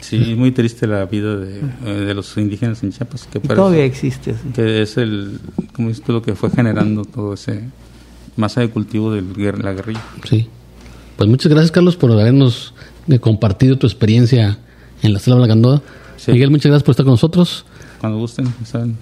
Sí, 0.00 0.34
muy 0.36 0.52
triste 0.52 0.86
la 0.86 1.04
vida 1.06 1.36
de, 1.36 1.60
eh, 1.86 1.90
de 2.06 2.14
los 2.14 2.34
indígenas 2.36 2.82
en 2.82 2.92
Chiapas. 2.92 3.26
Que 3.30 3.40
parece- 3.40 3.54
todavía 3.56 3.84
existe 3.84 4.34
que 4.54 4.82
es 4.82 4.96
el, 4.96 5.38
como 5.74 5.88
dices 5.88 6.02
tú, 6.04 6.12
lo 6.12 6.22
que 6.22 6.34
fue 6.34 6.50
generando 6.50 7.04
todo 7.04 7.34
ese 7.34 7.64
masa 8.36 8.60
de 8.60 8.70
cultivo 8.70 9.12
de 9.12 9.22
la 9.60 9.72
guerrilla. 9.72 10.00
Sí. 10.28 10.48
Pues 11.16 11.28
muchas 11.28 11.50
gracias, 11.50 11.72
Carlos, 11.72 11.96
por 11.96 12.12
habernos 12.12 12.74
eh, 13.08 13.18
compartido 13.18 13.76
tu 13.76 13.86
experiencia 13.86 14.58
en 15.02 15.12
la 15.12 15.18
Selva 15.18 15.40
Lagandoa. 15.40 15.82
Sí. 16.16 16.32
Miguel, 16.32 16.50
muchas 16.50 16.66
gracias 16.70 16.84
por 16.84 16.92
estar 16.92 17.04
con 17.04 17.14
nosotros. 17.14 17.66
Cuando 18.00 18.18
gusten, 18.18 18.52
saben. 18.64 18.96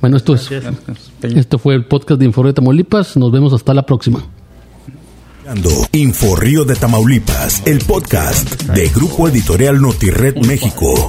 Bueno, 0.00 0.16
esto, 0.16 0.34
es, 0.34 0.48
esto 1.22 1.58
fue 1.58 1.74
el 1.74 1.84
podcast 1.84 2.18
de 2.18 2.26
Informe 2.26 2.50
de 2.50 2.54
Tamaulipas. 2.54 3.16
Nos 3.16 3.30
vemos 3.30 3.52
hasta 3.52 3.74
la 3.74 3.84
próxima. 3.84 4.24
Info 5.92 6.36
Río 6.36 6.64
de 6.64 6.76
Tamaulipas, 6.76 7.62
el 7.66 7.80
podcast 7.80 8.62
de 8.62 8.88
Grupo 8.88 9.28
Editorial 9.28 9.80
Notired 9.80 10.36
México. 10.46 11.08